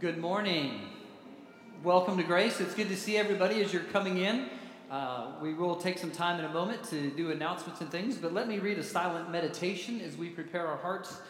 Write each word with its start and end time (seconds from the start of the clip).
Good 0.00 0.18
morning. 0.18 0.82
Welcome 1.82 2.18
to 2.18 2.22
Grace. 2.22 2.60
It's 2.60 2.72
good 2.72 2.86
to 2.86 2.96
see 2.96 3.16
everybody 3.16 3.64
as 3.64 3.72
you're 3.72 3.82
coming 3.82 4.18
in. 4.18 4.46
Uh, 4.92 5.32
we 5.42 5.54
will 5.54 5.74
take 5.74 5.98
some 5.98 6.12
time 6.12 6.38
in 6.38 6.44
a 6.44 6.52
moment 6.52 6.84
to 6.90 7.10
do 7.10 7.32
announcements 7.32 7.80
and 7.80 7.90
things, 7.90 8.14
but 8.14 8.32
let 8.32 8.46
me 8.46 8.60
read 8.60 8.78
a 8.78 8.82
silent 8.84 9.28
meditation 9.28 10.00
as 10.00 10.16
we 10.16 10.28
prepare 10.28 10.68
our 10.68 10.76
hearts, 10.76 11.20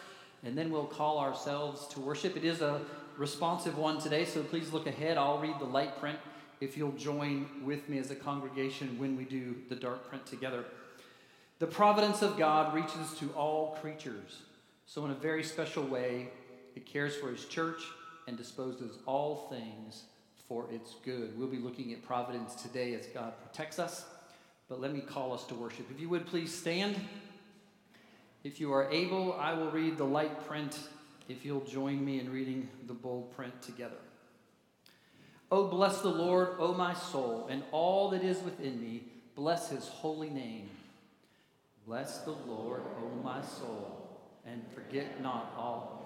and 0.45 0.59
then 0.59 0.71
we'll 0.71 0.85
call 0.85 1.19
ourselves 1.19 1.87
to 1.87 2.01
worship. 2.01 2.37
It 2.37 2.45
is 2.45 2.61
a 2.61 2.83
responsive 3.17 3.79
one 3.79 3.99
today, 4.03 4.27
so 4.27 4.43
please 4.43 4.71
look 4.71 4.87
ahead. 4.87 5.17
I'll 5.17 5.39
read 5.39 5.59
the 5.59 5.65
light 5.65 5.99
print 5.99 6.19
if 6.61 6.77
you'll 6.77 6.93
join 6.93 7.49
with 7.65 7.89
me 7.89 7.97
as 7.97 8.11
a 8.11 8.17
congregation 8.17 8.99
when 8.99 9.17
we 9.17 9.25
do 9.25 9.57
the 9.71 9.77
dark 9.77 10.11
print 10.11 10.27
together. 10.27 10.67
The 11.59 11.67
providence 11.67 12.21
of 12.21 12.37
God 12.37 12.75
reaches 12.75 13.15
to 13.21 13.31
all 13.31 13.79
creatures. 13.81 14.43
So, 14.85 15.07
in 15.07 15.11
a 15.11 15.15
very 15.15 15.43
special 15.43 15.85
way, 15.85 16.29
it 16.77 16.85
cares 16.85 17.17
for 17.17 17.31
his 17.31 17.47
church 17.47 17.81
and 18.29 18.37
disposes 18.37 18.99
all 19.07 19.49
things 19.51 20.05
for 20.47 20.67
its 20.71 20.97
good. 21.05 21.37
We'll 21.39 21.49
be 21.49 21.59
looking 21.59 21.93
at 21.95 22.03
providence 22.03 22.55
today 22.55 22.95
as 22.95 23.07
God 23.07 23.33
protects 23.43 23.79
us. 23.79 24.05
But 24.69 24.81
let 24.81 24.93
me 24.93 25.01
call 25.01 25.33
us 25.33 25.45
to 25.47 25.55
worship. 25.55 25.87
If 25.91 25.99
you 25.99 26.11
would 26.11 26.27
please 26.27 26.55
stand. 26.55 26.97
If 28.45 28.61
you 28.61 28.73
are 28.73 28.91
able, 28.91 29.33
I 29.33 29.55
will 29.55 29.71
read 29.71 29.97
the 29.97 30.05
light 30.05 30.47
print 30.47 30.79
if 31.29 31.45
you'll 31.45 31.65
join 31.65 32.05
me 32.05 32.21
in 32.21 32.31
reading 32.31 32.69
the 32.87 32.95
bold 32.95 33.35
print 33.35 33.61
together. 33.63 33.97
Oh, 35.51 35.67
bless 35.69 36.03
the 36.03 36.11
Lord, 36.11 36.57
O 36.59 36.75
my 36.75 36.93
soul, 36.93 37.49
and 37.51 37.63
all 37.73 38.11
that 38.11 38.23
is 38.23 38.43
within 38.43 38.81
me. 38.81 39.05
Bless 39.35 39.71
his 39.71 39.89
holy 39.89 40.29
name. 40.29 40.69
Bless 41.87 42.19
the 42.19 42.37
Lord, 42.47 42.83
O 43.03 43.23
my 43.23 43.41
soul, 43.41 44.21
and 44.47 44.63
forget 44.75 45.23
not 45.23 45.55
all. 45.57 45.98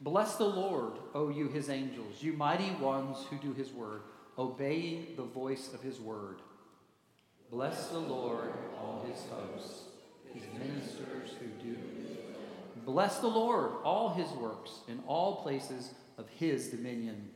Bless 0.00 0.36
the 0.36 0.44
Lord, 0.44 0.92
O 1.14 1.28
you 1.28 1.48
his 1.48 1.68
angels, 1.68 2.22
you 2.22 2.32
mighty 2.32 2.70
ones 2.80 3.18
who 3.28 3.36
do 3.36 3.52
his 3.52 3.72
word, 3.72 4.02
obeying 4.38 5.14
the 5.16 5.24
voice 5.24 5.72
of 5.74 5.82
his 5.82 5.98
word. 5.98 6.36
Bless 7.50 7.88
the 7.88 7.98
Lord, 7.98 8.52
all 8.80 9.04
his 9.10 9.24
hosts, 9.30 9.84
his 10.32 10.44
ministers 10.52 11.30
who 11.40 11.46
do. 11.62 11.76
Bless 12.84 13.18
the 13.18 13.26
Lord, 13.26 13.72
all 13.84 14.10
his 14.10 14.28
works, 14.30 14.80
in 14.86 15.00
all 15.06 15.42
places 15.42 15.94
of 16.16 16.28
his 16.28 16.68
dominion. 16.68 17.30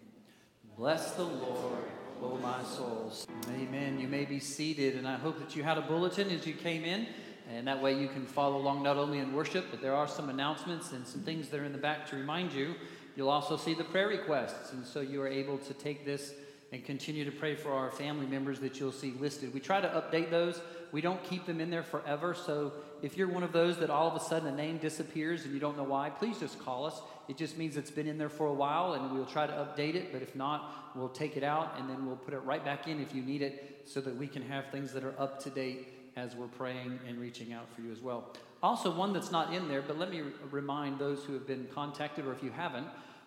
Bless 0.77 1.13
the 1.13 1.25
Lord, 1.25 1.91
O 2.23 2.37
my 2.39 2.63
souls. 2.63 3.27
Amen. 3.51 3.99
You 3.99 4.07
may 4.07 4.25
be 4.25 4.39
seated, 4.39 4.97
and 4.97 5.09
I 5.09 5.17
hope 5.17 5.39
that 5.41 5.57
you 5.57 5.65
had 5.65 5.79
a 5.79 5.83
bulletin 5.83 6.31
as 6.31 6.47
you 6.47 6.55
came 6.55 6.85
in. 6.85 7.07
And 7.53 7.67
that 7.69 7.83
way 7.83 7.93
you 7.99 8.09
can 8.09 8.25
follow 8.25 8.57
along 8.57 8.83
not 8.83 8.97
only 8.97 9.19
in 9.19 9.33
worship, 9.35 9.67
but 9.71 9.83
there 9.83 9.95
are 9.95 10.09
some 10.09 10.31
announcements 10.31 10.93
and 10.93 11.07
some 11.07 11.21
things 11.21 11.49
that 11.49 11.61
are 11.61 11.65
in 11.65 11.73
the 11.73 11.79
back 11.79 12.07
to 12.09 12.17
remind 12.17 12.53
you. 12.53 12.75
You'll 13.15 13.29
also 13.29 13.57
see 13.57 13.75
the 13.75 13.85
prayer 13.85 14.09
requests. 14.09 14.73
And 14.73 14.87
so 14.87 15.01
you 15.01 15.21
are 15.21 15.29
able 15.29 15.59
to 15.59 15.75
take 15.75 16.07
this 16.07 16.33
and 16.73 16.83
continue 16.83 17.25
to 17.27 17.31
pray 17.31 17.55
for 17.55 17.71
our 17.73 17.91
family 17.91 18.27
members 18.27 18.59
that 18.61 18.81
you'll 18.81 18.91
see 18.91 19.13
listed. 19.21 19.53
We 19.53 19.61
try 19.61 19.83
to 19.83 19.89
update 19.89 20.31
those. 20.31 20.61
We 20.93 21.03
don't 21.03 21.23
keep 21.25 21.45
them 21.45 21.61
in 21.61 21.69
there 21.69 21.83
forever. 21.83 22.33
So 22.33 22.73
if 23.03 23.19
you're 23.19 23.29
one 23.29 23.43
of 23.43 23.53
those 23.53 23.79
that 23.79 23.91
all 23.91 24.09
of 24.09 24.15
a 24.15 24.25
sudden 24.25 24.49
a 24.49 24.57
name 24.57 24.79
disappears 24.79 25.45
and 25.45 25.53
you 25.53 25.61
don't 25.61 25.77
know 25.77 25.85
why, 25.85 26.09
please 26.09 26.39
just 26.39 26.59
call 26.59 26.87
us. 26.87 27.03
It 27.29 27.37
just 27.37 27.59
means 27.59 27.77
it's 27.77 27.91
been 27.91 28.07
in 28.07 28.17
there 28.17 28.31
for 28.31 28.47
a 28.47 28.53
while 28.53 28.95
and 28.95 29.13
we'll 29.13 29.27
try 29.27 29.47
to 29.47 29.53
update 29.53 29.95
it. 29.95 30.11
But 30.11 30.23
if 30.23 30.35
not, 30.35 30.97
we'll 30.97 31.11
take 31.11 31.37
it 31.37 31.45
out 31.45 31.75
and 31.79 31.91
then 31.91 32.07
we'll 32.07 32.17
put 32.17 32.33
it 32.33 32.39
right 32.39 32.65
back 32.65 32.89
in 32.89 33.01
if 33.01 33.15
you 33.15 33.23
need 33.23 33.43
it 33.43 33.83
so 33.85 34.01
that 34.01 34.17
we 34.17 34.27
can 34.27 34.43
have 34.43 34.71
things 34.71 34.95
that 34.95 35.05
are 35.05 35.15
up 35.19 35.43
to 35.45 35.51
date 35.51 36.02
as 36.17 36.35
we're 36.37 36.47
praying 36.47 36.99
and 37.09 37.19
reaching 37.19 37.53
out 37.53 37.67
for 37.75 37.83
you 37.83 37.93
as 37.93 38.01
well. 38.01 38.35
Also, 38.63 38.95
one 38.95 39.13
that's 39.13 39.33
not 39.33 39.53
in 39.53 39.69
there, 39.69 39.83
but 39.83 39.99
let 39.99 40.11
me 40.11 40.23
remind 40.51 40.99
those 40.99 41.25
who 41.25 41.35
have 41.35 41.47
been 41.47 41.67
contacted 41.75 42.27
or 42.27 42.33
if 42.33 42.43
you 42.43 42.51
haven't, 42.51 42.87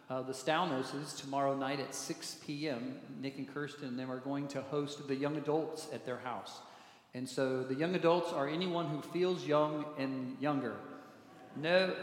uh, 0.09 0.21
the 0.21 0.33
Stalnoses 0.33 1.19
tomorrow 1.19 1.55
night 1.55 1.79
at 1.79 1.93
6 1.95 2.37
p.m. 2.45 2.99
Nick 3.21 3.37
and 3.37 3.51
Kirsten 3.51 3.87
and 3.87 3.99
them 3.99 4.11
are 4.11 4.19
going 4.19 4.47
to 4.49 4.61
host 4.61 5.07
the 5.07 5.15
young 5.15 5.35
adults 5.35 5.87
at 5.91 6.05
their 6.05 6.19
house. 6.19 6.59
And 7.13 7.27
so 7.27 7.63
the 7.63 7.75
young 7.75 7.95
adults 7.95 8.31
are 8.31 8.47
anyone 8.47 8.87
who 8.87 9.01
feels 9.01 9.45
young 9.45 9.85
and 9.97 10.37
younger. 10.39 10.75
No, 11.55 11.95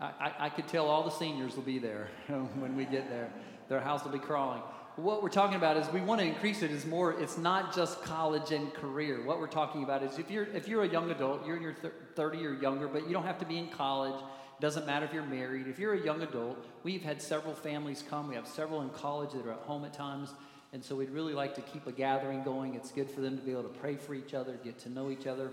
I, 0.00 0.06
I, 0.06 0.32
I 0.46 0.48
could 0.48 0.66
tell 0.66 0.86
all 0.86 1.04
the 1.04 1.10
seniors 1.10 1.54
will 1.54 1.62
be 1.62 1.78
there 1.78 2.08
when 2.58 2.74
we 2.76 2.84
get 2.84 3.08
there. 3.08 3.30
Their 3.68 3.80
house 3.80 4.02
will 4.02 4.12
be 4.12 4.18
crawling. 4.18 4.62
What 4.96 5.22
we're 5.22 5.28
talking 5.28 5.56
about 5.56 5.76
is 5.76 5.88
we 5.92 6.00
want 6.00 6.20
to 6.20 6.26
increase 6.26 6.62
it 6.62 6.70
is 6.70 6.84
more, 6.84 7.18
it's 7.20 7.38
not 7.38 7.74
just 7.74 8.02
college 8.02 8.50
and 8.50 8.72
career. 8.74 9.24
What 9.24 9.38
we're 9.38 9.46
talking 9.46 9.84
about 9.84 10.02
is 10.02 10.18
if 10.18 10.30
you're, 10.30 10.44
if 10.44 10.68
you're 10.68 10.82
a 10.82 10.88
young 10.88 11.10
adult, 11.10 11.46
you're 11.46 11.56
in 11.56 11.62
your 11.62 11.76
30 12.16 12.46
or 12.46 12.54
younger, 12.54 12.88
but 12.88 13.06
you 13.06 13.12
don't 13.12 13.24
have 13.24 13.38
to 13.38 13.46
be 13.46 13.56
in 13.56 13.68
college. 13.68 14.20
Doesn't 14.60 14.86
matter 14.86 15.06
if 15.06 15.14
you're 15.14 15.22
married. 15.22 15.68
If 15.68 15.78
you're 15.78 15.94
a 15.94 16.04
young 16.04 16.20
adult, 16.22 16.66
we've 16.82 17.02
had 17.02 17.22
several 17.22 17.54
families 17.54 18.04
come. 18.08 18.28
We 18.28 18.34
have 18.34 18.46
several 18.46 18.82
in 18.82 18.90
college 18.90 19.32
that 19.32 19.46
are 19.46 19.52
at 19.52 19.60
home 19.60 19.84
at 19.84 19.94
times. 19.94 20.34
And 20.72 20.84
so 20.84 20.96
we'd 20.96 21.10
really 21.10 21.32
like 21.32 21.54
to 21.54 21.62
keep 21.62 21.86
a 21.86 21.92
gathering 21.92 22.42
going. 22.42 22.74
It's 22.74 22.92
good 22.92 23.10
for 23.10 23.22
them 23.22 23.38
to 23.38 23.42
be 23.42 23.52
able 23.52 23.62
to 23.62 23.68
pray 23.68 23.96
for 23.96 24.14
each 24.14 24.34
other, 24.34 24.58
get 24.62 24.78
to 24.80 24.90
know 24.90 25.10
each 25.10 25.26
other. 25.26 25.50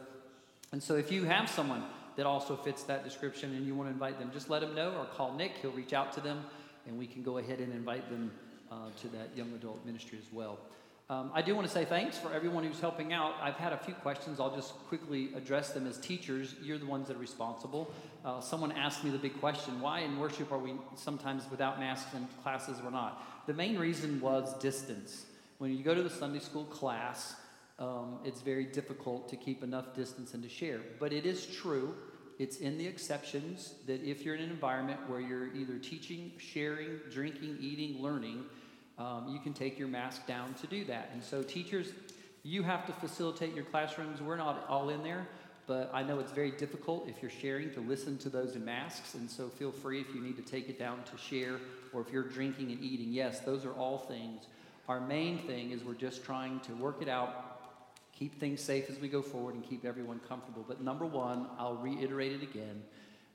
And 0.71 0.83
so 0.83 0.95
if 0.95 1.11
you 1.11 1.23
have 1.23 1.49
someone 1.49 1.83
that 2.17 2.25
also 2.25 2.55
fits 2.57 2.83
that 2.83 3.03
description 3.03 3.55
and 3.55 3.65
you 3.65 3.75
want 3.75 3.87
to 3.87 3.93
invite 3.93 4.19
them, 4.19 4.31
just 4.33 4.49
let 4.49 4.61
them 4.61 4.75
know 4.75 4.93
or 4.97 5.05
call 5.05 5.33
Nick. 5.33 5.53
He'll 5.61 5.71
reach 5.71 5.93
out 5.93 6.11
to 6.13 6.21
them 6.21 6.43
and 6.85 6.97
we 6.97 7.07
can 7.07 7.23
go 7.23 7.37
ahead 7.37 7.59
and 7.59 7.71
invite 7.71 8.09
them 8.09 8.31
uh, 8.71 8.89
to 9.01 9.07
that 9.09 9.29
young 9.35 9.53
adult 9.53 9.85
ministry 9.85 10.17
as 10.17 10.31
well. 10.31 10.59
Um, 11.09 11.31
I 11.33 11.41
do 11.41 11.55
want 11.55 11.65
to 11.65 11.73
say 11.73 11.85
thanks 11.85 12.17
for 12.17 12.33
everyone 12.33 12.65
who's 12.65 12.81
helping 12.81 13.13
out. 13.13 13.35
I've 13.41 13.55
had 13.55 13.71
a 13.71 13.77
few 13.77 13.93
questions. 13.93 14.41
I'll 14.41 14.53
just 14.53 14.73
quickly 14.89 15.29
address 15.35 15.71
them 15.71 15.87
as 15.87 15.97
teachers. 15.97 16.55
You're 16.61 16.77
the 16.77 16.85
ones 16.85 17.07
that 17.07 17.15
are 17.15 17.19
responsible. 17.19 17.89
Uh, 18.25 18.41
someone 18.41 18.73
asked 18.73 19.05
me 19.05 19.09
the 19.09 19.17
big 19.17 19.39
question 19.39 19.79
why 19.79 20.01
in 20.01 20.19
worship 20.19 20.51
are 20.51 20.57
we 20.57 20.73
sometimes 20.95 21.43
without 21.49 21.79
masks 21.79 22.13
in 22.13 22.27
classes 22.43 22.79
or 22.83 22.91
not? 22.91 23.45
The 23.47 23.53
main 23.53 23.79
reason 23.79 24.19
was 24.19 24.53
distance. 24.59 25.27
When 25.59 25.75
you 25.75 25.81
go 25.81 25.95
to 25.95 26.03
the 26.03 26.09
Sunday 26.09 26.39
school 26.39 26.65
class, 26.65 27.37
um, 27.79 28.19
it's 28.25 28.41
very 28.41 28.65
difficult 28.65 29.29
to 29.29 29.37
keep 29.37 29.63
enough 29.63 29.95
distance 29.95 30.33
and 30.33 30.43
to 30.43 30.49
share. 30.49 30.81
But 30.99 31.13
it 31.13 31.25
is 31.25 31.45
true, 31.45 31.95
it's 32.37 32.57
in 32.57 32.77
the 32.77 32.85
exceptions 32.85 33.75
that 33.85 34.03
if 34.03 34.25
you're 34.25 34.35
in 34.35 34.41
an 34.41 34.49
environment 34.49 34.99
where 35.07 35.21
you're 35.21 35.55
either 35.55 35.77
teaching, 35.79 36.33
sharing, 36.37 36.99
drinking, 37.09 37.57
eating, 37.61 38.01
learning, 38.01 38.43
um, 38.97 39.27
you 39.29 39.39
can 39.39 39.53
take 39.53 39.77
your 39.77 39.87
mask 39.87 40.25
down 40.25 40.53
to 40.55 40.67
do 40.67 40.85
that. 40.85 41.09
And 41.13 41.23
so, 41.23 41.43
teachers, 41.43 41.91
you 42.43 42.63
have 42.63 42.85
to 42.87 42.93
facilitate 42.93 43.53
your 43.53 43.65
classrooms. 43.65 44.21
We're 44.21 44.37
not 44.37 44.65
all 44.67 44.89
in 44.89 45.03
there, 45.03 45.27
but 45.67 45.89
I 45.93 46.03
know 46.03 46.19
it's 46.19 46.31
very 46.31 46.51
difficult 46.51 47.07
if 47.07 47.21
you're 47.21 47.31
sharing 47.31 47.71
to 47.73 47.81
listen 47.81 48.17
to 48.19 48.29
those 48.29 48.55
in 48.55 48.65
masks. 48.65 49.13
And 49.13 49.29
so, 49.29 49.49
feel 49.49 49.71
free 49.71 50.01
if 50.01 50.13
you 50.13 50.21
need 50.21 50.37
to 50.37 50.43
take 50.43 50.69
it 50.69 50.79
down 50.79 50.99
to 51.11 51.17
share 51.17 51.59
or 51.93 52.01
if 52.01 52.11
you're 52.11 52.23
drinking 52.23 52.71
and 52.71 52.81
eating. 52.83 53.11
Yes, 53.11 53.39
those 53.39 53.65
are 53.65 53.73
all 53.73 53.99
things. 53.99 54.45
Our 54.87 54.99
main 54.99 55.39
thing 55.39 55.71
is 55.71 55.83
we're 55.83 55.93
just 55.93 56.23
trying 56.23 56.59
to 56.61 56.73
work 56.73 57.01
it 57.01 57.09
out, 57.09 57.59
keep 58.17 58.39
things 58.39 58.61
safe 58.61 58.89
as 58.89 58.99
we 58.99 59.09
go 59.09 59.21
forward, 59.21 59.55
and 59.55 59.63
keep 59.67 59.85
everyone 59.85 60.19
comfortable. 60.27 60.65
But 60.67 60.81
number 60.81 61.05
one, 61.05 61.47
I'll 61.59 61.75
reiterate 61.75 62.31
it 62.31 62.41
again 62.41 62.81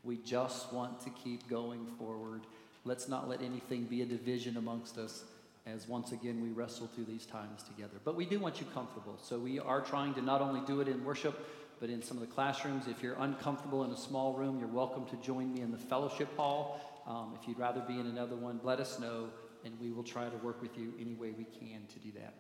we 0.05 0.17
just 0.17 0.73
want 0.73 1.01
to 1.03 1.11
keep 1.11 1.49
going 1.49 1.87
forward. 1.99 2.43
Let's 2.85 3.09
not 3.09 3.29
let 3.29 3.43
anything 3.43 3.85
be 3.85 4.03
a 4.03 4.07
division 4.07 4.57
amongst 4.57 4.99
us 4.99 5.25
as 5.67 5.87
once 5.87 6.13
again 6.13 6.43
we 6.43 6.51
wrestle 6.51 6.89
through 6.89 7.05
these 7.05 7.27
times 7.27 7.63
together. 7.63 8.01
But 8.05 8.17
we 8.17 8.27
do 8.27 8.41
want 8.41 8.61
you 8.61 8.67
comfortable. 8.75 9.19
So 9.23 9.39
we 9.39 9.59
are 9.59 9.81
trying 9.81 10.15
to 10.15 10.23
not 10.23 10.41
only 10.41 10.61
do 10.67 10.81
it 10.81 10.89
in 10.89 11.05
worship, 11.05 11.39
but 11.81 11.91
in 11.91 12.03
some 12.03 12.17
of 12.17 12.21
the 12.21 12.33
classrooms. 12.33 12.87
If 12.89 13.03
you're 13.03 13.17
uncomfortable 13.19 13.85
in 13.85 13.91
a 13.91 13.97
small 13.97 14.35
room, 14.35 14.59
you're 14.59 14.69
welcome 14.69 15.07
to 15.07 15.17
join 15.17 15.53
me 15.53 15.61
in 15.61 15.71
the 15.71 15.79
fellowship 15.79 16.37
hall. 16.37 16.81
Um, 17.07 17.37
if 17.41 17.49
you'd 17.49 17.59
rather 17.59 17.81
be 17.81 17.99
in 17.99 18.07
another 18.07 18.37
one, 18.37 18.61
let 18.63 18.79
us 18.81 19.01
know, 19.01 19.29
and 19.65 19.79
we 19.81 19.91
will 19.91 20.05
try 20.05 20.29
to 20.29 20.37
work 20.39 20.63
with 20.63 20.79
you 20.79 20.93
any 21.01 21.15
way 21.15 21.33
we 21.37 21.45
can 21.45 21.87
to 21.93 21.99
do 21.99 22.13
that. 22.13 22.35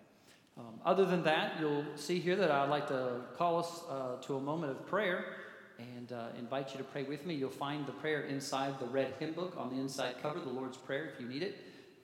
Um, 0.58 0.80
other 0.84 1.04
than 1.04 1.22
that, 1.24 1.54
you'll 1.58 1.84
see 1.96 2.20
here 2.20 2.36
that 2.36 2.50
I'd 2.50 2.68
like 2.68 2.86
to 2.88 3.22
call 3.36 3.58
us 3.58 3.82
uh, 3.88 4.20
to 4.22 4.36
a 4.36 4.40
moment 4.40 4.72
of 4.72 4.86
prayer 4.86 5.24
and 5.78 6.12
uh, 6.12 6.28
invite 6.38 6.72
you 6.72 6.78
to 6.78 6.84
pray 6.84 7.02
with 7.04 7.24
me. 7.24 7.34
You'll 7.34 7.50
find 7.50 7.86
the 7.86 7.92
prayer 7.92 8.22
inside 8.22 8.78
the 8.78 8.86
red 8.86 9.14
hymn 9.18 9.32
book 9.32 9.54
on 9.56 9.70
the 9.74 9.80
inside 9.80 10.16
cover, 10.20 10.38
the 10.40 10.50
Lord's 10.50 10.76
Prayer, 10.76 11.10
if 11.12 11.20
you 11.20 11.26
need 11.26 11.42
it. 11.42 11.56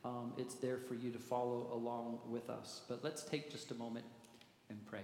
Um, 0.05 0.33
it's 0.37 0.55
there 0.55 0.79
for 0.79 0.95
you 0.95 1.11
to 1.11 1.19
follow 1.19 1.69
along 1.73 2.21
with 2.29 2.49
us. 2.51 2.83
But 2.89 3.03
let's 3.03 3.25
take 3.25 3.51
just 3.51 3.71
a 3.71 3.75
moment 3.75 4.05
and 4.71 4.85
pray. 4.87 5.03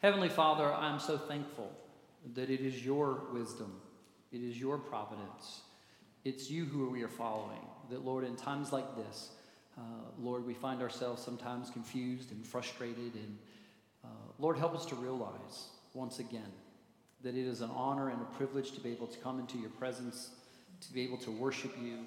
Heavenly 0.00 0.28
Father, 0.28 0.72
I'm 0.72 1.00
so 1.00 1.16
thankful 1.16 1.72
that 2.34 2.50
it 2.50 2.60
is 2.60 2.84
your 2.84 3.22
wisdom, 3.32 3.80
it 4.32 4.42
is 4.42 4.58
your 4.58 4.78
providence, 4.78 5.62
it's 6.24 6.50
you 6.50 6.64
who 6.64 6.88
we 6.88 7.02
are 7.02 7.08
following. 7.08 7.60
That, 7.90 8.04
Lord, 8.04 8.24
in 8.24 8.36
times 8.36 8.72
like 8.72 8.96
this, 8.96 9.30
uh, 9.76 9.80
Lord, 10.18 10.46
we 10.46 10.54
find 10.54 10.80
ourselves 10.80 11.22
sometimes 11.22 11.70
confused 11.70 12.30
and 12.30 12.46
frustrated. 12.46 13.14
And 13.14 13.38
uh, 14.04 14.08
Lord, 14.38 14.56
help 14.56 14.74
us 14.74 14.86
to 14.86 14.94
realize 14.94 15.68
once 15.92 16.18
again 16.18 16.52
that 17.22 17.34
it 17.34 17.46
is 17.46 17.60
an 17.60 17.70
honor 17.74 18.10
and 18.10 18.20
a 18.20 18.36
privilege 18.36 18.72
to 18.72 18.80
be 18.80 18.90
able 18.90 19.06
to 19.06 19.18
come 19.18 19.40
into 19.40 19.58
your 19.58 19.70
presence, 19.70 20.30
to 20.80 20.92
be 20.92 21.02
able 21.02 21.18
to 21.18 21.30
worship 21.30 21.74
you, 21.82 22.00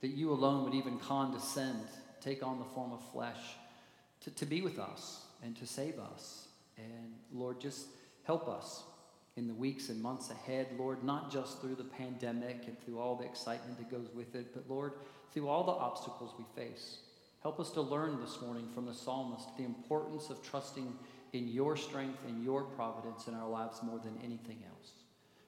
that 0.00 0.08
you 0.08 0.30
alone 0.30 0.64
would 0.64 0.74
even 0.74 0.98
condescend, 0.98 1.86
take 2.20 2.42
on 2.42 2.58
the 2.58 2.64
form 2.64 2.92
of 2.92 3.02
flesh, 3.12 3.40
to, 4.20 4.30
to 4.30 4.46
be 4.46 4.62
with 4.62 4.78
us 4.78 5.24
and 5.42 5.56
to 5.56 5.66
save 5.66 5.98
us. 5.98 6.48
And 6.76 7.14
Lord, 7.32 7.60
just 7.60 7.86
help 8.24 8.48
us 8.48 8.84
in 9.36 9.46
the 9.46 9.54
weeks 9.54 9.88
and 9.90 10.02
months 10.02 10.30
ahead, 10.30 10.68
Lord, 10.78 11.04
not 11.04 11.30
just 11.30 11.60
through 11.60 11.74
the 11.74 11.84
pandemic 11.84 12.64
and 12.66 12.80
through 12.80 12.98
all 12.98 13.16
the 13.16 13.24
excitement 13.24 13.78
that 13.78 13.90
goes 13.90 14.08
with 14.14 14.34
it, 14.34 14.54
but 14.54 14.68
Lord, 14.68 14.92
through 15.32 15.48
all 15.48 15.64
the 15.64 15.72
obstacles 15.72 16.34
we 16.38 16.44
face. 16.60 16.98
Help 17.42 17.60
us 17.60 17.70
to 17.70 17.82
learn 17.82 18.20
this 18.20 18.40
morning 18.40 18.68
from 18.74 18.86
the 18.86 18.94
psalmist 18.94 19.56
the 19.56 19.64
importance 19.64 20.30
of 20.30 20.42
trusting 20.42 20.92
in 21.32 21.48
your 21.48 21.76
strength 21.76 22.18
and 22.26 22.42
your 22.42 22.62
providence 22.62 23.28
in 23.28 23.34
our 23.34 23.48
lives 23.48 23.82
more 23.82 23.98
than 23.98 24.18
anything 24.24 24.58
else. 24.66 24.92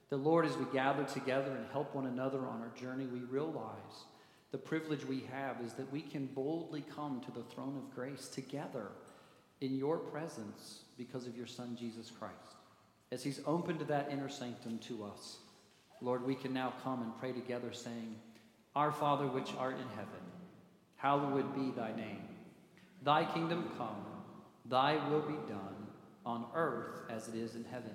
The 0.09 0.17
Lord, 0.17 0.45
as 0.45 0.55
we 0.57 0.65
gather 0.71 1.03
together 1.03 1.51
and 1.55 1.65
help 1.71 1.93
one 1.95 2.05
another 2.05 2.39
on 2.39 2.61
our 2.61 2.71
journey, 2.79 3.05
we 3.05 3.19
realize 3.19 4.05
the 4.51 4.57
privilege 4.57 5.05
we 5.05 5.23
have 5.31 5.57
is 5.63 5.73
that 5.73 5.91
we 5.91 6.01
can 6.01 6.25
boldly 6.27 6.83
come 6.95 7.21
to 7.21 7.31
the 7.31 7.43
throne 7.43 7.77
of 7.77 7.93
grace 7.95 8.27
together 8.27 8.87
in 9.61 9.77
your 9.77 9.97
presence 9.97 10.79
because 10.97 11.27
of 11.27 11.37
your 11.37 11.45
Son, 11.45 11.75
Jesus 11.79 12.09
Christ. 12.09 12.55
As 13.11 13.23
He's 13.23 13.41
opened 13.45 13.81
that 13.81 14.09
inner 14.11 14.29
sanctum 14.29 14.79
to 14.79 15.03
us, 15.03 15.37
Lord, 16.01 16.25
we 16.25 16.35
can 16.35 16.53
now 16.53 16.73
come 16.83 17.01
and 17.03 17.17
pray 17.19 17.31
together, 17.31 17.73
saying, 17.73 18.15
Our 18.75 18.91
Father 18.91 19.27
which 19.27 19.53
art 19.57 19.75
in 19.75 19.89
heaven, 19.89 20.23
hallowed 20.95 21.53
be 21.55 21.71
thy 21.75 21.95
name. 21.95 22.23
Thy 23.03 23.25
kingdom 23.25 23.69
come, 23.77 24.05
thy 24.65 24.95
will 25.09 25.21
be 25.21 25.37
done, 25.47 25.87
on 26.25 26.45
earth 26.55 27.01
as 27.09 27.27
it 27.27 27.35
is 27.35 27.55
in 27.55 27.65
heaven. 27.65 27.91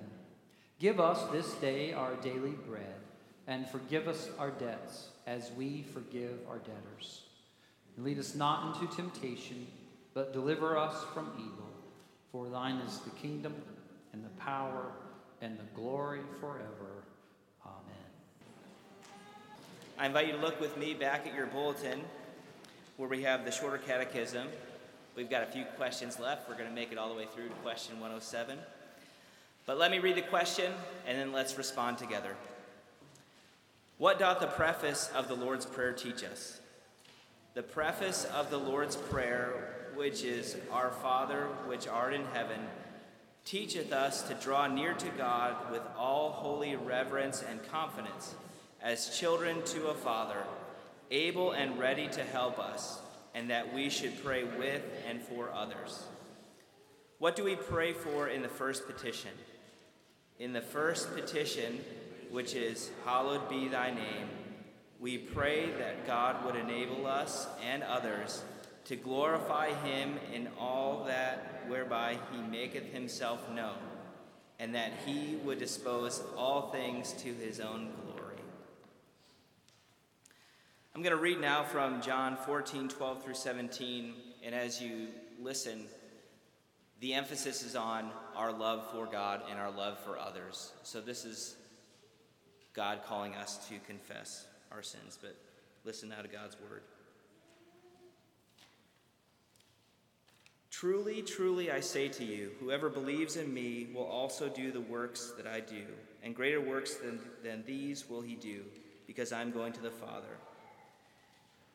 Give 0.79 0.99
us 0.99 1.21
this 1.31 1.53
day 1.55 1.93
our 1.93 2.15
daily 2.15 2.55
bread, 2.67 3.01
and 3.47 3.67
forgive 3.67 4.07
us 4.07 4.29
our 4.37 4.51
debts 4.51 5.09
as 5.27 5.51
we 5.53 5.83
forgive 5.93 6.39
our 6.49 6.57
debtors. 6.57 7.21
And 7.95 8.05
lead 8.05 8.19
us 8.19 8.35
not 8.35 8.75
into 8.81 8.95
temptation, 8.95 9.67
but 10.13 10.33
deliver 10.33 10.77
us 10.77 11.03
from 11.13 11.31
evil. 11.37 11.69
For 12.31 12.49
thine 12.49 12.75
is 12.77 12.99
the 12.99 13.11
kingdom, 13.11 13.55
and 14.13 14.23
the 14.23 14.29
power, 14.41 14.91
and 15.41 15.57
the 15.57 15.63
glory 15.75 16.21
forever. 16.39 17.03
Amen. 17.65 18.05
I 19.97 20.05
invite 20.05 20.27
you 20.27 20.33
to 20.33 20.39
look 20.39 20.59
with 20.59 20.77
me 20.77 20.93
back 20.93 21.25
at 21.27 21.33
your 21.33 21.47
bulletin 21.47 22.01
where 22.97 23.09
we 23.09 23.23
have 23.23 23.45
the 23.45 23.51
shorter 23.51 23.77
catechism. 23.77 24.47
We've 25.15 25.29
got 25.29 25.43
a 25.43 25.47
few 25.47 25.65
questions 25.77 26.19
left. 26.19 26.47
We're 26.47 26.57
going 26.57 26.69
to 26.69 26.75
make 26.75 26.91
it 26.91 26.97
all 26.97 27.09
the 27.09 27.15
way 27.15 27.27
through 27.33 27.47
to 27.47 27.55
question 27.55 27.95
107. 27.95 28.57
But 29.65 29.77
let 29.77 29.91
me 29.91 29.99
read 29.99 30.15
the 30.15 30.21
question 30.21 30.71
and 31.07 31.17
then 31.17 31.31
let's 31.31 31.57
respond 31.57 31.97
together. 31.97 32.35
What 33.97 34.19
doth 34.19 34.41
the 34.41 34.47
preface 34.47 35.09
of 35.15 35.29
the 35.29 35.35
Lord's 35.35 35.65
Prayer 35.65 35.93
teach 35.93 36.21
us? 36.25 36.59
The 37.53 37.63
preface 37.63 38.25
of 38.25 38.49
the 38.49 38.57
Lord's 38.59 38.97
Prayer, 38.97 39.87
which 39.95 40.21
is 40.25 40.57
Our 40.69 40.91
Father, 40.91 41.47
which 41.65 41.87
art 41.87 42.13
in 42.13 42.25
heaven, 42.33 42.59
teacheth 43.45 43.93
us 43.93 44.23
to 44.23 44.33
draw 44.33 44.67
near 44.67 44.93
to 44.95 45.07
God 45.17 45.71
with 45.71 45.81
all 45.97 46.31
holy 46.31 46.75
reverence 46.75 47.41
and 47.49 47.65
confidence, 47.71 48.35
as 48.81 49.17
children 49.17 49.63
to 49.67 49.87
a 49.87 49.93
Father, 49.93 50.43
able 51.09 51.53
and 51.53 51.79
ready 51.79 52.09
to 52.09 52.23
help 52.25 52.59
us, 52.59 52.99
and 53.33 53.49
that 53.49 53.73
we 53.73 53.89
should 53.89 54.21
pray 54.21 54.43
with 54.43 54.83
and 55.07 55.21
for 55.21 55.49
others. 55.53 56.03
What 57.19 57.37
do 57.37 57.45
we 57.45 57.55
pray 57.55 57.93
for 57.93 58.27
in 58.27 58.41
the 58.41 58.49
first 58.49 58.87
petition? 58.87 59.31
In 60.37 60.51
the 60.51 60.61
first 60.61 61.15
petition, 61.15 61.79
which 62.31 62.53
is, 62.55 62.91
Hallowed 63.03 63.49
be 63.49 63.67
thy 63.67 63.91
name, 63.91 64.29
we 64.99 65.17
pray 65.17 65.71
that 65.71 66.07
God 66.07 66.45
would 66.45 66.55
enable 66.55 67.05
us 67.05 67.47
and 67.63 67.83
others 67.83 68.43
to 68.85 68.95
glorify 68.95 69.73
him 69.83 70.15
in 70.33 70.47
all 70.59 71.03
that 71.05 71.63
whereby 71.67 72.17
he 72.31 72.41
maketh 72.41 72.91
himself 72.93 73.49
known, 73.51 73.77
and 74.59 74.75
that 74.75 74.93
he 75.05 75.37
would 75.43 75.59
dispose 75.59 76.23
all 76.37 76.71
things 76.71 77.13
to 77.13 77.33
his 77.33 77.59
own 77.59 77.89
glory. 78.05 78.37
I'm 80.93 81.01
going 81.01 81.15
to 81.15 81.21
read 81.21 81.41
now 81.41 81.63
from 81.63 82.01
John 82.01 82.37
14, 82.37 82.87
12 82.87 83.23
through 83.23 83.33
17, 83.33 84.13
and 84.43 84.55
as 84.55 84.81
you 84.81 85.07
listen, 85.41 85.87
the 87.01 87.13
emphasis 87.13 87.63
is 87.63 87.75
on 87.75 88.11
our 88.35 88.53
love 88.53 88.89
for 88.91 89.05
God 89.05 89.41
and 89.49 89.59
our 89.59 89.71
love 89.71 89.99
for 89.99 90.17
others. 90.17 90.71
So 90.83 91.01
this 91.01 91.25
is 91.25 91.55
God 92.75 92.99
calling 93.05 93.35
us 93.35 93.67
to 93.69 93.75
confess 93.87 94.45
our 94.71 94.83
sins, 94.83 95.17
but 95.21 95.35
listen 95.85 96.09
now 96.09 96.21
to 96.21 96.27
God's 96.27 96.57
word. 96.59 96.81
Truly, 100.69 101.21
truly, 101.21 101.71
I 101.71 101.79
say 101.79 102.09
to 102.09 102.25
you, 102.25 102.51
whoever 102.59 102.89
believes 102.89 103.37
in 103.37 103.53
me 103.53 103.87
will 103.93 104.03
also 104.03 104.49
do 104.49 104.73
the 104.73 104.81
works 104.81 105.31
that 105.37 105.47
I 105.47 105.61
do, 105.61 105.85
and 106.21 106.35
greater 106.35 106.59
works 106.59 106.95
than, 106.95 107.19
than 107.43 107.63
these 107.65 108.09
will 108.09 108.21
he 108.21 108.35
do, 108.35 108.63
because 109.07 109.31
I'm 109.31 109.51
going 109.51 109.71
to 109.71 109.81
the 109.81 109.89
Father. 109.89 110.37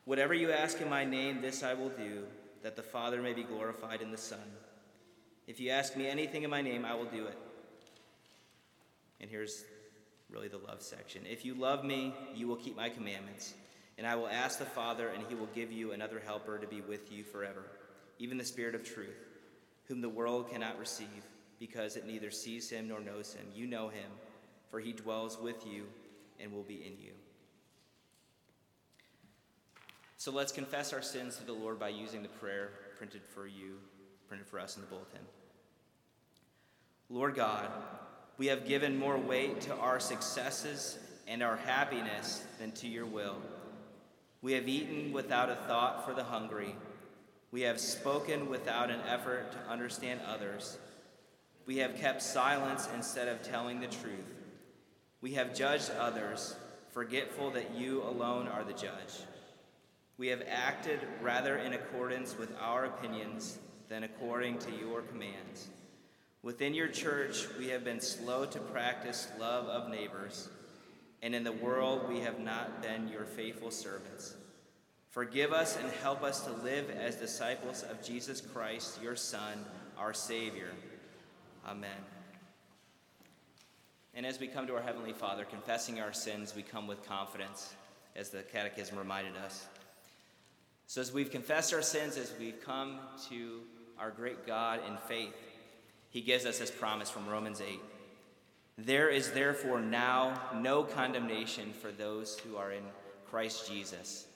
Whatever 0.05 0.35
you 0.35 0.51
ask 0.51 0.81
in 0.81 0.89
my 0.89 1.03
name, 1.03 1.41
this 1.41 1.63
I 1.63 1.73
will 1.73 1.89
do, 1.89 2.25
that 2.61 2.75
the 2.75 2.83
Father 2.83 3.23
may 3.23 3.33
be 3.33 3.43
glorified 3.43 4.01
in 4.01 4.11
the 4.11 4.17
Son. 4.17 4.39
If 5.47 5.59
you 5.59 5.71
ask 5.71 5.97
me 5.97 6.07
anything 6.07 6.43
in 6.43 6.51
my 6.51 6.61
name, 6.61 6.85
I 6.85 6.93
will 6.93 7.05
do 7.05 7.25
it. 7.25 7.37
And 9.19 9.31
here's 9.31 9.63
really 10.31 10.47
the 10.47 10.57
love 10.57 10.81
section. 10.81 11.23
If 11.29 11.45
you 11.45 11.53
love 11.53 11.83
me, 11.83 12.13
you 12.33 12.47
will 12.47 12.55
keep 12.55 12.75
my 12.75 12.89
commandments, 12.89 13.53
and 13.97 14.07
I 14.07 14.15
will 14.15 14.27
ask 14.27 14.59
the 14.59 14.65
Father, 14.65 15.09
and 15.09 15.23
he 15.27 15.35
will 15.35 15.49
give 15.53 15.71
you 15.71 15.91
another 15.91 16.21
helper 16.25 16.57
to 16.57 16.67
be 16.67 16.81
with 16.81 17.11
you 17.11 17.23
forever, 17.23 17.65
even 18.19 18.37
the 18.37 18.45
Spirit 18.45 18.75
of 18.75 18.83
truth, 18.83 19.27
whom 19.87 20.01
the 20.01 20.09
world 20.09 20.49
cannot 20.49 20.79
receive, 20.79 21.25
because 21.59 21.95
it 21.95 22.07
neither 22.07 22.31
sees 22.31 22.69
him 22.69 22.87
nor 22.87 22.99
knows 22.99 23.33
him. 23.33 23.45
You 23.53 23.67
know 23.67 23.89
him, 23.89 24.09
for 24.69 24.79
he 24.79 24.93
dwells 24.93 25.39
with 25.39 25.67
you 25.67 25.85
and 26.39 26.51
will 26.51 26.63
be 26.63 26.85
in 26.85 26.93
you. 26.99 27.11
So 30.17 30.31
let's 30.31 30.51
confess 30.51 30.93
our 30.93 31.01
sins 31.01 31.37
to 31.37 31.43
the 31.43 31.53
Lord 31.53 31.79
by 31.79 31.89
using 31.89 32.21
the 32.21 32.29
prayer 32.29 32.69
printed 32.97 33.23
for 33.23 33.47
you, 33.47 33.77
printed 34.27 34.47
for 34.47 34.59
us 34.59 34.75
in 34.75 34.81
the 34.81 34.87
bulletin. 34.87 35.21
Lord 37.09 37.33
God, 37.33 37.69
we 38.41 38.47
have 38.47 38.65
given 38.65 38.97
more 38.97 39.19
weight 39.19 39.61
to 39.61 39.75
our 39.75 39.99
successes 39.99 40.97
and 41.27 41.43
our 41.43 41.57
happiness 41.57 42.43
than 42.57 42.71
to 42.71 42.87
your 42.87 43.05
will. 43.05 43.37
We 44.41 44.53
have 44.53 44.67
eaten 44.67 45.11
without 45.11 45.51
a 45.51 45.57
thought 45.67 46.07
for 46.07 46.15
the 46.15 46.23
hungry. 46.23 46.75
We 47.51 47.61
have 47.61 47.79
spoken 47.79 48.49
without 48.49 48.89
an 48.89 49.01
effort 49.07 49.51
to 49.51 49.71
understand 49.71 50.21
others. 50.27 50.79
We 51.67 51.77
have 51.77 51.97
kept 51.97 52.23
silence 52.23 52.89
instead 52.95 53.27
of 53.27 53.43
telling 53.43 53.79
the 53.79 53.85
truth. 53.85 54.33
We 55.21 55.33
have 55.33 55.53
judged 55.53 55.91
others, 55.91 56.55
forgetful 56.93 57.51
that 57.51 57.75
you 57.75 58.01
alone 58.01 58.47
are 58.47 58.63
the 58.63 58.73
judge. 58.73 59.19
We 60.17 60.29
have 60.29 60.41
acted 60.49 60.99
rather 61.21 61.57
in 61.57 61.73
accordance 61.73 62.35
with 62.35 62.51
our 62.59 62.85
opinions 62.85 63.59
than 63.87 64.01
according 64.01 64.57
to 64.57 64.71
your 64.71 65.03
commands. 65.03 65.69
Within 66.43 66.73
your 66.73 66.87
church, 66.87 67.45
we 67.59 67.67
have 67.67 67.83
been 67.83 68.01
slow 68.01 68.45
to 68.45 68.59
practice 68.59 69.27
love 69.39 69.65
of 69.65 69.91
neighbors, 69.91 70.49
and 71.21 71.35
in 71.35 71.43
the 71.43 71.51
world, 71.51 72.09
we 72.09 72.19
have 72.21 72.39
not 72.39 72.81
been 72.81 73.07
your 73.07 73.25
faithful 73.25 73.69
servants. 73.69 74.35
Forgive 75.11 75.53
us 75.53 75.77
and 75.77 75.87
help 76.01 76.23
us 76.23 76.41
to 76.45 76.51
live 76.63 76.89
as 76.89 77.15
disciples 77.15 77.83
of 77.83 78.01
Jesus 78.03 78.41
Christ, 78.41 78.99
your 79.03 79.15
Son, 79.15 79.65
our 79.99 80.13
Savior. 80.15 80.69
Amen. 81.67 81.91
And 84.15 84.25
as 84.25 84.39
we 84.39 84.47
come 84.47 84.65
to 84.65 84.75
our 84.75 84.81
Heavenly 84.81 85.13
Father, 85.13 85.45
confessing 85.45 85.99
our 85.99 86.11
sins, 86.11 86.55
we 86.55 86.63
come 86.63 86.87
with 86.87 87.05
confidence, 87.07 87.75
as 88.15 88.29
the 88.29 88.41
Catechism 88.41 88.97
reminded 88.97 89.37
us. 89.37 89.67
So, 90.87 91.01
as 91.01 91.13
we've 91.13 91.29
confessed 91.29 91.71
our 91.71 91.83
sins, 91.83 92.17
as 92.17 92.33
we've 92.39 92.59
come 92.65 92.97
to 93.29 93.61
our 93.99 94.09
great 94.09 94.47
God 94.47 94.79
in 94.87 94.97
faith, 95.07 95.35
He 96.11 96.21
gives 96.21 96.45
us 96.45 96.59
his 96.59 96.69
promise 96.69 97.09
from 97.09 97.27
Romans 97.27 97.61
8 97.61 97.79
There 98.77 99.09
is 99.09 99.31
therefore 99.31 99.81
now 99.81 100.39
no 100.55 100.83
condemnation 100.83 101.73
for 101.73 101.91
those 101.91 102.37
who 102.39 102.57
are 102.57 102.71
in 102.71 102.83
Christ 103.25 103.67
Jesus. 103.69 104.27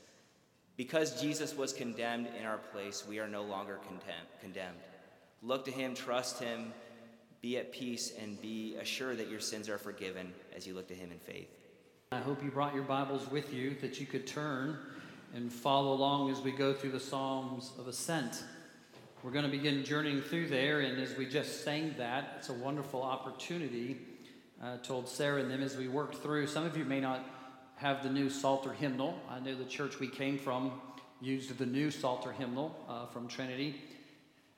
Because 0.77 1.21
Jesus 1.21 1.55
was 1.55 1.71
condemned 1.71 2.27
in 2.39 2.45
our 2.45 2.57
place, 2.57 3.05
we 3.07 3.19
are 3.19 3.27
no 3.27 3.43
longer 3.43 3.79
condemned. 4.41 4.77
Look 5.41 5.65
to 5.65 5.71
Him, 5.71 5.93
trust 5.93 6.41
Him, 6.41 6.73
be 7.41 7.57
at 7.57 7.71
peace, 7.71 8.13
and 8.21 8.41
be 8.41 8.75
assured 8.75 9.17
that 9.19 9.29
your 9.29 9.39
sins 9.39 9.69
are 9.69 9.77
forgiven 9.77 10.33
as 10.55 10.65
you 10.65 10.73
look 10.73 10.87
to 10.87 10.95
Him 10.95 11.11
in 11.11 11.19
faith. 11.19 11.49
I 12.11 12.19
hope 12.19 12.43
you 12.43 12.51
brought 12.51 12.73
your 12.73 12.83
Bibles 12.83 13.29
with 13.29 13.53
you 13.53 13.75
that 13.81 13.99
you 13.99 14.05
could 14.05 14.25
turn 14.25 14.77
and 15.33 15.51
follow 15.51 15.93
along 15.93 16.31
as 16.31 16.39
we 16.39 16.51
go 16.51 16.73
through 16.73 16.91
the 16.91 16.99
Psalms 16.99 17.71
of 17.77 17.87
Ascent. 17.87 18.43
We're 19.25 19.31
going 19.31 19.45
to 19.45 19.49
begin 19.49 19.83
journeying 19.83 20.21
through 20.21 20.49
there, 20.49 20.81
and 20.81 21.01
as 21.01 21.17
we 21.17 21.25
just 21.25 21.63
sang 21.63 21.95
that, 21.97 22.35
it's 22.37 22.49
a 22.49 22.53
wonderful 22.53 23.01
opportunity. 23.01 23.97
I 24.61 24.77
told 24.77 25.09
Sarah 25.09 25.41
and 25.41 25.49
them 25.49 25.63
as 25.63 25.75
we 25.75 25.87
worked 25.87 26.21
through. 26.21 26.45
Some 26.45 26.63
of 26.63 26.77
you 26.77 26.85
may 26.85 26.99
not 26.99 27.27
have 27.77 28.03
the 28.03 28.09
new 28.11 28.29
Psalter 28.29 28.71
hymnal. 28.71 29.19
I 29.27 29.39
know 29.39 29.55
the 29.55 29.65
church 29.65 29.99
we 29.99 30.09
came 30.09 30.37
from 30.37 30.79
used 31.21 31.57
the 31.57 31.65
new 31.65 31.89
Psalter 31.89 32.33
hymnal 32.33 32.77
uh, 32.87 33.07
from 33.07 33.27
Trinity. 33.27 33.81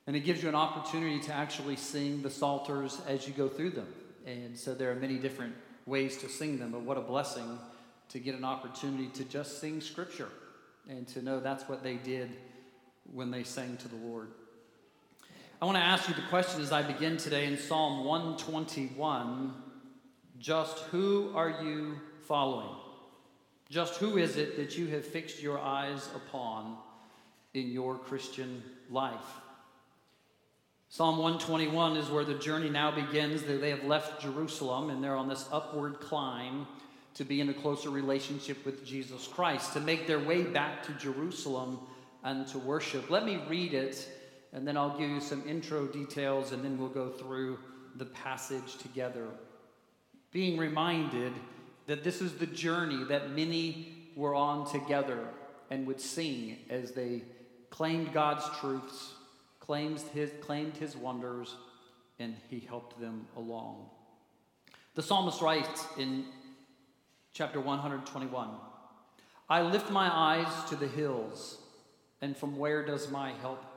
And 0.05 0.17
it 0.17 0.25
gives 0.25 0.43
you 0.43 0.49
an 0.49 0.55
opportunity 0.55 1.21
to 1.21 1.33
actually 1.33 1.77
sing 1.77 2.21
the 2.21 2.29
Psalters 2.29 2.99
as 3.07 3.25
you 3.25 3.33
go 3.33 3.47
through 3.47 3.69
them. 3.69 3.87
And 4.25 4.59
so 4.59 4.75
there 4.75 4.91
are 4.91 4.95
many 4.95 5.15
different 5.15 5.55
ways 5.85 6.17
to 6.17 6.27
sing 6.27 6.59
them, 6.59 6.73
but 6.73 6.81
what 6.81 6.97
a 6.97 7.01
blessing 7.01 7.57
to 8.09 8.19
get 8.19 8.35
an 8.35 8.43
opportunity 8.43 9.07
to 9.13 9.23
just 9.23 9.61
sing 9.61 9.79
Scripture 9.79 10.27
and 10.89 11.07
to 11.07 11.21
know 11.21 11.39
that's 11.39 11.69
what 11.69 11.83
they 11.83 11.95
did 11.95 12.31
when 13.13 13.31
they 13.31 13.43
sang 13.43 13.77
to 13.77 13.87
the 13.87 13.95
Lord. 13.95 14.27
I 15.59 15.65
want 15.65 15.75
to 15.75 15.83
ask 15.83 16.07
you 16.07 16.13
the 16.13 16.21
question 16.29 16.61
as 16.61 16.71
I 16.71 16.83
begin 16.83 17.17
today 17.17 17.47
in 17.47 17.57
Psalm 17.57 18.05
121 18.05 19.55
just 20.37 20.77
who 20.91 21.31
are 21.33 21.63
you 21.63 21.99
following? 22.27 22.75
Just 23.67 23.95
who 23.95 24.19
is 24.19 24.37
it 24.37 24.55
that 24.57 24.77
you 24.77 24.85
have 24.89 25.03
fixed 25.03 25.41
your 25.41 25.57
eyes 25.57 26.09
upon 26.15 26.77
in 27.55 27.71
your 27.71 27.95
Christian 27.95 28.61
life? 28.91 29.25
Psalm 30.89 31.17
121 31.17 31.97
is 31.97 32.07
where 32.11 32.23
the 32.23 32.35
journey 32.35 32.69
now 32.69 32.91
begins. 32.91 33.41
They 33.41 33.71
have 33.71 33.83
left 33.83 34.21
Jerusalem 34.21 34.91
and 34.91 35.03
they're 35.03 35.15
on 35.15 35.27
this 35.27 35.49
upward 35.51 35.99
climb 35.99 36.67
to 37.15 37.25
be 37.25 37.41
in 37.41 37.49
a 37.49 37.53
closer 37.55 37.89
relationship 37.89 38.63
with 38.63 38.85
Jesus 38.85 39.27
Christ, 39.27 39.73
to 39.73 39.79
make 39.79 40.05
their 40.05 40.19
way 40.19 40.43
back 40.43 40.83
to 40.83 40.91
Jerusalem 40.93 41.79
and 42.23 42.45
to 42.49 42.59
worship. 42.59 43.09
Let 43.09 43.25
me 43.25 43.41
read 43.49 43.73
it 43.73 44.07
and 44.53 44.67
then 44.67 44.77
I'll 44.77 44.97
give 44.97 45.09
you 45.09 45.19
some 45.19 45.47
intro 45.47 45.87
details 45.87 46.51
and 46.51 46.63
then 46.63 46.77
we'll 46.77 46.89
go 46.89 47.09
through 47.09 47.59
the 47.95 48.05
passage 48.05 48.77
together. 48.77 49.27
Being 50.31 50.57
reminded 50.57 51.33
that 51.87 52.03
this 52.03 52.21
is 52.21 52.33
the 52.33 52.45
journey 52.45 53.03
that 53.05 53.31
many 53.31 53.93
were 54.15 54.35
on 54.35 54.69
together 54.69 55.27
and 55.69 55.85
would 55.87 56.01
sing 56.01 56.57
as 56.69 56.91
they 56.91 57.23
claimed 57.69 58.13
God's 58.13 58.45
truths 58.59 59.13
claims 59.59 60.03
his, 60.13 60.31
claimed 60.41 60.77
his 60.77 60.95
wonders, 60.95 61.55
and 62.19 62.35
he 62.49 62.59
helped 62.59 62.99
them 62.99 63.27
along. 63.35 63.89
The 64.95 65.03
psalmist 65.03 65.41
writes 65.41 65.85
in 65.97 66.25
chapter 67.33 67.59
121 67.59 68.49
I 69.49 69.61
lift 69.61 69.91
my 69.91 70.09
eyes 70.11 70.69
to 70.69 70.75
the 70.75 70.87
hills, 70.87 71.59
and 72.21 72.35
from 72.35 72.57
where 72.57 72.85
does 72.85 73.11
my 73.11 73.33
help 73.33 73.76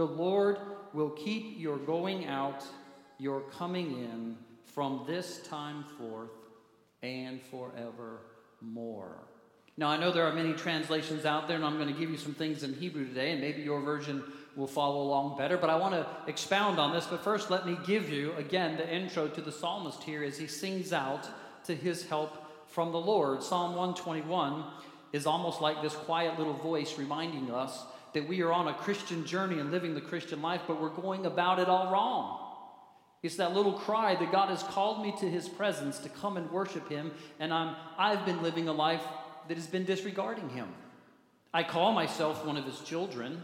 The 0.00 0.06
Lord 0.06 0.56
will 0.94 1.10
keep 1.10 1.60
your 1.60 1.76
going 1.76 2.24
out, 2.24 2.64
your 3.18 3.42
coming 3.42 3.98
in 3.98 4.34
from 4.64 5.04
this 5.06 5.46
time 5.46 5.84
forth 5.98 6.30
and 7.02 7.38
forevermore. 7.38 9.18
Now, 9.76 9.88
I 9.88 9.98
know 9.98 10.10
there 10.10 10.24
are 10.24 10.32
many 10.32 10.54
translations 10.54 11.26
out 11.26 11.48
there, 11.48 11.56
and 11.56 11.66
I'm 11.66 11.76
going 11.76 11.92
to 11.92 12.00
give 12.00 12.08
you 12.08 12.16
some 12.16 12.32
things 12.32 12.62
in 12.62 12.72
Hebrew 12.72 13.08
today, 13.08 13.32
and 13.32 13.42
maybe 13.42 13.60
your 13.60 13.82
version 13.82 14.24
will 14.56 14.66
follow 14.66 15.02
along 15.02 15.36
better. 15.36 15.58
But 15.58 15.68
I 15.68 15.76
want 15.76 15.92
to 15.92 16.06
expound 16.26 16.78
on 16.78 16.94
this. 16.94 17.06
But 17.06 17.22
first, 17.22 17.50
let 17.50 17.66
me 17.66 17.76
give 17.84 18.08
you, 18.08 18.32
again, 18.38 18.78
the 18.78 18.90
intro 18.90 19.28
to 19.28 19.42
the 19.42 19.52
psalmist 19.52 20.02
here 20.02 20.24
as 20.24 20.38
he 20.38 20.46
sings 20.46 20.94
out 20.94 21.28
to 21.64 21.74
his 21.74 22.08
help 22.08 22.42
from 22.68 22.90
the 22.90 22.98
Lord. 22.98 23.42
Psalm 23.42 23.76
121 23.76 24.64
is 25.12 25.26
almost 25.26 25.60
like 25.60 25.82
this 25.82 25.94
quiet 25.94 26.38
little 26.38 26.54
voice 26.54 26.96
reminding 26.96 27.50
us 27.50 27.84
that 28.12 28.28
we 28.28 28.42
are 28.42 28.52
on 28.52 28.68
a 28.68 28.74
Christian 28.74 29.24
journey 29.24 29.58
and 29.58 29.70
living 29.70 29.94
the 29.94 30.00
Christian 30.00 30.42
life, 30.42 30.62
but 30.66 30.80
we're 30.80 30.88
going 30.88 31.26
about 31.26 31.58
it 31.58 31.68
all 31.68 31.92
wrong. 31.92 32.46
It's 33.22 33.36
that 33.36 33.54
little 33.54 33.74
cry 33.74 34.14
that 34.14 34.32
God 34.32 34.48
has 34.48 34.62
called 34.62 35.02
me 35.02 35.14
to 35.20 35.28
his 35.28 35.48
presence 35.48 35.98
to 35.98 36.08
come 36.08 36.36
and 36.36 36.50
worship 36.50 36.88
him, 36.88 37.12
and 37.38 37.52
I'm, 37.52 37.76
I've 37.98 38.24
been 38.24 38.42
living 38.42 38.68
a 38.68 38.72
life 38.72 39.02
that 39.48 39.56
has 39.56 39.66
been 39.66 39.84
disregarding 39.84 40.48
him. 40.48 40.68
I 41.52 41.62
call 41.62 41.92
myself 41.92 42.46
one 42.46 42.56
of 42.56 42.64
his 42.64 42.80
children. 42.80 43.42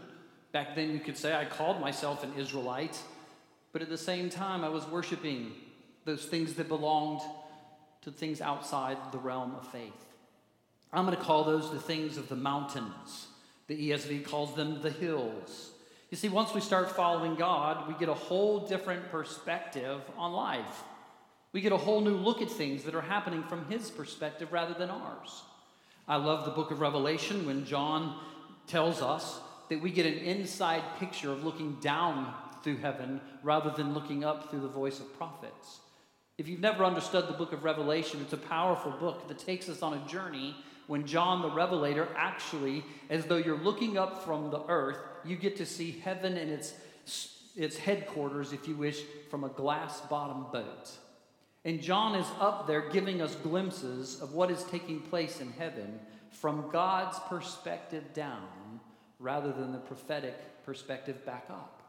Back 0.51 0.75
then, 0.75 0.91
you 0.91 0.99
could 0.99 1.17
say 1.17 1.35
I 1.35 1.45
called 1.45 1.79
myself 1.79 2.23
an 2.23 2.33
Israelite, 2.37 2.99
but 3.71 3.81
at 3.81 3.89
the 3.89 3.97
same 3.97 4.29
time, 4.29 4.63
I 4.63 4.69
was 4.69 4.87
worshiping 4.87 5.51
those 6.05 6.25
things 6.25 6.53
that 6.55 6.67
belonged 6.67 7.21
to 8.01 8.11
things 8.11 8.41
outside 8.41 8.97
the 9.11 9.17
realm 9.17 9.53
of 9.55 9.67
faith. 9.67 10.05
I'm 10.93 11.05
going 11.05 11.17
to 11.17 11.23
call 11.23 11.43
those 11.43 11.69
the 11.71 11.79
things 11.79 12.17
of 12.17 12.29
the 12.29 12.35
mountains. 12.35 13.26
The 13.67 13.91
ESV 13.91 14.25
calls 14.25 14.55
them 14.55 14.81
the 14.81 14.89
hills. 14.89 15.71
You 16.09 16.17
see, 16.17 16.29
once 16.29 16.53
we 16.53 16.61
start 16.61 16.89
following 16.91 17.35
God, 17.35 17.87
we 17.87 17.93
get 17.95 18.07
a 18.07 18.13
whole 18.13 18.65
different 18.65 19.11
perspective 19.11 20.01
on 20.17 20.31
life. 20.31 20.83
We 21.51 21.61
get 21.61 21.73
a 21.73 21.77
whole 21.77 22.01
new 22.01 22.15
look 22.15 22.41
at 22.41 22.49
things 22.49 22.83
that 22.83 22.95
are 22.95 23.01
happening 23.01 23.43
from 23.43 23.65
His 23.65 23.91
perspective 23.91 24.53
rather 24.53 24.73
than 24.73 24.89
ours. 24.89 25.43
I 26.07 26.15
love 26.15 26.45
the 26.45 26.51
book 26.51 26.71
of 26.71 26.79
Revelation 26.79 27.45
when 27.45 27.65
John 27.65 28.17
tells 28.67 29.01
us 29.01 29.41
that 29.69 29.81
we 29.81 29.91
get 29.91 30.05
an 30.05 30.19
inside 30.19 30.83
picture 30.97 31.31
of 31.31 31.43
looking 31.43 31.77
down 31.81 32.33
through 32.63 32.77
heaven 32.77 33.19
rather 33.43 33.69
than 33.71 33.93
looking 33.93 34.23
up 34.23 34.49
through 34.49 34.61
the 34.61 34.67
voice 34.67 34.99
of 34.99 35.17
prophets. 35.17 35.79
If 36.37 36.47
you've 36.47 36.61
never 36.61 36.85
understood 36.85 37.27
the 37.27 37.33
book 37.33 37.51
of 37.51 37.63
Revelation, 37.63 38.21
it's 38.21 38.33
a 38.33 38.37
powerful 38.37 38.91
book 38.91 39.27
that 39.27 39.39
takes 39.39 39.67
us 39.67 39.81
on 39.81 39.93
a 39.93 40.07
journey 40.07 40.55
when 40.87 41.05
John 41.05 41.41
the 41.41 41.51
Revelator 41.51 42.07
actually, 42.15 42.83
as 43.09 43.25
though 43.25 43.37
you're 43.37 43.57
looking 43.57 43.97
up 43.97 44.23
from 44.23 44.49
the 44.49 44.63
earth, 44.67 44.97
you 45.23 45.35
get 45.35 45.57
to 45.57 45.65
see 45.65 45.91
heaven 46.03 46.37
and 46.37 46.49
its, 46.49 46.73
its 47.55 47.77
headquarters, 47.77 48.53
if 48.53 48.67
you 48.67 48.75
wish, 48.75 49.01
from 49.29 49.43
a 49.43 49.49
glass 49.49 50.01
bottom 50.01 50.45
boat. 50.51 50.89
And 51.65 51.81
John 51.81 52.15
is 52.15 52.27
up 52.39 52.67
there 52.67 52.89
giving 52.89 53.21
us 53.21 53.35
glimpses 53.35 54.21
of 54.21 54.33
what 54.33 54.49
is 54.49 54.63
taking 54.63 55.01
place 55.01 55.41
in 55.41 55.51
heaven 55.51 55.99
from 56.31 56.69
God's 56.71 57.19
perspective 57.27 58.03
down 58.13 58.79
rather 59.19 59.51
than 59.51 59.73
the 59.73 59.79
prophetic 59.79 60.63
perspective 60.63 61.25
back 61.25 61.45
up. 61.49 61.81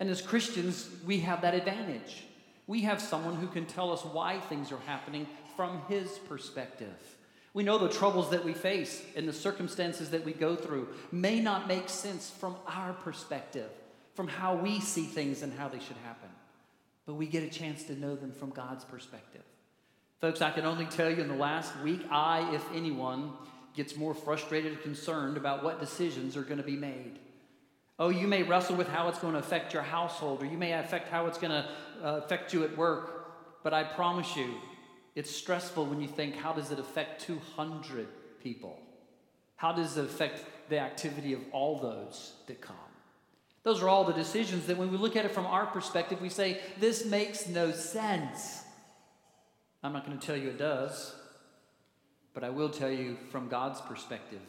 And 0.00 0.10
as 0.10 0.20
Christians, 0.20 0.90
we 1.06 1.20
have 1.20 1.40
that 1.42 1.54
advantage. 1.54 2.24
We 2.66 2.82
have 2.82 3.00
someone 3.00 3.36
who 3.36 3.46
can 3.46 3.64
tell 3.64 3.92
us 3.92 4.04
why 4.04 4.40
things 4.40 4.72
are 4.72 4.80
happening 4.86 5.26
from 5.56 5.80
his 5.88 6.18
perspective. 6.18 7.15
We 7.56 7.64
know 7.64 7.78
the 7.78 7.88
troubles 7.88 8.28
that 8.32 8.44
we 8.44 8.52
face 8.52 9.02
and 9.16 9.26
the 9.26 9.32
circumstances 9.32 10.10
that 10.10 10.26
we 10.26 10.34
go 10.34 10.56
through 10.56 10.88
may 11.10 11.40
not 11.40 11.66
make 11.66 11.88
sense 11.88 12.28
from 12.28 12.54
our 12.66 12.92
perspective, 12.92 13.70
from 14.12 14.28
how 14.28 14.56
we 14.56 14.78
see 14.78 15.04
things 15.04 15.40
and 15.40 15.54
how 15.54 15.66
they 15.66 15.78
should 15.78 15.96
happen. 16.04 16.28
But 17.06 17.14
we 17.14 17.26
get 17.26 17.42
a 17.42 17.48
chance 17.48 17.84
to 17.84 17.98
know 17.98 18.14
them 18.14 18.30
from 18.30 18.50
God's 18.50 18.84
perspective. 18.84 19.40
Folks, 20.20 20.42
I 20.42 20.50
can 20.50 20.66
only 20.66 20.84
tell 20.84 21.08
you 21.08 21.22
in 21.22 21.28
the 21.28 21.34
last 21.34 21.72
week, 21.80 22.02
I, 22.10 22.54
if 22.54 22.62
anyone, 22.74 23.32
gets 23.74 23.96
more 23.96 24.12
frustrated 24.12 24.72
and 24.72 24.82
concerned 24.82 25.38
about 25.38 25.64
what 25.64 25.80
decisions 25.80 26.36
are 26.36 26.42
going 26.42 26.58
to 26.58 26.62
be 26.62 26.76
made. 26.76 27.18
Oh, 27.98 28.10
you 28.10 28.26
may 28.26 28.42
wrestle 28.42 28.76
with 28.76 28.88
how 28.88 29.08
it's 29.08 29.18
going 29.18 29.32
to 29.32 29.38
affect 29.38 29.72
your 29.72 29.82
household, 29.82 30.42
or 30.42 30.44
you 30.44 30.58
may 30.58 30.74
affect 30.74 31.08
how 31.08 31.24
it's 31.24 31.38
going 31.38 31.52
to 31.52 31.66
uh, 32.04 32.16
affect 32.18 32.52
you 32.52 32.64
at 32.64 32.76
work. 32.76 33.62
But 33.62 33.72
I 33.72 33.82
promise 33.82 34.36
you, 34.36 34.56
it's 35.16 35.34
stressful 35.34 35.86
when 35.86 36.00
you 36.00 36.06
think, 36.06 36.36
how 36.36 36.52
does 36.52 36.70
it 36.70 36.78
affect 36.78 37.22
200 37.22 38.06
people? 38.40 38.78
How 39.56 39.72
does 39.72 39.96
it 39.96 40.04
affect 40.04 40.44
the 40.68 40.78
activity 40.78 41.32
of 41.32 41.40
all 41.52 41.78
those 41.80 42.34
that 42.46 42.60
come? 42.60 42.76
Those 43.62 43.82
are 43.82 43.88
all 43.88 44.04
the 44.04 44.12
decisions 44.12 44.66
that 44.66 44.76
when 44.76 44.92
we 44.92 44.98
look 44.98 45.16
at 45.16 45.24
it 45.24 45.32
from 45.32 45.46
our 45.46 45.66
perspective, 45.66 46.20
we 46.20 46.28
say, 46.28 46.60
this 46.78 47.06
makes 47.06 47.48
no 47.48 47.72
sense. 47.72 48.62
I'm 49.82 49.94
not 49.94 50.06
going 50.06 50.18
to 50.18 50.24
tell 50.24 50.36
you 50.36 50.50
it 50.50 50.58
does, 50.58 51.16
but 52.34 52.44
I 52.44 52.50
will 52.50 52.68
tell 52.68 52.90
you 52.90 53.16
from 53.30 53.48
God's 53.48 53.80
perspective, 53.80 54.42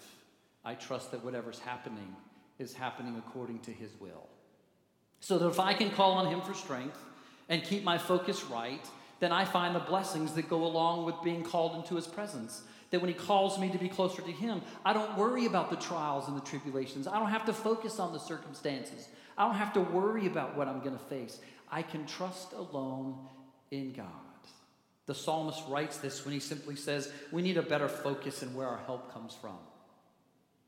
I 0.66 0.76
trust 0.76 1.12
that 1.12 1.24
whatever's 1.24 1.60
happening 1.60 2.14
is 2.60 2.74
happening 2.74 3.16
according 3.18 3.60
to 3.60 3.72
His 3.72 3.92
will. 4.02 4.28
So 5.22 5.38
that 5.38 5.48
if 5.48 5.60
I 5.60 5.74
can 5.74 5.92
call 5.92 6.12
on 6.12 6.28
Him 6.28 6.42
for 6.42 6.54
strength 6.54 7.00
and 7.48 7.64
keep 7.64 7.84
my 7.84 7.98
focus 7.98 8.44
right, 8.44 8.86
then 9.20 9.32
I 9.32 9.46
find 9.46 9.76
the 9.76 9.80
blessings 9.80 10.34
that 10.34 10.50
go 10.50 10.64
along 10.64 11.06
with 11.06 11.16
being 11.24 11.44
called 11.44 11.76
into 11.76 11.96
his 11.96 12.08
presence. 12.08 12.64
That 12.92 13.02
when 13.02 13.10
he 13.10 13.16
calls 13.16 13.60
me 13.60 13.70
to 13.70 13.78
be 13.78 13.90
closer 13.90 14.22
to 14.22 14.32
him, 14.32 14.62
I 14.86 14.94
don't 14.94 15.18
worry 15.18 15.46
about 15.46 15.70
the 15.70 15.76
trials 15.76 16.28
and 16.28 16.38
the 16.38 16.42
tribulations. 16.42 17.08
I 17.08 17.20
don't 17.20 17.30
have 17.30 17.46
to 17.46 17.54
focus 17.54 18.00
on 18.00 18.14
the 18.14 18.20
circumstances. 18.20 19.10
I 19.38 19.46
don't 19.46 19.56
have 19.56 19.74
to 19.74 19.82
worry 19.82 20.26
about 20.26 20.56
what 20.56 20.68
I'm 20.68 20.80
going 20.80 20.98
to 20.98 21.06
face. 21.06 21.40
I 21.70 21.82
can 21.82 22.06
trust 22.06 22.54
alone 22.54 23.18
in 23.72 23.92
God. 23.92 24.06
The 25.06 25.16
psalmist 25.16 25.64
writes 25.68 25.98
this 25.98 26.24
when 26.24 26.34
he 26.34 26.40
simply 26.40 26.76
says, 26.76 27.12
We 27.32 27.42
need 27.42 27.58
a 27.58 27.62
better 27.62 27.90
focus 27.90 28.44
in 28.44 28.54
where 28.54 28.68
our 28.68 28.80
help 28.86 29.14
comes 29.14 29.34
from. 29.34 29.58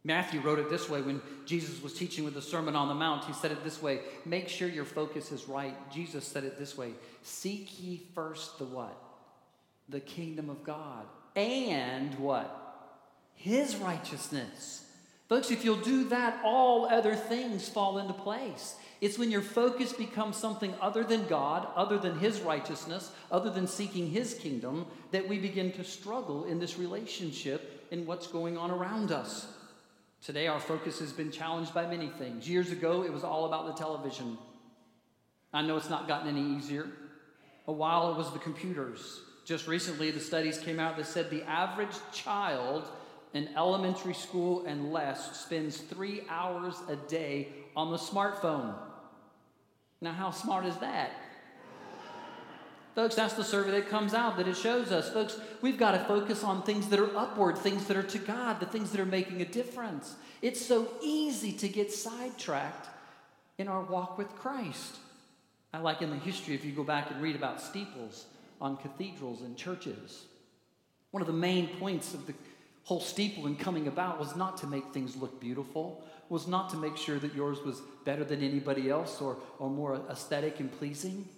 Matthew 0.09 0.41
wrote 0.41 0.59
it 0.59 0.69
this 0.69 0.89
way 0.89 1.01
when 1.01 1.21
Jesus 1.45 1.81
was 1.81 1.93
teaching 1.93 2.25
with 2.25 2.33
the 2.33 2.41
Sermon 2.41 2.75
on 2.75 2.89
the 2.89 2.93
Mount. 2.93 3.23
He 3.23 3.33
said 3.33 3.51
it 3.51 3.63
this 3.63 3.81
way 3.81 4.01
Make 4.25 4.49
sure 4.49 4.67
your 4.67 4.83
focus 4.83 5.31
is 5.31 5.47
right. 5.47 5.75
Jesus 5.89 6.27
said 6.27 6.43
it 6.43 6.59
this 6.59 6.77
way 6.77 6.91
Seek 7.23 7.81
ye 7.81 8.01
first 8.13 8.57
the 8.57 8.65
what? 8.65 8.97
the 9.89 9.99
kingdom 9.99 10.49
of 10.49 10.63
God 10.63 11.05
and 11.35 12.17
what? 12.19 12.55
His 13.35 13.75
righteousness. 13.77 14.85
Folks, 15.27 15.51
if 15.51 15.63
you'll 15.63 15.77
do 15.77 16.09
that, 16.09 16.41
all 16.43 16.85
other 16.85 17.15
things 17.15 17.69
fall 17.69 17.99
into 17.99 18.13
place. 18.13 18.75
It's 18.99 19.17
when 19.17 19.31
your 19.31 19.41
focus 19.41 19.93
becomes 19.93 20.35
something 20.35 20.73
other 20.81 21.03
than 21.03 21.27
God, 21.27 21.67
other 21.75 21.97
than 21.97 22.19
His 22.19 22.41
righteousness, 22.41 23.11
other 23.31 23.49
than 23.49 23.67
seeking 23.67 24.09
His 24.09 24.33
kingdom, 24.33 24.87
that 25.11 25.27
we 25.27 25.37
begin 25.37 25.71
to 25.73 25.83
struggle 25.83 26.45
in 26.45 26.59
this 26.59 26.77
relationship 26.77 27.87
in 27.91 28.05
what's 28.05 28.27
going 28.27 28.57
on 28.57 28.71
around 28.71 29.11
us. 29.11 29.47
Today, 30.21 30.47
our 30.47 30.59
focus 30.59 30.99
has 30.99 31.13
been 31.13 31.31
challenged 31.31 31.73
by 31.73 31.85
many 31.87 32.09
things. 32.09 32.47
Years 32.47 32.71
ago, 32.71 33.03
it 33.03 33.13
was 33.13 33.23
all 33.23 33.45
about 33.45 33.67
the 33.67 33.73
television. 33.73 34.37
I 35.53 35.61
know 35.61 35.77
it's 35.77 35.89
not 35.89 36.07
gotten 36.07 36.27
any 36.27 36.57
easier. 36.57 36.87
A 37.67 37.71
while, 37.71 38.11
it 38.11 38.17
was 38.17 38.31
the 38.33 38.39
computers. 38.39 39.21
Just 39.45 39.67
recently, 39.67 40.11
the 40.11 40.19
studies 40.19 40.59
came 40.59 40.79
out 40.79 40.97
that 40.97 41.05
said 41.05 41.29
the 41.29 41.43
average 41.43 41.95
child 42.11 42.85
in 43.33 43.47
elementary 43.55 44.13
school 44.13 44.65
and 44.65 44.91
less 44.91 45.39
spends 45.39 45.77
three 45.77 46.21
hours 46.29 46.75
a 46.89 46.95
day 46.95 47.47
on 47.75 47.91
the 47.91 47.97
smartphone. 47.97 48.75
Now, 50.01 50.11
how 50.11 50.31
smart 50.31 50.65
is 50.65 50.77
that? 50.77 51.11
Folks, 52.99 53.15
that's 53.15 53.35
the 53.35 53.45
survey 53.45 53.71
that 53.71 53.87
comes 53.87 54.13
out 54.13 54.35
that 54.35 54.45
it 54.45 54.57
shows 54.57 54.91
us. 54.91 55.09
Folks, 55.09 55.39
we've 55.61 55.77
got 55.77 55.93
to 55.93 55.99
focus 55.99 56.43
on 56.43 56.63
things 56.63 56.89
that 56.89 56.99
are 56.99 57.15
upward, 57.15 57.57
things 57.57 57.85
that 57.85 57.95
are 57.95 58.03
to 58.03 58.17
God, 58.17 58.59
the 58.59 58.65
things 58.65 58.91
that 58.91 58.99
are 58.99 59.05
making 59.05 59.41
a 59.41 59.45
difference. 59.45 60.15
It's 60.41 60.59
so 60.59 60.85
easy 61.01 61.53
to 61.53 61.69
get 61.69 61.93
sidetracked 61.93 62.89
in 63.57 63.69
our 63.69 63.83
walk 63.83 64.17
with 64.17 64.27
Christ. 64.35 64.97
I 65.73 65.77
like 65.77 66.01
in 66.01 66.09
the 66.09 66.17
history, 66.17 66.55
if 66.55 66.65
you 66.65 66.73
go 66.73 66.83
back 66.83 67.09
and 67.09 67.21
read 67.21 67.37
about 67.37 67.61
steeples 67.61 68.25
on 68.59 68.75
cathedrals 68.75 69.43
and 69.43 69.55
churches, 69.55 70.25
one 71.11 71.21
of 71.21 71.27
the 71.27 71.31
main 71.31 71.67
points 71.77 72.13
of 72.13 72.27
the 72.27 72.33
whole 72.83 72.99
steeple 72.99 73.47
in 73.47 73.55
coming 73.55 73.87
about 73.87 74.19
was 74.19 74.35
not 74.35 74.57
to 74.57 74.67
make 74.67 74.83
things 74.93 75.15
look 75.15 75.39
beautiful, 75.39 76.03
was 76.27 76.49
not 76.49 76.69
to 76.71 76.75
make 76.75 76.97
sure 76.97 77.17
that 77.17 77.33
yours 77.33 77.59
was 77.61 77.81
better 78.03 78.25
than 78.25 78.43
anybody 78.43 78.89
else 78.89 79.21
or, 79.21 79.37
or 79.57 79.69
more 79.69 80.01
aesthetic 80.09 80.59
and 80.59 80.69
pleasing. 80.77 81.29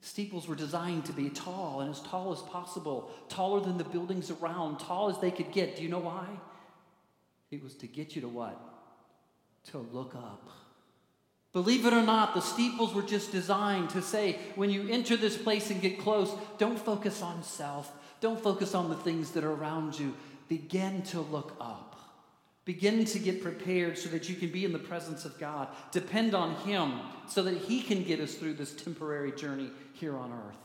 Steeples 0.00 0.48
were 0.48 0.54
designed 0.54 1.04
to 1.04 1.12
be 1.12 1.28
tall 1.28 1.80
and 1.80 1.90
as 1.90 2.00
tall 2.00 2.32
as 2.32 2.40
possible, 2.40 3.10
taller 3.28 3.60
than 3.60 3.76
the 3.76 3.84
buildings 3.84 4.30
around, 4.30 4.78
tall 4.78 5.10
as 5.10 5.18
they 5.18 5.30
could 5.30 5.52
get. 5.52 5.76
Do 5.76 5.82
you 5.82 5.88
know 5.88 5.98
why? 5.98 6.26
It 7.50 7.62
was 7.62 7.74
to 7.76 7.86
get 7.86 8.14
you 8.14 8.22
to 8.22 8.28
what? 8.28 8.58
To 9.72 9.78
look 9.78 10.14
up. 10.14 10.48
Believe 11.52 11.84
it 11.84 11.92
or 11.92 12.02
not, 12.02 12.34
the 12.34 12.40
steeples 12.40 12.94
were 12.94 13.02
just 13.02 13.32
designed 13.32 13.90
to 13.90 14.00
say, 14.00 14.38
when 14.54 14.70
you 14.70 14.88
enter 14.88 15.16
this 15.16 15.36
place 15.36 15.70
and 15.70 15.82
get 15.82 15.98
close, 15.98 16.32
don't 16.58 16.78
focus 16.78 17.22
on 17.22 17.42
self. 17.42 17.92
Don't 18.20 18.40
focus 18.40 18.74
on 18.74 18.88
the 18.88 18.96
things 18.96 19.32
that 19.32 19.44
are 19.44 19.52
around 19.52 19.98
you. 19.98 20.14
Begin 20.48 21.02
to 21.04 21.20
look 21.20 21.56
up. 21.60 21.89
Begin 22.70 23.04
to 23.04 23.18
get 23.18 23.42
prepared 23.42 23.98
so 23.98 24.08
that 24.10 24.28
you 24.28 24.36
can 24.36 24.48
be 24.48 24.64
in 24.64 24.72
the 24.72 24.78
presence 24.78 25.24
of 25.24 25.36
God. 25.40 25.66
Depend 25.90 26.36
on 26.36 26.54
Him 26.54 27.00
so 27.26 27.42
that 27.42 27.56
He 27.56 27.82
can 27.82 28.04
get 28.04 28.20
us 28.20 28.34
through 28.34 28.54
this 28.54 28.72
temporary 28.72 29.32
journey 29.32 29.72
here 29.92 30.16
on 30.16 30.30
earth. 30.30 30.56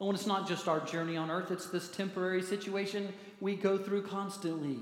Oh, 0.00 0.04
and 0.04 0.06
when 0.06 0.14
it's 0.14 0.28
not 0.28 0.46
just 0.46 0.68
our 0.68 0.78
journey 0.78 1.16
on 1.16 1.28
earth, 1.28 1.50
it's 1.50 1.66
this 1.66 1.88
temporary 1.88 2.40
situation 2.40 3.12
we 3.40 3.56
go 3.56 3.76
through 3.76 4.02
constantly. 4.02 4.78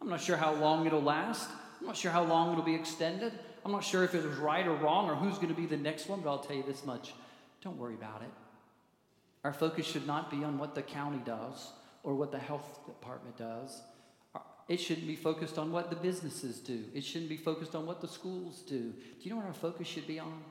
I'm 0.00 0.08
not 0.08 0.20
sure 0.20 0.36
how 0.36 0.54
long 0.54 0.86
it'll 0.86 1.02
last. 1.02 1.50
I'm 1.80 1.88
not 1.88 1.96
sure 1.96 2.12
how 2.12 2.22
long 2.22 2.52
it'll 2.52 2.62
be 2.62 2.76
extended. 2.76 3.32
I'm 3.64 3.72
not 3.72 3.82
sure 3.82 4.04
if 4.04 4.14
it 4.14 4.24
was 4.24 4.36
right 4.36 4.68
or 4.68 4.76
wrong 4.76 5.10
or 5.10 5.16
who's 5.16 5.34
going 5.34 5.48
to 5.48 5.60
be 5.60 5.66
the 5.66 5.76
next 5.76 6.08
one, 6.08 6.20
but 6.20 6.30
I'll 6.30 6.38
tell 6.38 6.54
you 6.54 6.62
this 6.62 6.86
much 6.86 7.12
don't 7.60 7.76
worry 7.76 7.94
about 7.94 8.22
it. 8.22 8.30
Our 9.42 9.52
focus 9.52 9.84
should 9.84 10.06
not 10.06 10.30
be 10.30 10.44
on 10.44 10.58
what 10.58 10.76
the 10.76 10.82
county 10.82 11.22
does 11.24 11.72
or 12.04 12.14
what 12.14 12.30
the 12.30 12.38
health 12.38 12.78
department 12.86 13.36
does. 13.36 13.82
It 14.68 14.80
shouldn't 14.80 15.06
be 15.06 15.16
focused 15.16 15.58
on 15.58 15.72
what 15.72 15.90
the 15.90 15.96
businesses 15.96 16.58
do. 16.58 16.84
It 16.94 17.04
shouldn't 17.04 17.28
be 17.28 17.36
focused 17.36 17.74
on 17.74 17.84
what 17.84 18.00
the 18.00 18.08
schools 18.08 18.62
do. 18.66 18.80
Do 18.80 19.20
you 19.20 19.30
know 19.30 19.36
what 19.36 19.46
our 19.46 19.52
focus 19.52 19.86
should 19.86 20.06
be 20.06 20.18
on? 20.18 20.42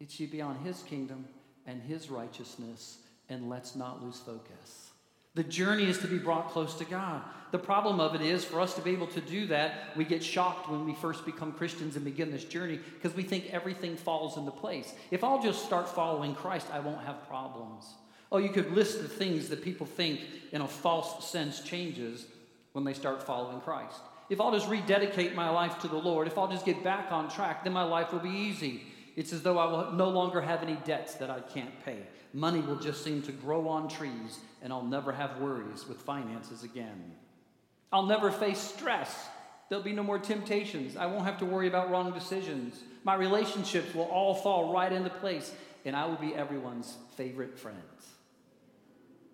It 0.00 0.10
should 0.10 0.30
be 0.30 0.42
on 0.42 0.56
His 0.64 0.82
kingdom 0.82 1.26
and 1.66 1.80
His 1.82 2.10
righteousness, 2.10 2.98
and 3.28 3.48
let's 3.48 3.74
not 3.74 4.02
lose 4.02 4.18
focus. 4.18 4.90
The 5.34 5.44
journey 5.44 5.84
is 5.84 5.98
to 5.98 6.08
be 6.08 6.18
brought 6.18 6.50
close 6.50 6.74
to 6.74 6.84
God. 6.84 7.22
The 7.52 7.58
problem 7.58 8.00
of 8.00 8.14
it 8.14 8.20
is, 8.20 8.44
for 8.44 8.60
us 8.60 8.74
to 8.74 8.82
be 8.82 8.90
able 8.90 9.06
to 9.08 9.20
do 9.20 9.46
that, 9.46 9.96
we 9.96 10.04
get 10.04 10.22
shocked 10.22 10.68
when 10.68 10.84
we 10.84 10.94
first 10.94 11.24
become 11.24 11.52
Christians 11.52 11.96
and 11.96 12.04
begin 12.04 12.30
this 12.30 12.44
journey 12.44 12.80
because 12.94 13.16
we 13.16 13.22
think 13.22 13.46
everything 13.50 13.96
falls 13.96 14.36
into 14.36 14.50
place. 14.50 14.92
If 15.10 15.22
I'll 15.22 15.42
just 15.42 15.64
start 15.64 15.88
following 15.88 16.34
Christ, 16.34 16.66
I 16.72 16.80
won't 16.80 17.04
have 17.04 17.28
problems. 17.28 17.86
Oh, 18.32 18.38
you 18.38 18.48
could 18.48 18.72
list 18.72 19.02
the 19.02 19.08
things 19.08 19.48
that 19.48 19.62
people 19.62 19.86
think 19.86 20.20
in 20.52 20.62
a 20.62 20.68
false 20.68 21.28
sense 21.30 21.60
changes 21.60 22.26
when 22.72 22.84
they 22.84 22.94
start 22.94 23.22
following 23.22 23.60
Christ. 23.60 24.00
If 24.28 24.40
I'll 24.40 24.52
just 24.52 24.68
rededicate 24.68 25.34
my 25.34 25.50
life 25.50 25.80
to 25.80 25.88
the 25.88 25.96
Lord, 25.96 26.28
if 26.28 26.38
I'll 26.38 26.50
just 26.50 26.64
get 26.64 26.84
back 26.84 27.10
on 27.10 27.28
track, 27.28 27.64
then 27.64 27.72
my 27.72 27.82
life 27.82 28.12
will 28.12 28.20
be 28.20 28.30
easy. 28.30 28.82
It's 29.16 29.32
as 29.32 29.42
though 29.42 29.58
I 29.58 29.66
will 29.66 29.92
no 29.92 30.08
longer 30.08 30.40
have 30.40 30.62
any 30.62 30.76
debts 30.84 31.14
that 31.14 31.30
I 31.30 31.40
can't 31.40 31.84
pay. 31.84 31.98
Money 32.32 32.60
will 32.60 32.78
just 32.78 33.02
seem 33.02 33.22
to 33.22 33.32
grow 33.32 33.66
on 33.66 33.88
trees, 33.88 34.38
and 34.62 34.72
I'll 34.72 34.84
never 34.84 35.10
have 35.10 35.38
worries 35.38 35.86
with 35.88 35.98
finances 35.98 36.62
again. 36.62 37.12
I'll 37.92 38.06
never 38.06 38.30
face 38.30 38.58
stress. 38.58 39.26
There'll 39.68 39.82
be 39.82 39.92
no 39.92 40.04
more 40.04 40.18
temptations. 40.18 40.96
I 40.96 41.06
won't 41.06 41.24
have 41.24 41.38
to 41.38 41.44
worry 41.44 41.66
about 41.66 41.90
wrong 41.90 42.12
decisions. 42.12 42.80
My 43.02 43.16
relationships 43.16 43.94
will 43.94 44.04
all 44.04 44.34
fall 44.34 44.72
right 44.72 44.92
into 44.92 45.10
place, 45.10 45.52
and 45.84 45.96
I 45.96 46.06
will 46.06 46.16
be 46.16 46.34
everyone's 46.36 46.96
favorite 47.16 47.58
friend. 47.58 47.78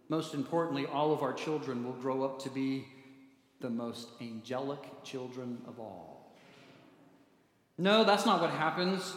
Most 0.09 0.35
importantly, 0.35 0.87
all 0.87 1.13
of 1.13 1.23
our 1.23 1.33
children 1.33 1.85
will 1.85 1.93
grow 1.93 2.23
up 2.23 2.41
to 2.43 2.51
be 2.51 2.87
the 3.61 3.71
most 3.71 4.09
angelic 4.21 4.81
children 5.05 5.59
of 5.67 5.79
all. 5.79 6.35
No, 7.79 8.05
that's 8.05 8.27
not 8.27 8.41
what 8.41 8.51
happens. 8.51 9.15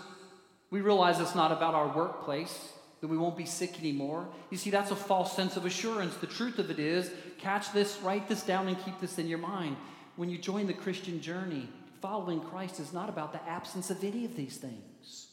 We 0.70 0.82
realize 0.82 1.20
it's 1.20 1.36
not 1.36 1.52
about 1.52 1.74
our 1.74 1.96
workplace, 1.96 2.74
that 3.02 3.08
we 3.08 3.18
won't 3.18 3.38
be 3.38 3.46
sick 3.46 3.80
anymore. 3.80 4.28
You 4.50 4.58
see, 4.58 4.70
that's 4.70 4.92
a 4.92 4.96
false 4.96 5.36
sense 5.36 5.56
of 5.56 5.66
assurance. 5.66 6.16
The 6.16 6.28
truth 6.28 6.60
of 6.60 6.70
it 6.70 6.80
is, 6.80 7.12
catch 7.38 7.72
this, 7.72 8.00
write 8.02 8.28
this 8.28 8.44
down, 8.44 8.68
and 8.68 8.84
keep 8.84 9.00
this 9.00 9.18
in 9.18 9.28
your 9.28 9.40
mind. 9.40 9.78
When 10.16 10.30
you 10.30 10.38
join 10.38 10.68
the 10.68 10.74
Christian 10.74 11.22
journey, 11.22 11.70
following 12.02 12.42
Christ 12.42 12.80
is 12.80 12.94
not 12.94 13.10
about 13.10 13.32
the 13.32 13.44
absence 13.50 13.90
of 13.90 14.04
any 14.04 14.26
of 14.26 14.36
these 14.36 14.58
things, 14.58 15.28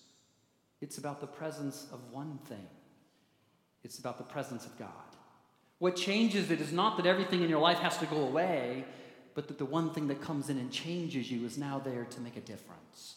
it's 0.80 0.98
about 0.98 1.20
the 1.20 1.26
presence 1.26 1.86
of 1.92 2.00
one 2.12 2.38
thing 2.48 2.66
it's 3.86 4.00
about 4.00 4.18
the 4.18 4.24
presence 4.24 4.66
of 4.66 4.76
God. 4.80 4.88
What 5.78 5.96
changes 5.96 6.50
it 6.50 6.60
is 6.60 6.72
not 6.72 6.96
that 6.96 7.06
everything 7.06 7.42
in 7.42 7.50
your 7.50 7.60
life 7.60 7.78
has 7.78 7.98
to 7.98 8.06
go 8.06 8.16
away, 8.16 8.84
but 9.34 9.48
that 9.48 9.58
the 9.58 9.66
one 9.66 9.90
thing 9.90 10.08
that 10.08 10.22
comes 10.22 10.48
in 10.48 10.58
and 10.58 10.72
changes 10.72 11.30
you 11.30 11.44
is 11.44 11.58
now 11.58 11.78
there 11.78 12.04
to 12.04 12.20
make 12.20 12.36
a 12.36 12.40
difference. 12.40 13.16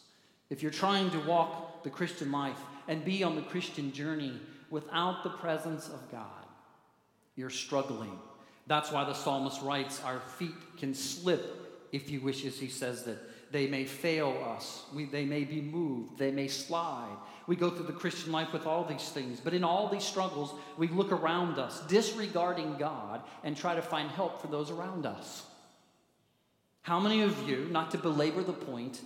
If 0.50 0.62
you're 0.62 0.70
trying 0.70 1.10
to 1.12 1.20
walk 1.20 1.82
the 1.84 1.90
Christian 1.90 2.30
life 2.30 2.58
and 2.88 3.04
be 3.04 3.22
on 3.22 3.36
the 3.36 3.42
Christian 3.42 3.92
journey 3.92 4.38
without 4.68 5.22
the 5.22 5.30
presence 5.30 5.88
of 5.88 6.10
God, 6.10 6.26
you're 7.36 7.50
struggling. 7.50 8.18
That's 8.66 8.92
why 8.92 9.04
the 9.04 9.14
psalmist 9.14 9.62
writes, 9.62 10.02
Our 10.04 10.20
feet 10.20 10.54
can 10.76 10.94
slip, 10.94 11.88
if 11.92 12.08
he 12.08 12.18
wishes, 12.18 12.58
he 12.58 12.68
says 12.68 13.04
that. 13.04 13.18
They 13.50 13.66
may 13.66 13.84
fail 13.84 14.44
us, 14.46 14.84
we, 14.94 15.06
they 15.06 15.24
may 15.24 15.42
be 15.42 15.60
moved, 15.60 16.18
they 16.18 16.30
may 16.30 16.46
slide. 16.46 17.16
We 17.48 17.56
go 17.56 17.68
through 17.68 17.86
the 17.86 17.92
Christian 17.92 18.30
life 18.30 18.52
with 18.52 18.64
all 18.64 18.84
these 18.84 19.08
things, 19.08 19.40
but 19.40 19.54
in 19.54 19.64
all 19.64 19.88
these 19.88 20.04
struggles, 20.04 20.54
we 20.78 20.86
look 20.86 21.10
around 21.10 21.58
us, 21.58 21.80
disregarding 21.88 22.76
God, 22.76 23.22
and 23.42 23.56
try 23.56 23.74
to 23.74 23.82
find 23.82 24.08
help 24.08 24.40
for 24.40 24.46
those 24.46 24.70
around 24.70 25.04
us. 25.04 25.44
How 26.82 27.00
many 27.00 27.22
of 27.22 27.48
you, 27.48 27.66
not 27.72 27.90
to 27.90 27.98
belabor 27.98 28.42
the 28.42 28.52
point, 28.52 29.00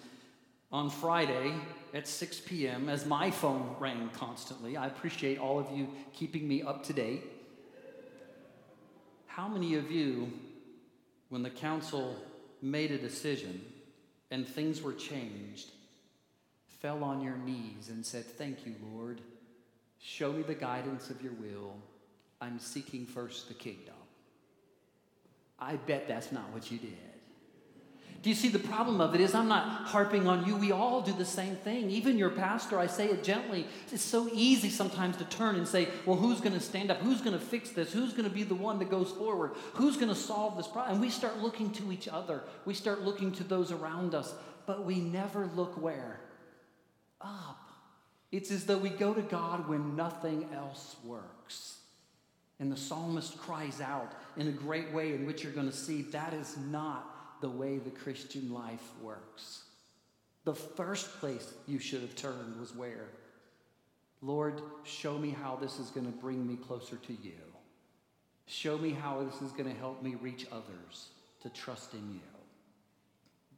on 0.70 0.90
Friday 0.90 1.54
at 1.94 2.06
6 2.06 2.40
p.m., 2.40 2.90
as 2.90 3.06
my 3.06 3.30
phone 3.30 3.74
rang 3.78 4.10
constantly, 4.10 4.76
I 4.76 4.88
appreciate 4.88 5.38
all 5.38 5.58
of 5.58 5.70
you 5.70 5.88
keeping 6.12 6.46
me 6.46 6.62
up 6.62 6.84
to 6.84 6.92
date. 6.92 7.22
How 9.26 9.48
many 9.48 9.76
of 9.76 9.90
you, 9.90 10.30
when 11.30 11.42
the 11.42 11.50
council 11.50 12.16
made 12.60 12.90
a 12.90 12.98
decision 12.98 13.60
and 14.34 14.48
things 14.48 14.82
were 14.82 14.92
changed, 14.92 15.70
fell 16.80 17.04
on 17.04 17.20
your 17.20 17.36
knees 17.36 17.88
and 17.88 18.04
said, 18.04 18.24
Thank 18.24 18.66
you, 18.66 18.74
Lord. 18.92 19.20
Show 20.00 20.32
me 20.32 20.42
the 20.42 20.56
guidance 20.56 21.08
of 21.08 21.22
your 21.22 21.34
will. 21.34 21.76
I'm 22.40 22.58
seeking 22.58 23.06
first 23.06 23.46
the 23.46 23.54
kingdom. 23.54 23.94
I 25.60 25.76
bet 25.76 26.08
that's 26.08 26.32
not 26.32 26.52
what 26.52 26.68
you 26.72 26.78
did. 26.78 27.13
Do 28.24 28.30
you 28.30 28.34
see 28.34 28.48
the 28.48 28.58
problem 28.58 29.00
of 29.00 29.14
it 29.14 29.20
is 29.20 29.34
I'm 29.34 29.48
not 29.48 29.86
harping 29.86 30.26
on 30.26 30.44
you. 30.46 30.56
We 30.56 30.72
all 30.72 31.00
do 31.00 31.12
the 31.12 31.24
same 31.24 31.54
thing. 31.56 31.90
Even 31.90 32.18
your 32.18 32.30
pastor, 32.30 32.78
I 32.78 32.86
say 32.86 33.08
it 33.08 33.22
gently. 33.22 33.66
It's 33.92 34.02
so 34.02 34.28
easy 34.32 34.70
sometimes 34.70 35.18
to 35.18 35.24
turn 35.24 35.54
and 35.54 35.68
say, 35.68 35.88
well, 36.06 36.16
who's 36.16 36.40
going 36.40 36.54
to 36.54 36.60
stand 36.60 36.90
up? 36.90 36.98
Who's 36.98 37.20
going 37.20 37.38
to 37.38 37.44
fix 37.44 37.70
this? 37.70 37.92
Who's 37.92 38.12
going 38.12 38.28
to 38.28 38.34
be 38.34 38.42
the 38.42 38.54
one 38.54 38.78
that 38.80 38.90
goes 38.90 39.12
forward? 39.12 39.52
Who's 39.74 39.96
going 39.96 40.08
to 40.08 40.14
solve 40.14 40.56
this 40.56 40.66
problem? 40.66 40.94
And 40.94 41.00
we 41.00 41.10
start 41.10 41.38
looking 41.38 41.70
to 41.72 41.92
each 41.92 42.08
other. 42.08 42.42
We 42.64 42.74
start 42.74 43.02
looking 43.02 43.30
to 43.32 43.44
those 43.44 43.70
around 43.70 44.14
us. 44.14 44.34
But 44.66 44.86
we 44.86 44.96
never 44.96 45.50
look 45.54 45.80
where? 45.80 46.20
up. 47.24 47.70
It's 48.30 48.50
as 48.50 48.64
though 48.64 48.78
we 48.78 48.90
go 48.90 49.14
to 49.14 49.22
God 49.22 49.68
when 49.68 49.96
nothing 49.96 50.48
else 50.54 50.96
works. 51.04 51.78
And 52.60 52.70
the 52.70 52.76
psalmist 52.76 53.38
cries 53.38 53.80
out 53.80 54.12
in 54.36 54.48
a 54.48 54.52
great 54.52 54.92
way 54.92 55.14
in 55.14 55.26
which 55.26 55.42
you're 55.42 55.52
going 55.52 55.70
to 55.70 55.76
see 55.76 56.02
that 56.02 56.32
is 56.32 56.56
not 56.70 57.13
the 57.44 57.50
way 57.50 57.76
the 57.76 57.90
Christian 57.90 58.50
life 58.54 58.88
works. 59.02 59.64
The 60.44 60.54
first 60.54 61.20
place 61.20 61.52
you 61.66 61.78
should 61.78 62.00
have 62.00 62.16
turned 62.16 62.58
was 62.58 62.74
where? 62.74 63.08
Lord, 64.22 64.62
show 64.84 65.18
me 65.18 65.28
how 65.28 65.54
this 65.54 65.78
is 65.78 65.90
going 65.90 66.06
to 66.06 66.12
bring 66.12 66.46
me 66.46 66.56
closer 66.56 66.96
to 66.96 67.12
you. 67.12 67.42
Show 68.46 68.78
me 68.78 68.92
how 68.92 69.22
this 69.22 69.42
is 69.42 69.52
going 69.52 69.70
to 69.70 69.78
help 69.78 70.02
me 70.02 70.14
reach 70.22 70.46
others 70.50 71.08
to 71.42 71.50
trust 71.50 71.92
in 71.92 72.14
you. 72.14 72.20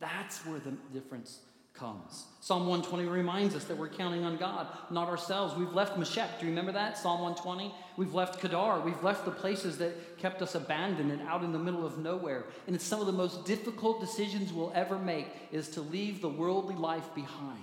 That's 0.01 0.44
where 0.44 0.59
the 0.59 0.72
difference 0.92 1.38
comes. 1.79 2.27
Psalm 2.41 2.67
120 2.67 3.09
reminds 3.09 3.55
us 3.55 3.65
that 3.65 3.77
we're 3.77 3.89
counting 3.89 4.25
on 4.25 4.37
God, 4.37 4.69
not 4.91 5.09
ourselves. 5.09 5.55
We've 5.55 5.73
left 5.73 5.99
Meshech. 5.99 6.39
Do 6.39 6.47
you 6.47 6.51
remember 6.51 6.73
that? 6.73 6.97
Psalm 6.97 7.21
120? 7.21 7.75
We've 7.97 8.15
left 8.15 8.41
Kedar. 8.41 8.81
We've 8.81 9.03
left 9.03 9.25
the 9.25 9.31
places 9.31 9.79
that 9.79 10.19
kept 10.19 10.43
us 10.43 10.55
abandoned 10.55 11.11
and 11.11 11.23
out 11.23 11.43
in 11.43 11.53
the 11.53 11.59
middle 11.59 11.85
of 11.85 11.99
nowhere. 11.99 12.45
And 12.67 12.77
it's 12.77 12.85
some 12.85 13.01
of 13.01 13.07
the 13.07 13.12
most 13.12 13.45
difficult 13.45 14.01
decisions 14.01 14.53
we'll 14.53 14.73
ever 14.75 14.99
make 14.99 15.27
is 15.53 15.69
to 15.71 15.81
leave 15.81 16.21
the 16.21 16.29
worldly 16.29 16.77
life 16.77 17.15
behind. 17.15 17.61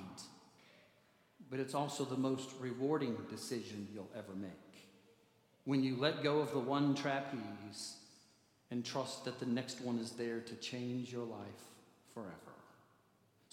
But 1.49 1.59
it's 1.59 1.75
also 1.75 2.03
the 2.03 2.17
most 2.17 2.49
rewarding 2.59 3.15
decision 3.29 3.87
you'll 3.93 4.11
ever 4.15 4.33
make. 4.35 4.51
When 5.65 5.83
you 5.83 5.95
let 5.95 6.23
go 6.23 6.39
of 6.39 6.51
the 6.51 6.59
one 6.59 6.93
trapeze 6.93 7.97
and 8.69 8.83
trust 8.83 9.23
that 9.25 9.39
the 9.39 9.45
next 9.45 9.81
one 9.81 9.97
is 9.99 10.11
there 10.11 10.39
to 10.41 10.55
change 10.55 11.11
your 11.11 11.25
life 11.25 11.39
forever. 12.13 12.52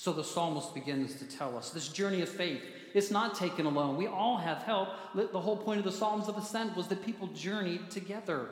So 0.00 0.14
the 0.14 0.24
psalmist 0.24 0.72
begins 0.72 1.16
to 1.16 1.26
tell 1.26 1.58
us 1.58 1.68
this 1.68 1.88
journey 1.88 2.22
of 2.22 2.30
faith, 2.30 2.62
it's 2.94 3.10
not 3.10 3.34
taken 3.34 3.66
alone. 3.66 3.98
We 3.98 4.06
all 4.06 4.38
have 4.38 4.62
help. 4.62 4.88
The 5.14 5.38
whole 5.38 5.58
point 5.58 5.78
of 5.78 5.84
the 5.84 5.92
Psalms 5.92 6.26
of 6.26 6.38
Ascent 6.38 6.74
was 6.74 6.86
that 6.86 7.04
people 7.04 7.26
journeyed 7.34 7.90
together. 7.90 8.48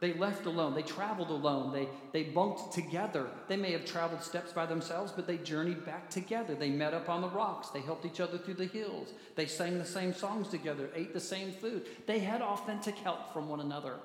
They 0.00 0.14
left 0.14 0.46
alone. 0.46 0.74
They 0.74 0.80
traveled 0.80 1.28
alone. 1.28 1.70
They, 1.70 1.86
they 2.14 2.30
bunked 2.30 2.72
together. 2.72 3.26
They 3.46 3.58
may 3.58 3.72
have 3.72 3.84
traveled 3.84 4.22
steps 4.22 4.54
by 4.54 4.64
themselves, 4.64 5.12
but 5.12 5.26
they 5.26 5.36
journeyed 5.36 5.84
back 5.84 6.08
together. 6.08 6.54
They 6.54 6.70
met 6.70 6.94
up 6.94 7.10
on 7.10 7.20
the 7.20 7.28
rocks. 7.28 7.68
They 7.68 7.80
helped 7.80 8.06
each 8.06 8.20
other 8.20 8.38
through 8.38 8.54
the 8.54 8.64
hills. 8.64 9.10
They 9.34 9.44
sang 9.44 9.76
the 9.76 9.84
same 9.84 10.14
songs 10.14 10.48
together, 10.48 10.88
ate 10.94 11.12
the 11.12 11.20
same 11.20 11.52
food. 11.52 11.84
They 12.06 12.20
had 12.20 12.40
authentic 12.40 12.94
help 12.96 13.34
from 13.34 13.50
one 13.50 13.60
another. 13.60 13.96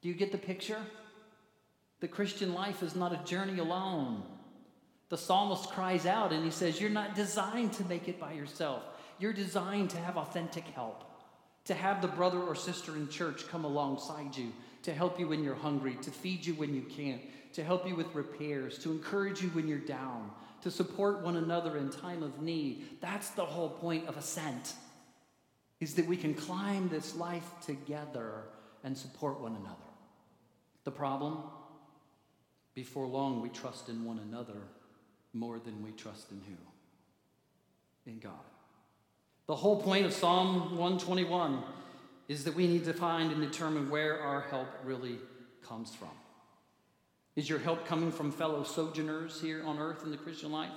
Do 0.00 0.08
you 0.08 0.14
get 0.14 0.30
the 0.30 0.38
picture? 0.38 0.78
The 1.98 2.06
Christian 2.06 2.54
life 2.54 2.84
is 2.84 2.94
not 2.94 3.12
a 3.12 3.28
journey 3.28 3.58
alone. 3.58 4.22
The 5.12 5.18
psalmist 5.18 5.68
cries 5.68 6.06
out 6.06 6.32
and 6.32 6.42
he 6.42 6.50
says, 6.50 6.80
You're 6.80 6.88
not 6.88 7.14
designed 7.14 7.74
to 7.74 7.84
make 7.84 8.08
it 8.08 8.18
by 8.18 8.32
yourself. 8.32 8.82
You're 9.18 9.34
designed 9.34 9.90
to 9.90 9.98
have 9.98 10.16
authentic 10.16 10.64
help, 10.68 11.04
to 11.66 11.74
have 11.74 12.00
the 12.00 12.08
brother 12.08 12.40
or 12.40 12.54
sister 12.54 12.96
in 12.96 13.10
church 13.10 13.46
come 13.48 13.66
alongside 13.66 14.34
you, 14.34 14.54
to 14.84 14.94
help 14.94 15.20
you 15.20 15.28
when 15.28 15.44
you're 15.44 15.54
hungry, 15.54 15.98
to 16.00 16.10
feed 16.10 16.46
you 16.46 16.54
when 16.54 16.74
you 16.74 16.80
can't, 16.80 17.20
to 17.52 17.62
help 17.62 17.86
you 17.86 17.94
with 17.94 18.14
repairs, 18.14 18.78
to 18.78 18.90
encourage 18.90 19.42
you 19.42 19.50
when 19.50 19.68
you're 19.68 19.80
down, 19.80 20.30
to 20.62 20.70
support 20.70 21.20
one 21.20 21.36
another 21.36 21.76
in 21.76 21.90
time 21.90 22.22
of 22.22 22.40
need. 22.40 22.82
That's 23.02 23.28
the 23.32 23.44
whole 23.44 23.68
point 23.68 24.08
of 24.08 24.16
ascent. 24.16 24.72
Is 25.78 25.92
that 25.96 26.06
we 26.06 26.16
can 26.16 26.32
climb 26.32 26.88
this 26.88 27.14
life 27.14 27.50
together 27.66 28.44
and 28.82 28.96
support 28.96 29.42
one 29.42 29.56
another. 29.56 29.90
The 30.84 30.90
problem? 30.90 31.36
Before 32.74 33.06
long, 33.06 33.42
we 33.42 33.50
trust 33.50 33.90
in 33.90 34.06
one 34.06 34.18
another 34.18 34.62
more 35.32 35.58
than 35.58 35.82
we 35.82 35.90
trust 35.92 36.30
in 36.30 36.40
who? 36.46 38.10
In 38.10 38.18
God. 38.18 38.32
The 39.46 39.56
whole 39.56 39.80
point 39.80 40.06
of 40.06 40.12
Psalm 40.12 40.76
121 40.76 41.62
is 42.28 42.44
that 42.44 42.54
we 42.54 42.66
need 42.66 42.84
to 42.84 42.92
find 42.92 43.32
and 43.32 43.40
determine 43.40 43.90
where 43.90 44.20
our 44.20 44.42
help 44.42 44.68
really 44.84 45.18
comes 45.66 45.94
from. 45.94 46.08
Is 47.34 47.48
your 47.48 47.58
help 47.58 47.86
coming 47.86 48.12
from 48.12 48.30
fellow 48.30 48.62
sojourners 48.62 49.40
here 49.40 49.62
on 49.64 49.78
earth 49.78 50.02
in 50.04 50.10
the 50.10 50.16
Christian 50.16 50.52
life? 50.52 50.70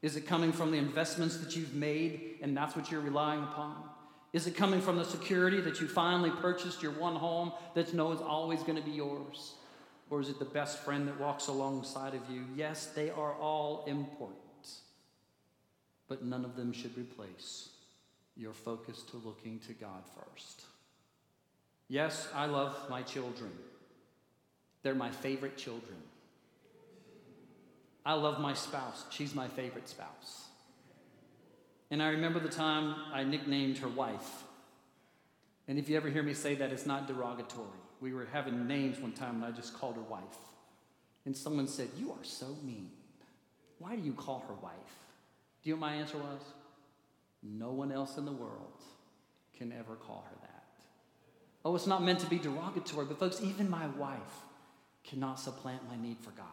Is 0.00 0.16
it 0.16 0.26
coming 0.26 0.52
from 0.52 0.70
the 0.70 0.78
investments 0.78 1.36
that 1.38 1.56
you've 1.56 1.74
made 1.74 2.38
and 2.42 2.56
that's 2.56 2.74
what 2.74 2.90
you're 2.90 3.00
relying 3.00 3.42
upon? 3.42 3.76
Is 4.32 4.46
it 4.46 4.56
coming 4.56 4.80
from 4.80 4.96
the 4.96 5.04
security 5.04 5.60
that 5.60 5.80
you 5.80 5.86
finally 5.86 6.30
purchased 6.30 6.82
your 6.82 6.92
one 6.92 7.16
home 7.16 7.52
that 7.74 7.92
knows 7.94 8.20
always 8.20 8.62
going 8.62 8.76
to 8.76 8.82
be 8.82 8.92
yours? 8.92 9.54
Or 10.10 10.20
is 10.20 10.28
it 10.28 10.38
the 10.38 10.44
best 10.44 10.78
friend 10.80 11.08
that 11.08 11.18
walks 11.18 11.48
alongside 11.48 12.14
of 12.14 12.20
you? 12.30 12.44
Yes, 12.54 12.86
they 12.86 13.10
are 13.10 13.34
all 13.34 13.84
important, 13.86 14.36
but 16.08 16.24
none 16.24 16.44
of 16.44 16.54
them 16.54 16.72
should 16.72 16.96
replace 16.98 17.70
your 18.36 18.52
focus 18.52 19.02
to 19.10 19.16
looking 19.18 19.58
to 19.60 19.72
God 19.72 20.02
first. 20.14 20.62
Yes, 21.88 22.28
I 22.34 22.46
love 22.46 22.76
my 22.88 23.02
children. 23.02 23.52
They're 24.82 24.94
my 24.94 25.10
favorite 25.10 25.56
children. 25.56 25.96
I 28.04 28.14
love 28.14 28.40
my 28.40 28.54
spouse. 28.54 29.04
She's 29.10 29.34
my 29.34 29.48
favorite 29.48 29.88
spouse. 29.88 30.46
And 31.90 32.02
I 32.02 32.08
remember 32.08 32.40
the 32.40 32.48
time 32.48 32.96
I 33.12 33.22
nicknamed 33.22 33.78
her 33.78 33.88
wife. 33.88 34.42
And 35.68 35.78
if 35.78 35.88
you 35.88 35.96
ever 35.96 36.08
hear 36.08 36.22
me 36.22 36.34
say 36.34 36.54
that, 36.56 36.72
it's 36.72 36.86
not 36.86 37.06
derogatory 37.06 37.81
we 38.02 38.12
were 38.12 38.26
having 38.32 38.66
names 38.66 38.98
one 38.98 39.12
time 39.12 39.36
and 39.36 39.44
I 39.44 39.52
just 39.52 39.78
called 39.78 39.94
her 39.94 40.02
wife. 40.02 40.22
And 41.24 41.36
someone 41.36 41.68
said, 41.68 41.88
You 41.96 42.10
are 42.10 42.24
so 42.24 42.56
mean. 42.64 42.90
Why 43.78 43.94
do 43.94 44.02
you 44.02 44.12
call 44.12 44.44
her 44.48 44.54
wife? 44.54 44.74
Do 45.62 45.70
you 45.70 45.76
know 45.76 45.80
what 45.80 45.90
my 45.90 45.94
answer 45.94 46.18
was? 46.18 46.42
No 47.42 47.70
one 47.70 47.92
else 47.92 48.18
in 48.18 48.24
the 48.24 48.32
world 48.32 48.82
can 49.56 49.72
ever 49.72 49.94
call 49.94 50.24
her 50.28 50.36
that. 50.42 50.64
Oh, 51.64 51.76
it's 51.76 51.86
not 51.86 52.02
meant 52.02 52.18
to 52.20 52.26
be 52.26 52.38
derogatory, 52.38 53.06
but 53.06 53.20
folks, 53.20 53.40
even 53.40 53.70
my 53.70 53.86
wife 53.86 54.42
cannot 55.04 55.38
supplant 55.38 55.88
my 55.88 55.96
need 55.96 56.18
for 56.18 56.30
God. 56.30 56.46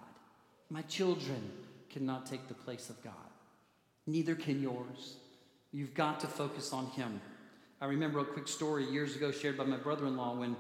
My 0.70 0.84
children 0.84 1.52
cannot 1.90 2.28
take 2.28 2.48
the 2.48 2.54
place 2.54 2.92
of 2.92 3.04
God. 3.04 3.14
Neither 4.06 4.36
can 4.36 4.62
yours. 4.62 5.18
You've 5.72 5.96
got 5.96 6.20
to 6.20 6.28
focus 6.28 6.74
on 6.74 6.88
Him. 6.88 7.20
I 7.82 7.86
remember 7.86 8.20
a 8.20 8.26
quick 8.26 8.48
story 8.48 8.86
years 8.86 9.16
ago 9.16 9.32
shared 9.32 9.58
by 9.58 9.64
my 9.64 9.78
brother 9.78 10.06
in 10.06 10.16
law 10.18 10.36
when 10.36 10.56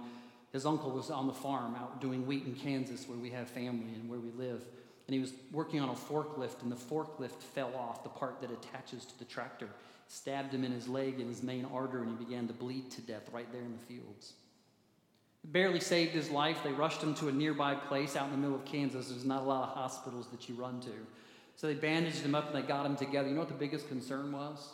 his 0.51 0.65
uncle 0.65 0.91
was 0.91 1.09
on 1.11 1.27
the 1.27 1.33
farm 1.33 1.75
out 1.75 2.01
doing 2.01 2.25
wheat 2.25 2.45
in 2.45 2.55
Kansas, 2.55 3.07
where 3.07 3.17
we 3.17 3.29
have 3.29 3.47
family 3.47 3.93
and 3.93 4.09
where 4.09 4.19
we 4.19 4.31
live. 4.31 4.65
And 5.07 5.13
he 5.13 5.19
was 5.19 5.33
working 5.51 5.79
on 5.79 5.89
a 5.89 5.93
forklift, 5.93 6.61
and 6.61 6.71
the 6.71 6.75
forklift 6.75 7.41
fell 7.41 7.73
off, 7.75 8.03
the 8.03 8.09
part 8.09 8.41
that 8.41 8.51
attaches 8.51 9.05
to 9.05 9.19
the 9.19 9.25
tractor, 9.25 9.69
stabbed 10.07 10.53
him 10.53 10.63
in 10.63 10.71
his 10.71 10.87
leg 10.87 11.19
and 11.19 11.29
his 11.29 11.43
main 11.43 11.65
artery, 11.65 12.01
and 12.01 12.17
he 12.17 12.23
began 12.23 12.47
to 12.47 12.53
bleed 12.53 12.89
to 12.91 13.01
death 13.01 13.29
right 13.31 13.51
there 13.51 13.61
in 13.61 13.71
the 13.71 13.85
fields. 13.85 14.33
Barely 15.45 15.79
saved 15.79 16.11
his 16.11 16.29
life. 16.29 16.57
They 16.63 16.71
rushed 16.71 17.01
him 17.01 17.13
to 17.15 17.29
a 17.29 17.31
nearby 17.31 17.75
place 17.75 18.15
out 18.15 18.25
in 18.25 18.31
the 18.31 18.37
middle 18.37 18.55
of 18.55 18.65
Kansas. 18.65 19.09
There's 19.09 19.25
not 19.25 19.43
a 19.43 19.45
lot 19.45 19.69
of 19.69 19.75
hospitals 19.75 20.27
that 20.31 20.49
you 20.49 20.55
run 20.55 20.81
to. 20.81 20.91
So 21.55 21.67
they 21.67 21.75
bandaged 21.75 22.21
him 22.21 22.35
up 22.35 22.47
and 22.47 22.55
they 22.55 22.67
got 22.67 22.85
him 22.85 22.95
together. 22.95 23.29
You 23.29 23.35
know 23.35 23.41
what 23.41 23.49
the 23.49 23.55
biggest 23.55 23.87
concern 23.87 24.31
was? 24.31 24.73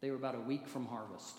They 0.00 0.10
were 0.10 0.16
about 0.16 0.34
a 0.34 0.40
week 0.40 0.66
from 0.66 0.86
harvest 0.86 1.36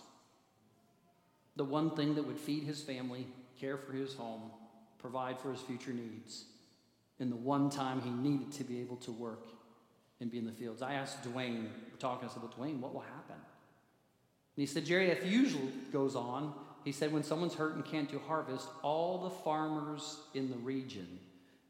the 1.56 1.64
one 1.64 1.92
thing 1.96 2.16
that 2.16 2.26
would 2.26 2.40
feed 2.40 2.64
his 2.64 2.82
family, 2.82 3.28
care 3.60 3.78
for 3.78 3.94
his 3.94 4.14
home, 4.14 4.52
provide 4.98 5.40
for 5.40 5.52
his 5.52 5.62
future 5.62 5.92
needs, 5.92 6.46
in 7.20 7.30
the 7.30 7.36
one 7.36 7.70
time 7.70 8.02
he 8.02 8.10
needed 8.10 8.52
to 8.54 8.64
be 8.64 8.80
able 8.80 8.98
to 8.98 9.12
work 9.12 9.48
and 10.20 10.32
be 10.32 10.38
in 10.38 10.46
the 10.46 10.52
fields. 10.52 10.82
I 10.82 10.94
asked 10.94 11.24
Dwayne, 11.24 11.68
talking, 12.00 12.30
I 12.30 12.32
said, 12.32 12.42
Well, 12.42 12.54
Dwayne, 12.58 12.80
what 12.80 12.94
will 12.94 13.02
happen? 13.02 13.36
And 13.36 14.62
he 14.62 14.66
said, 14.66 14.86
Jerry, 14.86 15.10
if 15.10 15.26
usual 15.26 15.68
goes 15.92 16.16
on, 16.16 16.54
he 16.84 16.92
said, 16.92 17.14
when 17.14 17.24
someone's 17.24 17.54
hurt 17.54 17.76
and 17.76 17.86
can't 17.86 18.10
do 18.10 18.20
harvest, 18.28 18.68
all 18.82 19.20
the 19.20 19.30
farmers 19.30 20.18
in 20.34 20.50
the 20.50 20.58
region 20.58 21.20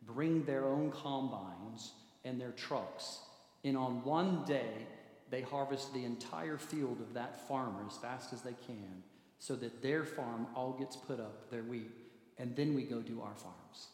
bring 0.03 0.45
their 0.45 0.65
own 0.65 0.91
combines 0.91 1.91
and 2.23 2.39
their 2.39 2.51
trucks. 2.51 3.19
And 3.63 3.77
on 3.77 4.03
one 4.03 4.45
day, 4.45 4.87
they 5.29 5.41
harvest 5.41 5.93
the 5.93 6.05
entire 6.05 6.57
field 6.57 6.99
of 7.01 7.13
that 7.13 7.47
farmer 7.47 7.85
as 7.87 7.97
fast 7.97 8.33
as 8.33 8.41
they 8.41 8.55
can 8.65 9.03
so 9.41 9.55
that 9.55 9.81
their 9.81 10.03
farm 10.03 10.45
all 10.55 10.73
gets 10.73 10.95
put 10.95 11.19
up, 11.19 11.49
their 11.49 11.63
wheat, 11.63 11.89
and 12.37 12.55
then 12.55 12.75
we 12.75 12.83
go 12.83 13.01
do 13.01 13.21
our 13.21 13.33
farms. 13.33 13.87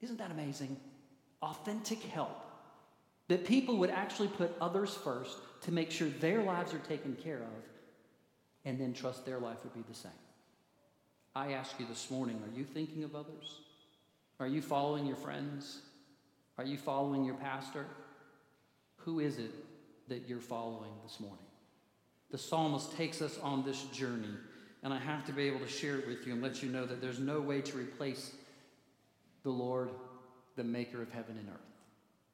Isn't 0.00 0.18
that 0.18 0.30
amazing? 0.30 0.76
Authentic 1.42 2.00
help. 2.04 2.40
That 3.26 3.44
people 3.44 3.78
would 3.78 3.90
actually 3.90 4.28
put 4.28 4.54
others 4.60 4.94
first 4.94 5.38
to 5.62 5.72
make 5.72 5.90
sure 5.90 6.08
their 6.08 6.44
lives 6.44 6.72
are 6.72 6.78
taken 6.78 7.16
care 7.16 7.38
of 7.38 7.64
and 8.64 8.80
then 8.80 8.92
trust 8.92 9.26
their 9.26 9.40
life 9.40 9.58
would 9.64 9.74
be 9.74 9.82
the 9.88 9.94
same. 9.94 10.12
I 11.34 11.54
ask 11.54 11.74
you 11.80 11.86
this 11.86 12.08
morning 12.08 12.40
are 12.46 12.56
you 12.56 12.64
thinking 12.64 13.02
of 13.02 13.16
others? 13.16 13.58
Are 14.38 14.46
you 14.46 14.62
following 14.62 15.04
your 15.04 15.16
friends? 15.16 15.80
Are 16.58 16.64
you 16.64 16.78
following 16.78 17.24
your 17.24 17.34
pastor? 17.34 17.86
Who 18.98 19.18
is 19.18 19.38
it 19.38 19.50
that 20.08 20.28
you're 20.28 20.38
following 20.38 20.92
this 21.02 21.18
morning? 21.18 21.47
The 22.30 22.38
psalmist 22.38 22.96
takes 22.96 23.22
us 23.22 23.38
on 23.42 23.64
this 23.64 23.84
journey. 23.84 24.34
And 24.82 24.92
I 24.92 24.98
have 24.98 25.24
to 25.26 25.32
be 25.32 25.44
able 25.44 25.60
to 25.60 25.68
share 25.68 25.98
it 25.98 26.06
with 26.06 26.26
you 26.26 26.34
and 26.34 26.42
let 26.42 26.62
you 26.62 26.68
know 26.68 26.86
that 26.86 27.00
there's 27.00 27.18
no 27.18 27.40
way 27.40 27.60
to 27.62 27.76
replace 27.76 28.32
the 29.42 29.50
Lord, 29.50 29.90
the 30.56 30.64
maker 30.64 31.02
of 31.02 31.10
heaven 31.10 31.36
and 31.38 31.48
earth. 31.48 31.68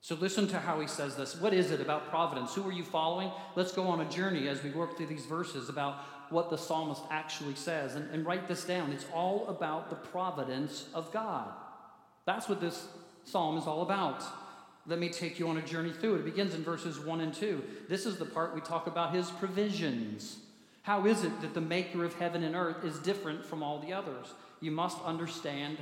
So 0.01 0.15
listen 0.17 0.47
to 0.49 0.59
how 0.59 0.81
he 0.81 0.87
says 0.87 1.17
this. 1.17 1.41
What 1.41 1.55
is 1.55 1.71
it 1.71 1.81
about 1.81 2.11
providence? 2.11 2.55
Who 2.55 2.69
are 2.69 2.73
you 2.73 2.85
following? 2.85 3.31
Let's 3.57 3.73
go 3.73 3.85
on 3.89 4.03
a 4.03 4.11
journey 4.11 4.49
as 4.49 4.63
we 4.63 4.71
work 4.71 4.99
through 4.99 5.07
these 5.07 5.25
verses 5.25 5.71
about 5.71 6.05
what 6.29 6.51
the 6.51 6.59
psalmist 6.59 7.01
actually 7.11 7.55
says. 7.55 7.95
And, 7.95 8.11
and 8.11 8.27
write 8.27 8.47
this 8.47 8.65
down. 8.65 8.93
It's 8.93 9.07
all 9.15 9.47
about 9.49 9.89
the 9.89 9.97
providence 9.97 10.89
of 10.93 11.11
God. 11.11 11.49
That's 12.27 12.51
what 12.51 12.61
this 12.61 12.87
psalm 13.25 13.57
is 13.57 13.67
all 13.67 13.81
about. 13.81 14.23
Let 14.87 14.99
me 14.99 15.09
take 15.09 15.39
you 15.39 15.49
on 15.49 15.57
a 15.57 15.63
journey 15.63 15.93
through 15.93 16.17
it. 16.17 16.19
It 16.21 16.25
begins 16.27 16.55
in 16.55 16.63
verses 16.63 17.01
1 17.01 17.21
and 17.21 17.33
2. 17.33 17.63
This 17.89 18.05
is 18.05 18.17
the 18.17 18.25
part 18.25 18.55
we 18.55 18.61
talk 18.61 18.87
about 18.87 19.15
his 19.15 19.31
provisions. 19.31 20.39
How 20.83 21.07
is 21.07 21.25
it 21.25 21.41
that 21.41 21.55
the 21.55 21.61
maker 21.61 22.05
of 22.05 22.15
heaven 22.15 22.43
and 22.43 22.55
earth 22.55 22.85
is 22.85 22.99
different 22.99 23.45
from 23.45 23.63
all 23.63 23.79
the 23.79 23.95
others? 23.95 24.27
You 24.61 24.71
must 24.71 24.99
understand 25.03 25.79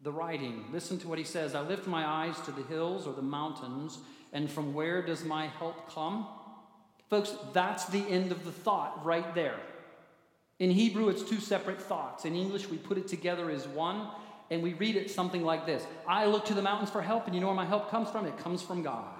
the 0.00 0.12
writing. 0.12 0.64
Listen 0.72 0.98
to 0.98 1.08
what 1.08 1.18
he 1.18 1.24
says 1.24 1.54
I 1.54 1.60
lift 1.60 1.86
my 1.86 2.06
eyes 2.06 2.40
to 2.42 2.52
the 2.52 2.62
hills 2.62 3.06
or 3.06 3.12
the 3.12 3.22
mountains, 3.22 3.98
and 4.32 4.50
from 4.50 4.72
where 4.72 5.02
does 5.02 5.24
my 5.24 5.46
help 5.46 5.92
come? 5.92 6.26
Folks, 7.10 7.34
that's 7.52 7.86
the 7.86 8.06
end 8.08 8.32
of 8.32 8.44
the 8.44 8.52
thought 8.52 9.04
right 9.04 9.34
there. 9.34 9.58
In 10.58 10.70
Hebrew, 10.70 11.08
it's 11.08 11.22
two 11.22 11.40
separate 11.40 11.80
thoughts. 11.80 12.24
In 12.24 12.34
English, 12.34 12.68
we 12.68 12.76
put 12.78 12.98
it 12.98 13.08
together 13.08 13.50
as 13.50 13.66
one, 13.68 14.08
and 14.50 14.62
we 14.62 14.74
read 14.74 14.96
it 14.96 15.10
something 15.10 15.44
like 15.44 15.66
this 15.66 15.84
I 16.06 16.26
look 16.26 16.44
to 16.46 16.54
the 16.54 16.62
mountains 16.62 16.90
for 16.90 17.02
help, 17.02 17.26
and 17.26 17.34
you 17.34 17.40
know 17.40 17.48
where 17.48 17.56
my 17.56 17.66
help 17.66 17.90
comes 17.90 18.10
from? 18.10 18.26
It 18.26 18.38
comes 18.38 18.62
from 18.62 18.82
God. 18.82 19.14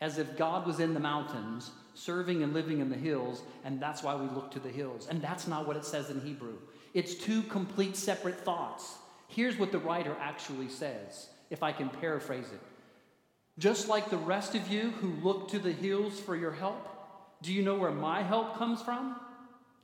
As 0.00 0.18
if 0.18 0.36
God 0.36 0.66
was 0.66 0.80
in 0.80 0.92
the 0.92 1.00
mountains, 1.00 1.70
serving 1.94 2.42
and 2.42 2.52
living 2.52 2.80
in 2.80 2.90
the 2.90 2.96
hills, 2.96 3.42
and 3.64 3.80
that's 3.80 4.02
why 4.02 4.14
we 4.14 4.26
look 4.28 4.50
to 4.50 4.60
the 4.60 4.68
hills. 4.68 5.06
And 5.08 5.22
that's 5.22 5.46
not 5.46 5.66
what 5.66 5.76
it 5.76 5.84
says 5.84 6.10
in 6.10 6.20
Hebrew. 6.20 6.56
It's 6.92 7.14
two 7.14 7.42
complete 7.42 7.96
separate 7.96 8.40
thoughts. 8.40 8.98
Here's 9.28 9.58
what 9.58 9.72
the 9.72 9.78
writer 9.78 10.14
actually 10.20 10.68
says, 10.68 11.28
if 11.50 11.62
I 11.62 11.72
can 11.72 11.88
paraphrase 11.88 12.46
it. 12.52 12.60
Just 13.58 13.88
like 13.88 14.10
the 14.10 14.16
rest 14.16 14.54
of 14.54 14.68
you 14.68 14.90
who 15.00 15.12
look 15.22 15.48
to 15.50 15.58
the 15.58 15.72
hills 15.72 16.20
for 16.20 16.36
your 16.36 16.52
help, 16.52 16.88
do 17.42 17.52
you 17.52 17.62
know 17.62 17.76
where 17.76 17.92
my 17.92 18.22
help 18.22 18.56
comes 18.58 18.82
from? 18.82 19.16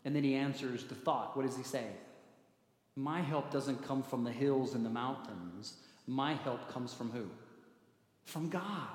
And 0.04 0.14
then 0.14 0.24
he 0.24 0.34
answers 0.34 0.84
the 0.84 0.94
thought. 0.94 1.36
What 1.36 1.46
does 1.46 1.56
he 1.56 1.62
say? 1.62 1.86
My 3.00 3.22
help 3.22 3.50
doesn't 3.50 3.82
come 3.82 4.02
from 4.02 4.24
the 4.24 4.30
hills 4.30 4.74
and 4.74 4.84
the 4.84 4.90
mountains. 4.90 5.74
My 6.06 6.34
help 6.34 6.70
comes 6.70 6.92
from 6.92 7.10
who? 7.10 7.24
From 8.26 8.50
God. 8.50 8.88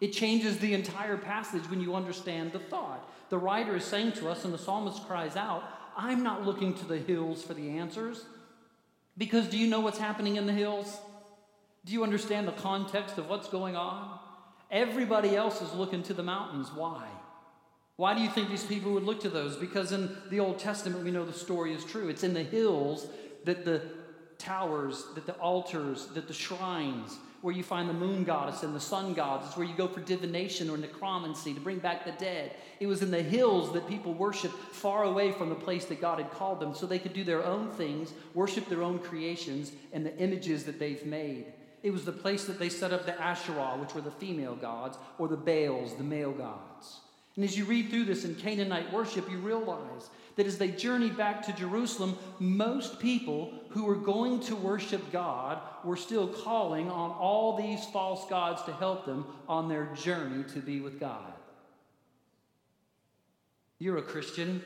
It 0.00 0.12
changes 0.12 0.58
the 0.58 0.74
entire 0.74 1.16
passage 1.16 1.68
when 1.68 1.80
you 1.80 1.96
understand 1.96 2.52
the 2.52 2.60
thought. 2.60 3.10
The 3.30 3.38
writer 3.38 3.74
is 3.74 3.84
saying 3.84 4.12
to 4.12 4.28
us, 4.28 4.44
and 4.44 4.54
the 4.54 4.58
psalmist 4.58 5.04
cries 5.08 5.34
out, 5.34 5.64
I'm 5.96 6.22
not 6.22 6.46
looking 6.46 6.72
to 6.74 6.86
the 6.86 6.98
hills 6.98 7.42
for 7.42 7.52
the 7.52 7.70
answers. 7.70 8.24
Because 9.16 9.48
do 9.48 9.58
you 9.58 9.66
know 9.66 9.80
what's 9.80 9.98
happening 9.98 10.36
in 10.36 10.46
the 10.46 10.52
hills? 10.52 10.96
Do 11.84 11.92
you 11.92 12.04
understand 12.04 12.46
the 12.46 12.52
context 12.52 13.18
of 13.18 13.28
what's 13.28 13.48
going 13.48 13.74
on? 13.74 14.20
Everybody 14.70 15.34
else 15.34 15.60
is 15.60 15.72
looking 15.72 16.04
to 16.04 16.14
the 16.14 16.22
mountains. 16.22 16.70
Why? 16.72 17.08
Why 17.96 18.14
do 18.14 18.20
you 18.20 18.28
think 18.28 18.50
these 18.50 18.64
people 18.64 18.92
would 18.92 19.02
look 19.02 19.18
to 19.22 19.28
those? 19.28 19.56
Because 19.56 19.90
in 19.90 20.16
the 20.30 20.38
Old 20.38 20.60
Testament, 20.60 21.02
we 21.02 21.10
know 21.10 21.24
the 21.24 21.32
story 21.32 21.74
is 21.74 21.84
true. 21.84 22.08
It's 22.08 22.22
in 22.22 22.34
the 22.34 22.44
hills 22.44 23.08
that 23.44 23.64
the 23.64 23.82
towers, 24.38 25.04
that 25.14 25.26
the 25.26 25.34
altars, 25.34 26.06
that 26.08 26.28
the 26.28 26.34
shrines, 26.34 27.18
where 27.40 27.54
you 27.54 27.62
find 27.62 27.88
the 27.88 27.94
moon 27.94 28.24
goddess 28.24 28.62
and 28.62 28.74
the 28.74 28.80
sun 28.80 29.14
gods. 29.14 29.46
It's 29.46 29.56
where 29.56 29.66
you 29.66 29.74
go 29.76 29.86
for 29.86 30.00
divination 30.00 30.68
or 30.68 30.76
necromancy 30.76 31.54
to 31.54 31.60
bring 31.60 31.78
back 31.78 32.04
the 32.04 32.12
dead. 32.12 32.52
It 32.80 32.86
was 32.86 33.02
in 33.02 33.10
the 33.10 33.22
hills 33.22 33.72
that 33.74 33.88
people 33.88 34.12
worshiped 34.12 34.54
far 34.54 35.04
away 35.04 35.30
from 35.32 35.48
the 35.48 35.54
place 35.54 35.84
that 35.86 36.00
God 36.00 36.18
had 36.18 36.32
called 36.32 36.58
them 36.58 36.74
so 36.74 36.86
they 36.86 36.98
could 36.98 37.12
do 37.12 37.24
their 37.24 37.44
own 37.44 37.70
things, 37.70 38.12
worship 38.34 38.68
their 38.68 38.82
own 38.82 38.98
creations 38.98 39.72
and 39.92 40.04
the 40.04 40.16
images 40.18 40.64
that 40.64 40.80
they've 40.80 41.06
made. 41.06 41.46
It 41.84 41.92
was 41.92 42.04
the 42.04 42.12
place 42.12 42.44
that 42.46 42.58
they 42.58 42.68
set 42.68 42.92
up 42.92 43.06
the 43.06 43.20
Asherah, 43.20 43.76
which 43.78 43.94
were 43.94 44.00
the 44.00 44.10
female 44.10 44.56
gods, 44.56 44.98
or 45.16 45.28
the 45.28 45.36
Baals, 45.36 45.94
the 45.94 46.02
male 46.02 46.32
gods. 46.32 47.00
And 47.36 47.44
as 47.44 47.56
you 47.56 47.66
read 47.66 47.88
through 47.88 48.06
this 48.06 48.24
in 48.24 48.34
Canaanite 48.34 48.92
worship, 48.92 49.30
you 49.30 49.38
realize 49.38 50.10
that 50.38 50.46
as 50.46 50.56
they 50.56 50.70
journeyed 50.70 51.16
back 51.16 51.42
to 51.42 51.52
Jerusalem, 51.52 52.16
most 52.38 53.00
people 53.00 53.52
who 53.70 53.82
were 53.82 53.96
going 53.96 54.38
to 54.42 54.54
worship 54.54 55.10
God 55.10 55.60
were 55.82 55.96
still 55.96 56.28
calling 56.28 56.88
on 56.88 57.10
all 57.10 57.56
these 57.56 57.84
false 57.86 58.24
gods 58.30 58.62
to 58.62 58.72
help 58.72 59.04
them 59.04 59.26
on 59.48 59.68
their 59.68 59.86
journey 59.96 60.44
to 60.54 60.60
be 60.60 60.78
with 60.80 61.00
God. 61.00 61.32
You're 63.80 63.98
a 63.98 64.02
Christian. 64.02 64.62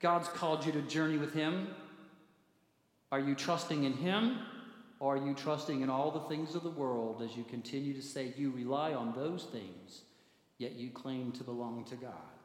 God's 0.00 0.28
called 0.28 0.64
you 0.64 0.72
to 0.72 0.80
journey 0.80 1.18
with 1.18 1.34
Him. 1.34 1.68
Are 3.12 3.20
you 3.20 3.34
trusting 3.34 3.84
in 3.84 3.92
Him? 3.92 4.38
Or 5.00 5.16
are 5.16 5.26
you 5.26 5.34
trusting 5.34 5.82
in 5.82 5.90
all 5.90 6.10
the 6.10 6.34
things 6.34 6.54
of 6.54 6.62
the 6.62 6.70
world 6.70 7.20
as 7.20 7.36
you 7.36 7.44
continue 7.44 7.92
to 7.92 8.02
say 8.02 8.32
you 8.38 8.52
rely 8.52 8.94
on 8.94 9.12
those 9.14 9.44
things, 9.52 10.00
yet 10.56 10.76
you 10.76 10.88
claim 10.88 11.30
to 11.32 11.44
belong 11.44 11.84
to 11.90 11.96
God? 11.96 12.39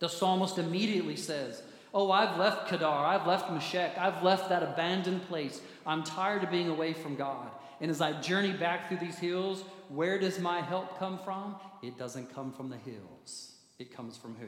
The 0.00 0.08
psalmist 0.08 0.58
immediately 0.58 1.16
says, 1.16 1.62
Oh, 1.92 2.10
I've 2.10 2.38
left 2.38 2.68
Kedar, 2.68 2.84
I've 2.86 3.26
left 3.26 3.50
Meshech, 3.50 3.96
I've 3.98 4.22
left 4.22 4.48
that 4.48 4.62
abandoned 4.62 5.26
place. 5.28 5.60
I'm 5.86 6.02
tired 6.02 6.44
of 6.44 6.50
being 6.50 6.68
away 6.68 6.92
from 6.92 7.16
God. 7.16 7.48
And 7.80 7.90
as 7.90 8.00
I 8.00 8.20
journey 8.20 8.52
back 8.52 8.88
through 8.88 8.98
these 8.98 9.18
hills, 9.18 9.64
where 9.88 10.18
does 10.18 10.38
my 10.38 10.60
help 10.60 10.98
come 10.98 11.18
from? 11.24 11.56
It 11.82 11.98
doesn't 11.98 12.34
come 12.34 12.52
from 12.52 12.68
the 12.68 12.76
hills. 12.76 13.56
It 13.78 13.94
comes 13.94 14.16
from 14.16 14.36
who? 14.36 14.46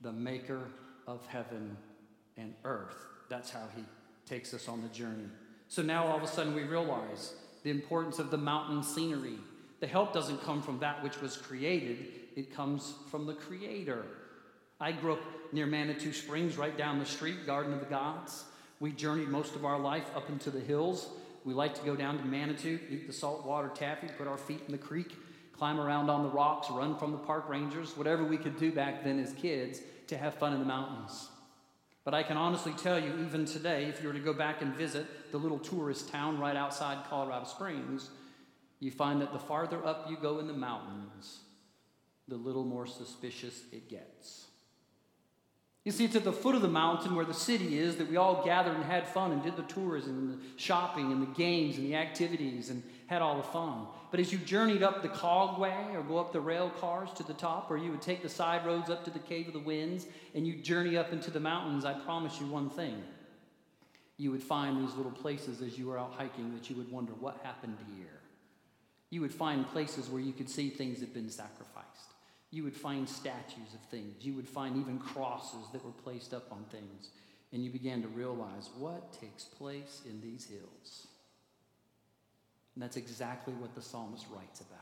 The 0.00 0.12
maker 0.12 0.60
of 1.06 1.26
heaven 1.26 1.76
and 2.36 2.54
earth. 2.64 2.96
That's 3.30 3.50
how 3.50 3.68
he 3.74 3.84
takes 4.26 4.52
us 4.52 4.68
on 4.68 4.82
the 4.82 4.88
journey. 4.88 5.28
So 5.68 5.82
now 5.82 6.06
all 6.06 6.16
of 6.16 6.22
a 6.22 6.28
sudden 6.28 6.54
we 6.54 6.64
realize 6.64 7.34
the 7.62 7.70
importance 7.70 8.18
of 8.18 8.30
the 8.30 8.38
mountain 8.38 8.82
scenery. 8.82 9.38
The 9.80 9.86
help 9.86 10.12
doesn't 10.12 10.42
come 10.42 10.60
from 10.60 10.78
that 10.80 11.02
which 11.02 11.20
was 11.20 11.36
created, 11.36 12.06
it 12.36 12.54
comes 12.54 12.94
from 13.10 13.26
the 13.26 13.34
Creator. 13.34 14.04
I 14.80 14.92
grew 14.92 15.14
up 15.14 15.20
near 15.52 15.66
Manitou 15.66 16.12
Springs, 16.12 16.56
right 16.56 16.76
down 16.76 17.00
the 17.00 17.04
street, 17.04 17.46
Garden 17.46 17.72
of 17.72 17.80
the 17.80 17.86
Gods. 17.86 18.44
We 18.78 18.92
journeyed 18.92 19.28
most 19.28 19.56
of 19.56 19.64
our 19.64 19.78
life 19.78 20.08
up 20.14 20.28
into 20.28 20.50
the 20.50 20.60
hills. 20.60 21.08
We 21.44 21.52
like 21.52 21.74
to 21.74 21.84
go 21.84 21.96
down 21.96 22.18
to 22.18 22.24
Manitou, 22.24 22.78
eat 22.88 23.08
the 23.08 23.12
saltwater 23.12 23.70
taffy, 23.70 24.06
put 24.16 24.28
our 24.28 24.38
feet 24.38 24.62
in 24.66 24.72
the 24.72 24.78
creek, 24.78 25.16
climb 25.52 25.80
around 25.80 26.10
on 26.10 26.22
the 26.22 26.28
rocks, 26.28 26.70
run 26.70 26.96
from 26.96 27.10
the 27.10 27.18
park 27.18 27.48
rangers, 27.48 27.96
whatever 27.96 28.22
we 28.22 28.36
could 28.36 28.56
do 28.56 28.70
back 28.70 29.02
then 29.02 29.18
as 29.18 29.32
kids 29.32 29.80
to 30.06 30.16
have 30.16 30.34
fun 30.34 30.52
in 30.52 30.60
the 30.60 30.64
mountains. 30.64 31.28
But 32.04 32.14
I 32.14 32.22
can 32.22 32.36
honestly 32.36 32.72
tell 32.74 33.00
you, 33.00 33.18
even 33.26 33.46
today, 33.46 33.86
if 33.86 34.00
you 34.00 34.06
were 34.06 34.14
to 34.14 34.20
go 34.20 34.32
back 34.32 34.62
and 34.62 34.72
visit 34.74 35.32
the 35.32 35.38
little 35.38 35.58
tourist 35.58 36.08
town 36.08 36.38
right 36.38 36.56
outside 36.56 37.04
Colorado 37.08 37.46
Springs, 37.46 38.10
you 38.78 38.92
find 38.92 39.20
that 39.22 39.32
the 39.32 39.40
farther 39.40 39.84
up 39.84 40.08
you 40.08 40.16
go 40.16 40.38
in 40.38 40.46
the 40.46 40.52
mountains, 40.52 41.40
the 42.28 42.36
little 42.36 42.64
more 42.64 42.86
suspicious 42.86 43.62
it 43.72 43.90
gets. 43.90 44.47
You 45.88 45.92
see, 45.92 46.04
it's 46.04 46.16
at 46.16 46.24
the 46.24 46.34
foot 46.34 46.54
of 46.54 46.60
the 46.60 46.68
mountain 46.68 47.14
where 47.14 47.24
the 47.24 47.32
city 47.32 47.78
is 47.78 47.96
that 47.96 48.10
we 48.10 48.18
all 48.18 48.44
gathered 48.44 48.74
and 48.74 48.84
had 48.84 49.08
fun 49.08 49.32
and 49.32 49.42
did 49.42 49.56
the 49.56 49.62
tourism 49.62 50.18
and 50.18 50.30
the 50.34 50.44
shopping 50.56 51.12
and 51.12 51.22
the 51.22 51.32
games 51.34 51.78
and 51.78 51.86
the 51.86 51.94
activities 51.94 52.68
and 52.68 52.82
had 53.06 53.22
all 53.22 53.38
the 53.38 53.42
fun. 53.42 53.86
But 54.10 54.20
as 54.20 54.30
you 54.30 54.36
journeyed 54.36 54.82
up 54.82 55.00
the 55.00 55.08
cogway 55.08 55.94
or 55.94 56.02
go 56.02 56.18
up 56.18 56.30
the 56.34 56.42
rail 56.42 56.68
cars 56.78 57.08
to 57.14 57.22
the 57.22 57.32
top, 57.32 57.70
or 57.70 57.78
you 57.78 57.90
would 57.90 58.02
take 58.02 58.20
the 58.20 58.28
side 58.28 58.66
roads 58.66 58.90
up 58.90 59.02
to 59.06 59.10
the 59.10 59.18
Cave 59.18 59.46
of 59.46 59.54
the 59.54 59.60
Winds 59.60 60.04
and 60.34 60.46
you 60.46 60.56
journey 60.56 60.98
up 60.98 61.10
into 61.10 61.30
the 61.30 61.40
mountains, 61.40 61.86
I 61.86 61.94
promise 61.94 62.38
you 62.38 62.48
one 62.48 62.68
thing. 62.68 63.02
You 64.18 64.30
would 64.30 64.42
find 64.42 64.86
these 64.86 64.94
little 64.94 65.10
places 65.10 65.62
as 65.62 65.78
you 65.78 65.86
were 65.86 65.98
out 65.98 66.12
hiking 66.18 66.52
that 66.52 66.68
you 66.68 66.76
would 66.76 66.92
wonder 66.92 67.12
what 67.12 67.40
happened 67.42 67.78
here. 67.96 68.20
You 69.08 69.22
would 69.22 69.32
find 69.32 69.66
places 69.66 70.10
where 70.10 70.20
you 70.20 70.34
could 70.34 70.50
see 70.50 70.68
things 70.68 71.00
that 71.00 71.06
had 71.06 71.14
been 71.14 71.30
sacrificed. 71.30 72.12
You 72.50 72.64
would 72.64 72.76
find 72.76 73.08
statues 73.08 73.74
of 73.74 73.80
things. 73.90 74.24
You 74.24 74.34
would 74.34 74.48
find 74.48 74.76
even 74.76 74.98
crosses 74.98 75.66
that 75.72 75.84
were 75.84 75.92
placed 75.92 76.32
up 76.32 76.50
on 76.50 76.64
things. 76.70 77.10
And 77.52 77.62
you 77.64 77.70
began 77.70 78.02
to 78.02 78.08
realize 78.08 78.70
what 78.78 79.12
takes 79.20 79.44
place 79.44 80.02
in 80.08 80.20
these 80.20 80.46
hills. 80.46 81.06
And 82.74 82.82
that's 82.82 82.96
exactly 82.96 83.54
what 83.54 83.74
the 83.74 83.82
psalmist 83.82 84.26
writes 84.34 84.60
about. 84.60 84.78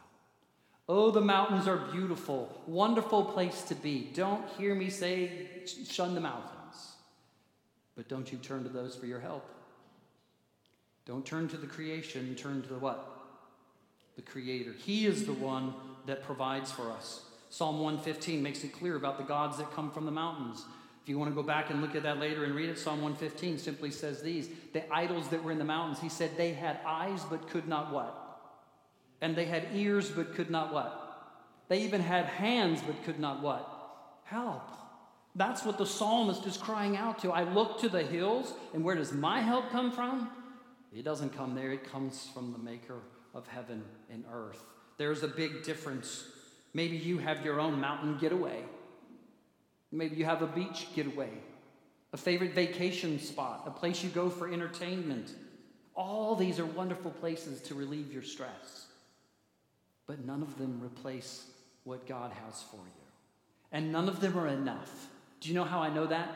Oh, 0.89 1.11
the 1.11 1.21
mountains 1.21 1.67
are 1.67 1.79
beautiful, 1.79 2.63
wonderful 2.67 3.25
place 3.25 3.63
to 3.63 3.75
be. 3.75 4.11
Don't 4.15 4.49
hear 4.51 4.75
me 4.75 4.89
say, 4.89 5.49
shun 5.65 6.15
the 6.15 6.21
mountains. 6.21 6.93
But 7.97 8.09
don't 8.09 8.31
you 8.31 8.39
turn 8.39 8.63
to 8.63 8.69
those 8.69 8.95
for 8.95 9.07
your 9.07 9.19
help. 9.19 9.49
Don't 11.07 11.25
turn 11.25 11.49
to 11.49 11.57
the 11.57 11.67
creation, 11.67 12.35
turn 12.35 12.63
to 12.63 12.69
the 12.69 12.79
what? 12.79 13.13
The 14.17 14.23
Creator. 14.23 14.75
He 14.85 15.07
is 15.07 15.27
the 15.27 15.33
one 15.33 15.75
that 16.07 16.23
provides 16.23 16.71
for 16.71 16.91
us. 16.91 17.23
Psalm 17.49 17.81
115 17.81 18.43
makes 18.43 18.65
it 18.65 18.73
clear 18.73 18.97
about 18.97 19.19
the 19.19 19.25
gods 19.25 19.59
that 19.59 19.73
come 19.73 19.91
from 19.91 20.05
the 20.05 20.11
mountains. 20.11 20.65
If 21.03 21.09
you 21.09 21.19
want 21.19 21.31
to 21.31 21.35
go 21.35 21.43
back 21.43 21.71
and 21.71 21.81
look 21.81 21.95
at 21.95 22.03
that 22.03 22.19
later 22.19 22.45
and 22.45 22.55
read 22.55 22.69
it, 22.69 22.79
Psalm 22.79 23.01
115 23.01 23.59
simply 23.59 23.91
says 23.91 24.23
these 24.23 24.49
The 24.73 24.93
idols 24.93 25.29
that 25.29 25.43
were 25.43 25.53
in 25.53 25.59
the 25.59 25.65
mountains, 25.65 26.01
he 26.01 26.09
said 26.09 26.37
they 26.37 26.53
had 26.53 26.81
eyes 26.85 27.23
but 27.31 27.49
could 27.49 27.69
not 27.69 27.93
what? 27.93 28.41
And 29.21 29.37
they 29.37 29.45
had 29.45 29.69
ears 29.73 30.11
but 30.11 30.35
could 30.35 30.51
not 30.51 30.73
what? 30.73 31.03
They 31.69 31.83
even 31.83 32.01
had 32.01 32.27
hands 32.27 32.81
but 32.85 33.05
could 33.05 33.21
not 33.21 33.41
what? 33.41 33.73
Help. 34.25 34.69
That's 35.37 35.65
what 35.65 35.79
the 35.79 35.87
psalmist 35.87 36.47
is 36.47 36.57
crying 36.57 36.97
out 36.97 37.19
to. 37.21 37.31
I 37.31 37.43
look 37.45 37.81
to 37.81 37.89
the 37.89 38.03
hills, 38.03 38.55
and 38.75 38.83
where 38.83 38.95
does 38.95 39.13
my 39.13 39.41
help 39.41 39.71
come 39.71 39.93
from? 39.93 40.31
It 40.93 41.05
doesn't 41.05 41.37
come 41.37 41.55
there, 41.55 41.73
it 41.73 41.91
comes 41.91 42.29
from 42.33 42.53
the 42.53 42.59
maker 42.59 42.99
of 43.35 43.47
heaven 43.47 43.85
and 44.11 44.25
earth 44.33 44.65
There's 44.97 45.23
a 45.23 45.29
big 45.29 45.63
difference. 45.63 46.25
Maybe 46.77 46.99
you 46.99 47.17
have 47.17 47.43
your 47.43 47.59
own 47.59 47.81
mountain 47.81 48.19
getaway. 48.19 48.63
Maybe 49.91 50.17
you 50.17 50.27
have 50.27 50.43
a 50.43 50.47
beach 50.47 50.89
getaway, 50.95 51.31
a 52.13 52.19
favorite 52.19 52.53
vacation 52.53 53.19
spot, 53.19 53.63
a 53.65 53.71
place 53.71 54.05
you 54.05 54.11
go 54.11 54.29
for 54.29 54.53
entertainment. 54.53 55.31
All 55.95 56.37
these 56.37 56.61
are 56.61 56.67
wonderful 56.67 57.13
places 57.13 57.63
to 57.63 57.75
relieve 57.75 58.13
your 58.13 58.23
stress. 58.23 58.89
But 60.07 60.27
none 60.27 60.43
of 60.43 60.59
them 60.59 60.83
replace 60.85 61.47
what 61.85 62.07
God 62.07 62.31
has 62.45 62.63
for 62.65 62.77
you. 62.77 63.07
And 63.73 63.91
none 63.91 64.07
of 64.07 64.21
them 64.21 64.39
are 64.39 64.49
enough. 64.49 65.09
Do 65.41 65.49
you 65.49 65.55
know 65.55 65.65
how 65.65 65.81
I 65.81 65.89
know 65.89 66.07
that? 66.09 66.29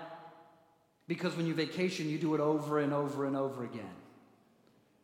Because 1.06 1.36
when 1.36 1.46
you 1.46 1.52
vacation, 1.52 2.08
you 2.08 2.16
do 2.16 2.34
it 2.34 2.40
over 2.40 2.78
and 2.78 2.94
over 2.94 3.26
and 3.26 3.36
over 3.36 3.62
again. 3.62 3.94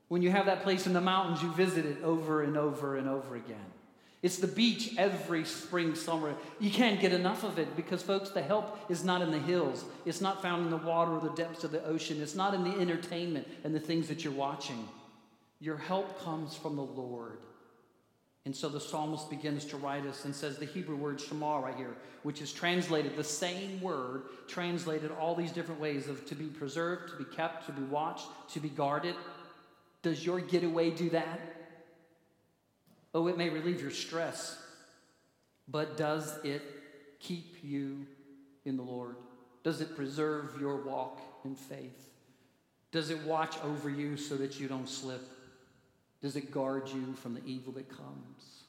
When 0.09 0.23
you 0.23 0.31
have 0.31 0.47
that 0.47 0.63
place 0.63 0.87
in 0.87 0.95
the 0.95 1.03
mountains, 1.03 1.43
you 1.43 1.53
visit 1.53 1.85
it 1.85 2.03
over 2.03 2.43
and 2.43 2.57
over 2.57 2.97
and 2.97 3.07
over 3.07 3.37
again. 3.37 3.76
It's 4.23 4.39
the 4.39 4.47
beach 4.47 4.95
every 4.97 5.45
spring, 5.45 5.95
summer. 5.95 6.35
You 6.59 6.71
can't 6.71 7.01
get 7.01 7.13
enough 7.13 7.45
of 7.45 7.59
it 7.59 7.77
because, 7.77 8.03
folks, 8.03 8.31
the 8.31 8.43
help 8.43 8.79
is 8.91 9.05
not 9.05 9.23
in 9.23 9.31
the 9.31 9.39
hills. 9.39 9.85
It's 10.05 10.21
not 10.21 10.43
found 10.43 10.65
in 10.65 10.71
the 10.71 10.79
water 10.79 11.13
or 11.13 11.21
the 11.21 11.35
depths 11.35 11.65
of 11.65 11.71
the 11.71 11.85
ocean. 11.85 12.21
It's 12.21 12.35
not 12.35 12.55
in 12.55 12.65
the 12.65 12.79
entertainment 12.79 13.47
and 13.63 13.75
the 13.75 13.81
things 13.81 14.09
that 14.09 14.25
you're 14.25 14.33
watching. 14.33 14.89
Your 15.61 15.77
help 15.77 16.23
comes 16.23 16.55
from 16.55 16.77
the 16.77 16.83
Lord. 16.83 17.39
And 18.47 18.55
so 18.55 18.69
the 18.69 18.81
psalmist 18.81 19.29
begins 19.29 19.65
to 19.67 19.77
write 19.77 20.07
us 20.07 20.25
and 20.25 20.35
says 20.35 20.57
the 20.57 20.67
Hebrew 20.67 20.95
word 20.95 21.19
shamar 21.19 21.63
right 21.63 21.75
here, 21.75 21.97
which 22.23 22.41
is 22.41 22.53
translated 22.53 23.17
the 23.17 23.25
same 23.25 23.81
word, 23.81 24.23
translated 24.47 25.11
all 25.11 25.35
these 25.35 25.51
different 25.51 25.81
ways 25.81 26.07
of 26.09 26.25
to 26.27 26.37
be 26.37 26.45
preserved, 26.45 27.11
to 27.11 27.17
be 27.17 27.25
kept, 27.25 27.67
to 27.67 27.73
be 27.73 27.83
watched, 27.83 28.27
to 28.53 28.61
be 28.61 28.69
guarded. 28.69 29.17
Does 30.03 30.25
your 30.25 30.39
getaway 30.39 30.91
do 30.91 31.11
that? 31.11 31.56
Oh, 33.17 33.29
it 33.29 33.39
may 33.39 33.49
relieve 33.49 33.81
your 33.81 33.91
stress, 33.91 34.63
but 35.69 35.97
does 35.97 36.39
it 36.45 36.61
keep 37.19 37.57
you 37.63 38.07
in 38.67 38.77
the 38.77 38.83
Lord? 38.83 39.17
Does 39.65 39.81
it 39.81 39.97
preserve 39.97 40.61
your 40.61 40.85
walk 40.85 41.23
in 41.43 41.55
faith? 41.55 42.11
Does 42.93 43.09
it 43.09 43.19
watch 43.23 43.57
over 43.65 43.89
you 43.89 44.19
so 44.19 44.37
that 44.37 44.61
you 44.61 44.69
don't 44.69 44.87
slip? 44.87 45.23
Does 46.21 46.37
it 46.37 46.51
guard 46.51 46.91
you 46.91 47.15
from 47.15 47.33
the 47.33 47.43
evil 47.47 47.73
that 47.73 47.89
comes? 47.89 48.65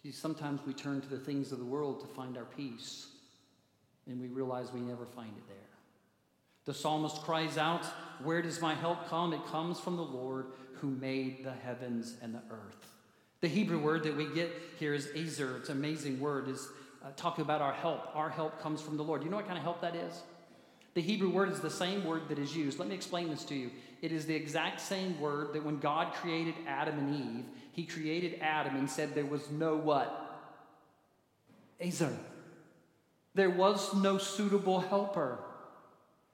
See, 0.00 0.12
sometimes 0.12 0.60
we 0.64 0.72
turn 0.72 1.00
to 1.00 1.08
the 1.08 1.18
things 1.18 1.50
of 1.50 1.58
the 1.58 1.64
world 1.64 1.98
to 2.02 2.06
find 2.06 2.36
our 2.36 2.44
peace, 2.44 3.08
and 4.06 4.20
we 4.20 4.28
realize 4.28 4.72
we 4.72 4.78
never 4.78 5.06
find 5.06 5.36
it 5.36 5.48
there. 5.48 5.56
The 6.66 6.74
psalmist 6.74 7.22
cries 7.22 7.58
out, 7.58 7.84
Where 8.22 8.42
does 8.42 8.60
my 8.62 8.76
help 8.76 9.08
come? 9.08 9.32
It 9.32 9.44
comes 9.46 9.80
from 9.80 9.96
the 9.96 10.02
Lord 10.02 10.46
who 10.74 10.88
made 10.88 11.42
the 11.42 11.50
heavens 11.52 12.14
and 12.22 12.32
the 12.32 12.42
earth. 12.48 12.89
The 13.40 13.48
Hebrew 13.48 13.78
word 13.78 14.02
that 14.02 14.16
we 14.16 14.26
get 14.26 14.50
here 14.78 14.92
is 14.92 15.08
ezer. 15.16 15.56
It's 15.56 15.70
an 15.70 15.78
amazing 15.78 16.20
word. 16.20 16.48
Is 16.48 16.68
uh, 17.02 17.08
talking 17.16 17.42
about 17.42 17.62
our 17.62 17.72
help. 17.72 18.14
Our 18.14 18.28
help 18.28 18.60
comes 18.60 18.82
from 18.82 18.96
the 18.96 19.02
Lord. 19.02 19.22
You 19.22 19.30
know 19.30 19.36
what 19.36 19.46
kind 19.46 19.56
of 19.56 19.64
help 19.64 19.80
that 19.80 19.96
is? 19.96 20.20
The 20.94 21.00
Hebrew 21.00 21.30
word 21.30 21.50
is 21.50 21.60
the 21.60 21.70
same 21.70 22.04
word 22.04 22.28
that 22.28 22.38
is 22.38 22.54
used. 22.54 22.78
Let 22.78 22.88
me 22.88 22.94
explain 22.94 23.30
this 23.30 23.44
to 23.44 23.54
you. 23.54 23.70
It 24.02 24.12
is 24.12 24.26
the 24.26 24.34
exact 24.34 24.80
same 24.80 25.18
word 25.20 25.52
that 25.54 25.64
when 25.64 25.78
God 25.78 26.12
created 26.14 26.54
Adam 26.66 26.98
and 26.98 27.14
Eve, 27.14 27.44
he 27.72 27.84
created 27.84 28.40
Adam 28.40 28.76
and 28.76 28.90
said 28.90 29.14
there 29.14 29.24
was 29.24 29.50
no 29.50 29.76
what? 29.76 30.42
Ezer. 31.80 32.14
There 33.34 33.50
was 33.50 33.94
no 33.94 34.18
suitable 34.18 34.80
helper. 34.80 35.38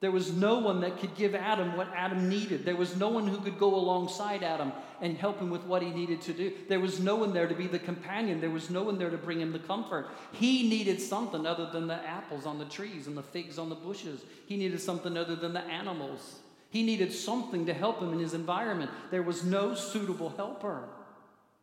There 0.00 0.11
was 0.11 0.30
no 0.30 0.59
one 0.59 0.82
that 0.82 0.98
could 0.98 1.14
give 1.14 1.35
Adam 1.35 1.74
what 1.74 1.88
Adam 1.94 2.28
needed. 2.28 2.66
There 2.66 2.76
was 2.76 2.96
no 2.96 3.09
one 3.09 3.26
who 3.26 3.38
could 3.38 3.59
go 3.59 3.74
alongside 3.74 4.42
Adam 4.42 4.72
and 5.00 5.16
help 5.16 5.40
him 5.40 5.48
with 5.48 5.62
what 5.62 5.82
he 5.82 5.88
needed 5.88 6.20
to 6.22 6.35
do. 6.35 6.52
There 6.68 6.80
was 6.80 7.00
no 7.00 7.16
one 7.16 7.32
there 7.32 7.48
to 7.48 7.54
be 7.54 7.66
the 7.66 7.78
companion. 7.78 8.40
There 8.40 8.50
was 8.50 8.68
no 8.68 8.82
one 8.82 8.98
there 8.98 9.09
to 9.09 9.16
bring 9.16 9.40
him 9.40 9.52
the 9.52 9.59
comfort. 9.59 10.09
He 10.32 10.68
needed 10.68 11.00
something 11.00 11.46
other 11.46 11.70
than 11.70 11.87
the 11.87 11.94
apples 11.94 12.44
on 12.44 12.59
the 12.59 12.66
trees 12.66 13.06
and 13.06 13.16
the 13.16 13.22
figs 13.22 13.59
on 13.59 13.70
the 13.70 13.74
bushes. 13.74 14.20
He 14.46 14.59
needed 14.59 14.82
something 14.82 15.16
other 15.16 15.35
than 15.35 15.54
the 15.54 15.64
animals. 15.64 16.40
He 16.68 16.82
needed 16.82 17.11
something 17.11 17.64
to 17.64 17.72
help 17.72 18.00
him 18.00 18.12
in 18.12 18.18
his 18.18 18.35
environment. 18.35 18.90
There 19.11 19.22
was 19.22 19.44
no 19.44 19.74
suitable 19.74 20.28
helper. 20.37 20.90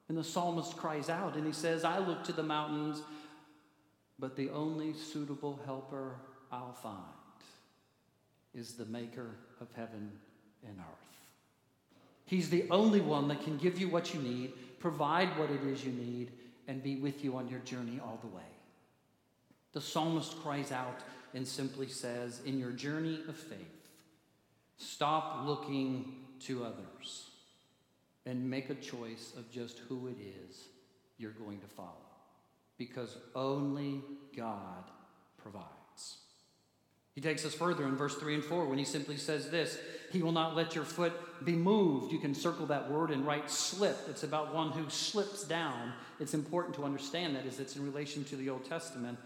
And 0.10 0.18
the 0.18 0.24
psalmist 0.24 0.76
cries 0.76 1.08
out 1.08 1.36
and 1.36 1.46
he 1.46 1.54
says, 1.54 1.84
I 1.84 2.00
look 2.00 2.24
to 2.24 2.34
the 2.34 2.42
mountains, 2.42 3.04
but 4.18 4.36
the 4.36 4.50
only 4.50 4.94
suitable 4.94 5.60
helper 5.66 6.16
I'll 6.52 6.74
find 6.74 7.23
is 8.54 8.74
the 8.74 8.86
maker 8.86 9.36
of 9.60 9.68
heaven 9.76 10.12
and 10.66 10.78
earth. 10.78 11.04
He's 12.26 12.50
the 12.50 12.66
only 12.72 13.02
one 13.02 13.28
that 13.28 13.44
can 13.44 13.58
give 13.58 13.80
you 13.80 13.90
what 13.90 14.14
you 14.14 14.22
need, 14.22 14.54
provide 14.80 15.38
what 15.38 15.50
it 15.50 15.64
is 15.64 15.84
you 15.84 15.92
need, 15.92 16.32
and 16.68 16.82
be 16.82 16.96
with 16.96 17.24
you 17.24 17.36
on 17.36 17.50
your 17.50 17.60
journey 17.60 18.00
all 18.02 18.20
the 18.22 18.28
way. 18.28 18.42
The 19.74 19.82
psalmist 19.82 20.42
cries 20.42 20.72
out 20.72 21.02
and 21.34 21.48
simply 21.48 21.88
says, 21.88 22.42
In 22.46 22.60
your 22.60 22.72
journey 22.72 23.20
of 23.28 23.36
faith, 23.36 23.90
stop 24.78 25.46
looking 25.46 26.16
to 26.42 26.64
others 26.64 27.30
and 28.26 28.50
make 28.50 28.70
a 28.70 28.76
choice 28.76 29.34
of 29.38 29.52
just 29.52 29.80
who 29.90 30.08
it 30.08 30.18
is 30.20 30.68
you're 31.18 31.32
going 31.32 31.60
to 31.60 31.68
follow. 31.68 31.90
Because 32.78 33.18
only 33.36 34.02
God 34.36 34.84
provides. 35.38 35.83
He 37.16 37.22
takes 37.22 37.46
us 37.46 37.54
further 37.54 37.86
in 37.86 37.96
verse 37.96 38.16
3 38.16 38.36
and 38.36 38.44
4 38.44 38.66
when 38.66 38.80
he 38.80 38.86
simply 38.86 39.18
says 39.18 39.50
this 39.50 39.78
He 40.12 40.22
will 40.22 40.32
not 40.32 40.56
let 40.56 40.76
your 40.76 40.84
foot 40.84 41.14
be 41.46 41.56
moved. 41.56 42.12
You 42.12 42.20
can 42.20 42.34
circle 42.34 42.66
that 42.68 42.90
word 42.90 43.12
and 43.12 43.26
write 43.26 43.50
slip. 43.50 43.98
It's 44.10 44.24
about 44.24 44.54
one 44.54 44.72
who 44.72 44.90
slips 44.90 45.44
down. 45.44 45.94
It's 46.20 46.34
important 46.34 46.76
to 46.76 46.84
understand 46.84 47.36
that 47.36 47.46
as 47.46 47.60
it's 47.60 47.76
in 47.76 47.84
relation 47.84 48.24
to 48.26 48.36
the 48.36 48.50
Old 48.50 48.66
Testament 48.66 49.20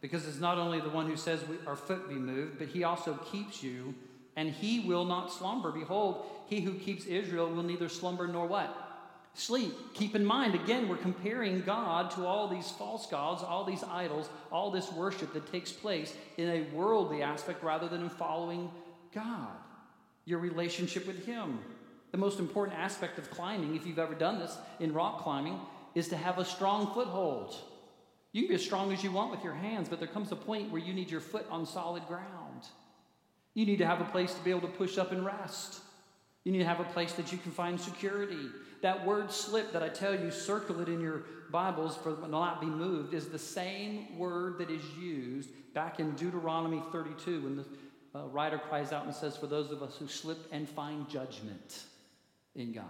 because 0.00 0.26
it's 0.26 0.40
not 0.40 0.58
only 0.58 0.80
the 0.80 0.88
one 0.88 1.06
who 1.06 1.16
says 1.16 1.46
we, 1.46 1.56
our 1.66 1.76
foot 1.76 2.08
be 2.08 2.14
moved, 2.14 2.58
but 2.58 2.68
he 2.68 2.84
also 2.84 3.14
keeps 3.30 3.62
you 3.62 3.94
and 4.36 4.50
he 4.50 4.80
will 4.80 5.04
not 5.04 5.32
slumber. 5.32 5.70
Behold, 5.70 6.24
he 6.46 6.60
who 6.60 6.74
keeps 6.74 7.04
Israel 7.04 7.50
will 7.50 7.62
neither 7.62 7.88
slumber 7.88 8.26
nor 8.26 8.46
what? 8.46 8.89
Sleep. 9.34 9.72
Keep 9.94 10.14
in 10.14 10.24
mind, 10.24 10.54
again, 10.54 10.88
we're 10.88 10.96
comparing 10.96 11.60
God 11.62 12.10
to 12.12 12.26
all 12.26 12.48
these 12.48 12.70
false 12.70 13.06
gods, 13.06 13.42
all 13.42 13.64
these 13.64 13.84
idols, 13.84 14.28
all 14.50 14.70
this 14.70 14.92
worship 14.92 15.32
that 15.32 15.50
takes 15.50 15.72
place 15.72 16.14
in 16.36 16.48
a 16.48 16.62
worldly 16.74 17.22
aspect 17.22 17.62
rather 17.62 17.88
than 17.88 18.02
in 18.02 18.10
following 18.10 18.70
God, 19.14 19.56
your 20.24 20.38
relationship 20.38 21.06
with 21.06 21.24
Him. 21.24 21.58
The 22.12 22.18
most 22.18 22.38
important 22.38 22.78
aspect 22.78 23.18
of 23.18 23.30
climbing, 23.30 23.76
if 23.76 23.86
you've 23.86 23.98
ever 23.98 24.14
done 24.14 24.38
this 24.38 24.56
in 24.80 24.92
rock 24.92 25.22
climbing, 25.22 25.60
is 25.94 26.08
to 26.08 26.16
have 26.16 26.38
a 26.38 26.44
strong 26.44 26.92
foothold. 26.92 27.54
You 28.32 28.42
can 28.42 28.48
be 28.48 28.54
as 28.54 28.64
strong 28.64 28.92
as 28.92 29.02
you 29.02 29.10
want 29.10 29.30
with 29.30 29.42
your 29.42 29.54
hands, 29.54 29.88
but 29.88 29.98
there 29.98 30.08
comes 30.08 30.30
a 30.30 30.36
point 30.36 30.70
where 30.70 30.80
you 30.80 30.92
need 30.92 31.10
your 31.10 31.20
foot 31.20 31.46
on 31.50 31.66
solid 31.66 32.06
ground. 32.06 32.64
You 33.54 33.66
need 33.66 33.78
to 33.78 33.86
have 33.86 34.00
a 34.00 34.04
place 34.04 34.32
to 34.34 34.44
be 34.44 34.50
able 34.50 34.62
to 34.62 34.68
push 34.68 34.98
up 34.98 35.10
and 35.10 35.24
rest. 35.24 35.80
You 36.44 36.52
need 36.52 36.58
to 36.58 36.64
have 36.64 36.80
a 36.80 36.84
place 36.84 37.12
that 37.14 37.32
you 37.32 37.38
can 37.38 37.50
find 37.50 37.80
security. 37.80 38.48
That 38.82 39.04
word 39.06 39.30
slip 39.30 39.72
that 39.72 39.82
I 39.82 39.88
tell 39.88 40.18
you, 40.18 40.30
circle 40.30 40.80
it 40.80 40.88
in 40.88 41.00
your 41.00 41.24
Bibles 41.50 41.96
for 41.96 42.16
not 42.28 42.60
be 42.60 42.66
moved, 42.66 43.12
is 43.12 43.28
the 43.28 43.38
same 43.38 44.18
word 44.18 44.58
that 44.58 44.70
is 44.70 44.82
used 44.98 45.50
back 45.74 46.00
in 46.00 46.12
Deuteronomy 46.12 46.82
32 46.92 47.42
when 47.42 47.56
the 47.56 47.64
uh, 48.14 48.26
writer 48.28 48.58
cries 48.58 48.92
out 48.92 49.04
and 49.04 49.14
says, 49.14 49.36
For 49.36 49.46
those 49.46 49.70
of 49.70 49.82
us 49.82 49.96
who 49.98 50.08
slip 50.08 50.38
and 50.50 50.68
find 50.68 51.08
judgment 51.08 51.84
in 52.54 52.72
God. 52.72 52.84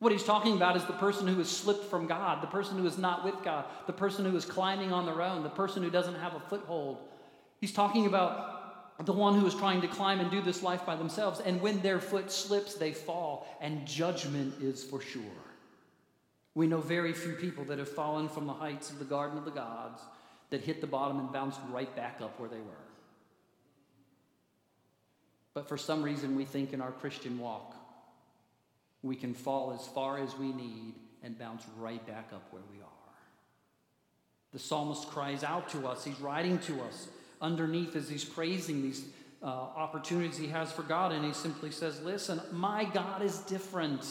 What 0.00 0.12
he's 0.12 0.24
talking 0.24 0.56
about 0.56 0.76
is 0.76 0.84
the 0.84 0.92
person 0.94 1.26
who 1.26 1.38
has 1.38 1.48
slipped 1.48 1.84
from 1.84 2.06
God, 2.06 2.42
the 2.42 2.48
person 2.48 2.76
who 2.76 2.86
is 2.86 2.98
not 2.98 3.24
with 3.24 3.42
God, 3.42 3.64
the 3.86 3.92
person 3.92 4.24
who 4.24 4.36
is 4.36 4.44
climbing 4.44 4.92
on 4.92 5.06
their 5.06 5.22
own, 5.22 5.42
the 5.42 5.48
person 5.48 5.82
who 5.82 5.90
doesn't 5.90 6.16
have 6.16 6.34
a 6.34 6.40
foothold. 6.40 6.98
He's 7.60 7.72
talking 7.72 8.06
about 8.06 8.63
the 9.02 9.12
one 9.12 9.38
who 9.38 9.46
is 9.46 9.54
trying 9.54 9.80
to 9.80 9.88
climb 9.88 10.20
and 10.20 10.30
do 10.30 10.40
this 10.40 10.62
life 10.62 10.86
by 10.86 10.94
themselves. 10.94 11.40
And 11.40 11.60
when 11.60 11.80
their 11.80 11.98
foot 11.98 12.30
slips, 12.30 12.74
they 12.74 12.92
fall, 12.92 13.46
and 13.60 13.84
judgment 13.86 14.62
is 14.62 14.84
for 14.84 15.00
sure. 15.00 15.22
We 16.54 16.68
know 16.68 16.80
very 16.80 17.12
few 17.12 17.32
people 17.32 17.64
that 17.64 17.78
have 17.78 17.88
fallen 17.88 18.28
from 18.28 18.46
the 18.46 18.52
heights 18.52 18.90
of 18.90 19.00
the 19.00 19.04
Garden 19.04 19.36
of 19.36 19.44
the 19.44 19.50
Gods 19.50 20.00
that 20.50 20.60
hit 20.60 20.80
the 20.80 20.86
bottom 20.86 21.18
and 21.18 21.32
bounced 21.32 21.58
right 21.70 21.94
back 21.96 22.20
up 22.22 22.38
where 22.38 22.48
they 22.48 22.58
were. 22.58 22.84
But 25.54 25.68
for 25.68 25.76
some 25.76 26.02
reason, 26.02 26.36
we 26.36 26.44
think 26.44 26.72
in 26.72 26.80
our 26.80 26.92
Christian 26.92 27.38
walk, 27.38 27.74
we 29.02 29.16
can 29.16 29.34
fall 29.34 29.76
as 29.78 29.86
far 29.88 30.18
as 30.18 30.36
we 30.38 30.52
need 30.52 30.94
and 31.24 31.36
bounce 31.36 31.64
right 31.78 32.04
back 32.06 32.30
up 32.32 32.46
where 32.52 32.62
we 32.72 32.80
are. 32.80 32.88
The 34.52 34.58
psalmist 34.60 35.08
cries 35.08 35.42
out 35.42 35.68
to 35.70 35.88
us, 35.88 36.04
he's 36.04 36.20
writing 36.20 36.58
to 36.60 36.80
us 36.82 37.08
underneath 37.44 37.94
as 37.94 38.08
he's 38.08 38.24
praising 38.24 38.82
these 38.82 39.04
uh, 39.42 39.46
opportunities 39.46 40.38
he 40.38 40.48
has 40.48 40.72
for 40.72 40.82
God. 40.82 41.12
And 41.12 41.24
he 41.24 41.32
simply 41.32 41.70
says, 41.70 42.00
Listen, 42.02 42.40
my 42.50 42.84
God 42.84 43.22
is 43.22 43.38
different. 43.40 44.04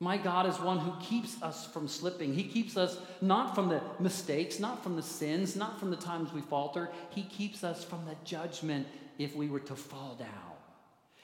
My 0.00 0.16
God 0.16 0.46
is 0.46 0.58
one 0.58 0.78
who 0.78 0.92
keeps 1.00 1.40
us 1.42 1.66
from 1.66 1.86
slipping. 1.86 2.34
He 2.34 2.42
keeps 2.42 2.76
us 2.76 2.98
not 3.20 3.54
from 3.54 3.68
the 3.68 3.80
mistakes, 4.00 4.58
not 4.58 4.82
from 4.82 4.96
the 4.96 5.02
sins, 5.02 5.54
not 5.54 5.78
from 5.78 5.90
the 5.90 5.96
times 5.96 6.32
we 6.32 6.40
falter. 6.40 6.90
He 7.10 7.22
keeps 7.22 7.62
us 7.62 7.84
from 7.84 8.04
the 8.06 8.16
judgment 8.24 8.88
if 9.18 9.36
we 9.36 9.48
were 9.48 9.60
to 9.60 9.76
fall 9.76 10.16
down. 10.18 10.28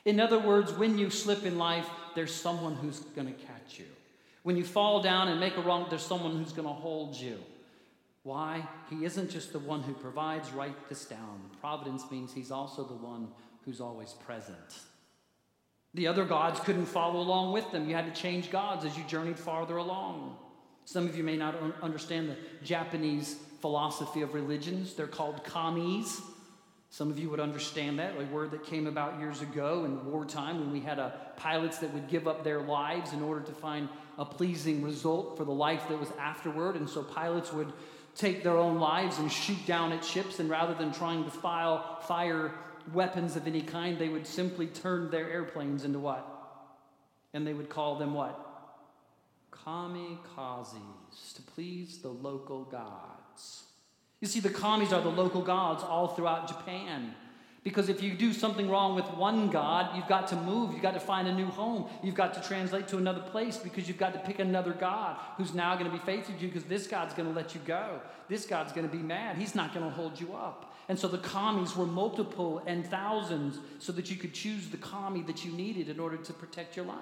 In 0.04 0.20
other 0.20 0.38
words, 0.38 0.72
when 0.72 0.96
you 0.96 1.10
slip 1.10 1.44
in 1.44 1.58
life, 1.58 1.88
there's 2.14 2.32
someone 2.32 2.76
who's 2.76 3.00
going 3.00 3.26
to 3.26 3.40
catch 3.40 3.80
you. 3.80 3.86
When 4.44 4.56
you 4.56 4.64
fall 4.64 5.02
down 5.02 5.26
and 5.28 5.40
make 5.40 5.56
a 5.56 5.60
wrong, 5.60 5.86
there's 5.90 6.06
someone 6.06 6.36
who's 6.36 6.52
going 6.52 6.68
to 6.68 6.72
hold 6.74 7.16
you. 7.16 7.38
Why? 8.28 8.68
He 8.90 9.06
isn't 9.06 9.30
just 9.30 9.54
the 9.54 9.58
one 9.58 9.80
who 9.80 9.94
provides, 9.94 10.50
write 10.50 10.90
this 10.90 11.06
down. 11.06 11.40
Providence 11.62 12.04
means 12.10 12.30
he's 12.30 12.50
also 12.50 12.84
the 12.84 12.92
one 12.92 13.28
who's 13.64 13.80
always 13.80 14.12
present. 14.12 14.80
The 15.94 16.08
other 16.08 16.26
gods 16.26 16.60
couldn't 16.60 16.84
follow 16.84 17.20
along 17.20 17.54
with 17.54 17.72
them. 17.72 17.88
You 17.88 17.94
had 17.94 18.14
to 18.14 18.20
change 18.20 18.50
gods 18.50 18.84
as 18.84 18.98
you 18.98 19.04
journeyed 19.04 19.38
farther 19.38 19.78
along. 19.78 20.36
Some 20.84 21.06
of 21.06 21.16
you 21.16 21.24
may 21.24 21.38
not 21.38 21.54
understand 21.80 22.28
the 22.28 22.36
Japanese 22.62 23.34
philosophy 23.62 24.20
of 24.20 24.34
religions. 24.34 24.92
They're 24.92 25.06
called 25.06 25.42
kamis. 25.42 26.20
Some 26.90 27.10
of 27.10 27.18
you 27.18 27.30
would 27.30 27.40
understand 27.40 27.98
that, 27.98 28.12
a 28.20 28.24
word 28.26 28.50
that 28.50 28.62
came 28.62 28.86
about 28.86 29.18
years 29.20 29.40
ago 29.40 29.86
in 29.86 30.04
wartime 30.04 30.60
when 30.60 30.70
we 30.70 30.80
had 30.80 30.98
a, 30.98 31.14
pilots 31.38 31.78
that 31.78 31.94
would 31.94 32.08
give 32.08 32.28
up 32.28 32.44
their 32.44 32.60
lives 32.60 33.12
in 33.14 33.22
order 33.22 33.40
to 33.40 33.52
find 33.52 33.88
a 34.18 34.24
pleasing 34.24 34.82
result 34.82 35.38
for 35.38 35.44
the 35.44 35.52
life 35.52 35.88
that 35.88 35.98
was 35.98 36.10
afterward. 36.18 36.76
And 36.76 36.88
so 36.90 37.02
pilots 37.02 37.52
would 37.52 37.72
take 38.18 38.42
their 38.42 38.58
own 38.58 38.78
lives 38.78 39.18
and 39.18 39.30
shoot 39.30 39.64
down 39.64 39.92
at 39.92 40.04
ships, 40.04 40.40
and 40.40 40.50
rather 40.50 40.74
than 40.74 40.92
trying 40.92 41.24
to 41.24 41.30
file, 41.30 42.00
fire 42.00 42.52
weapons 42.92 43.36
of 43.36 43.46
any 43.46 43.62
kind, 43.62 43.98
they 43.98 44.08
would 44.08 44.26
simply 44.26 44.66
turn 44.66 45.10
their 45.10 45.30
airplanes 45.30 45.84
into 45.84 46.00
what? 46.00 46.26
And 47.32 47.46
they 47.46 47.54
would 47.54 47.68
call 47.68 47.96
them 47.96 48.14
what? 48.14 48.44
Kamikazes, 49.52 51.34
to 51.36 51.42
please 51.42 51.98
the 51.98 52.08
local 52.08 52.64
gods. 52.64 53.64
You 54.20 54.26
see, 54.26 54.40
the 54.40 54.48
kamis 54.48 54.92
are 54.92 55.00
the 55.00 55.10
local 55.10 55.42
gods 55.42 55.84
all 55.84 56.08
throughout 56.08 56.48
Japan. 56.48 57.14
Because 57.68 57.90
if 57.90 58.02
you 58.02 58.14
do 58.14 58.32
something 58.32 58.70
wrong 58.70 58.94
with 58.94 59.04
one 59.10 59.50
God, 59.50 59.94
you've 59.94 60.08
got 60.08 60.26
to 60.28 60.36
move. 60.36 60.72
You've 60.72 60.80
got 60.80 60.94
to 60.94 61.00
find 61.00 61.28
a 61.28 61.34
new 61.34 61.44
home. 61.44 61.86
You've 62.02 62.14
got 62.14 62.32
to 62.32 62.40
translate 62.40 62.88
to 62.88 62.96
another 62.96 63.20
place 63.20 63.58
because 63.58 63.86
you've 63.86 63.98
got 63.98 64.14
to 64.14 64.18
pick 64.20 64.38
another 64.38 64.72
God 64.72 65.18
who's 65.36 65.52
now 65.52 65.74
going 65.76 65.84
to 65.84 65.94
be 65.94 66.02
faithful 66.02 66.34
to 66.34 66.40
you 66.40 66.48
because 66.48 66.64
this 66.64 66.86
God's 66.86 67.12
going 67.12 67.28
to 67.28 67.34
let 67.34 67.54
you 67.54 67.60
go. 67.66 68.00
This 68.26 68.46
God's 68.46 68.72
going 68.72 68.88
to 68.88 68.96
be 68.96 69.02
mad. 69.02 69.36
He's 69.36 69.54
not 69.54 69.74
going 69.74 69.84
to 69.84 69.94
hold 69.94 70.18
you 70.18 70.32
up. 70.32 70.74
And 70.88 70.98
so 70.98 71.08
the 71.08 71.18
kamis 71.18 71.76
were 71.76 71.84
multiple 71.84 72.62
and 72.64 72.86
thousands 72.86 73.58
so 73.80 73.92
that 73.92 74.10
you 74.10 74.16
could 74.16 74.32
choose 74.32 74.70
the 74.70 74.78
kami 74.78 75.20
that 75.24 75.44
you 75.44 75.52
needed 75.52 75.90
in 75.90 76.00
order 76.00 76.16
to 76.16 76.32
protect 76.32 76.74
your 76.74 76.86
life. 76.86 76.96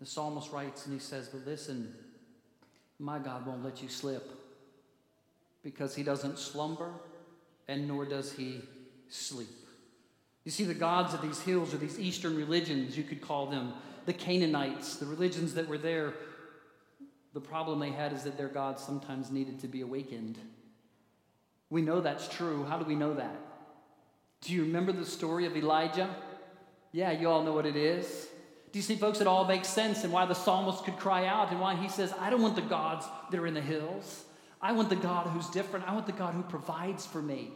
The 0.00 0.04
psalmist 0.04 0.52
writes 0.52 0.84
and 0.84 0.92
he 0.92 1.00
says, 1.00 1.28
But 1.28 1.46
listen, 1.46 1.94
my 2.98 3.18
God 3.18 3.46
won't 3.46 3.64
let 3.64 3.82
you 3.82 3.88
slip 3.88 4.30
because 5.64 5.94
he 5.94 6.02
doesn't 6.02 6.38
slumber 6.38 6.92
and 7.68 7.88
nor 7.88 8.04
does 8.04 8.32
he 8.32 8.60
sleep. 9.08 9.48
You 10.44 10.52
see, 10.52 10.64
the 10.64 10.74
gods 10.74 11.12
of 11.12 11.22
these 11.22 11.40
hills 11.40 11.74
or 11.74 11.78
these 11.78 11.98
Eastern 11.98 12.36
religions, 12.36 12.96
you 12.96 13.02
could 13.02 13.20
call 13.20 13.46
them 13.46 13.72
the 14.06 14.12
Canaanites, 14.12 14.96
the 14.96 15.06
religions 15.06 15.54
that 15.54 15.68
were 15.68 15.78
there. 15.78 16.14
The 17.34 17.40
problem 17.40 17.80
they 17.80 17.90
had 17.90 18.12
is 18.12 18.22
that 18.22 18.38
their 18.38 18.48
gods 18.48 18.82
sometimes 18.82 19.30
needed 19.30 19.60
to 19.60 19.68
be 19.68 19.80
awakened. 19.80 20.38
We 21.68 21.82
know 21.82 22.00
that's 22.00 22.28
true. 22.28 22.64
How 22.64 22.78
do 22.78 22.84
we 22.84 22.94
know 22.94 23.14
that? 23.14 23.36
Do 24.42 24.52
you 24.52 24.62
remember 24.62 24.92
the 24.92 25.04
story 25.04 25.46
of 25.46 25.56
Elijah? 25.56 26.14
Yeah, 26.92 27.10
you 27.10 27.28
all 27.28 27.42
know 27.42 27.52
what 27.52 27.66
it 27.66 27.76
is. 27.76 28.28
Do 28.70 28.78
you 28.78 28.82
see, 28.82 28.94
folks, 28.94 29.20
it 29.20 29.26
all 29.26 29.46
makes 29.46 29.68
sense 29.68 30.04
and 30.04 30.12
why 30.12 30.26
the 30.26 30.34
psalmist 30.34 30.84
could 30.84 30.98
cry 30.98 31.26
out 31.26 31.50
and 31.50 31.60
why 31.60 31.74
he 31.74 31.88
says, 31.88 32.12
I 32.20 32.30
don't 32.30 32.42
want 32.42 32.54
the 32.54 32.62
gods 32.62 33.06
that 33.30 33.40
are 33.40 33.46
in 33.46 33.54
the 33.54 33.60
hills. 33.60 34.25
I 34.60 34.72
want 34.72 34.88
the 34.88 34.96
God 34.96 35.28
who's 35.28 35.48
different. 35.48 35.88
I 35.88 35.92
want 35.92 36.06
the 36.06 36.12
God 36.12 36.34
who 36.34 36.42
provides 36.42 37.06
for 37.06 37.22
me. 37.22 37.50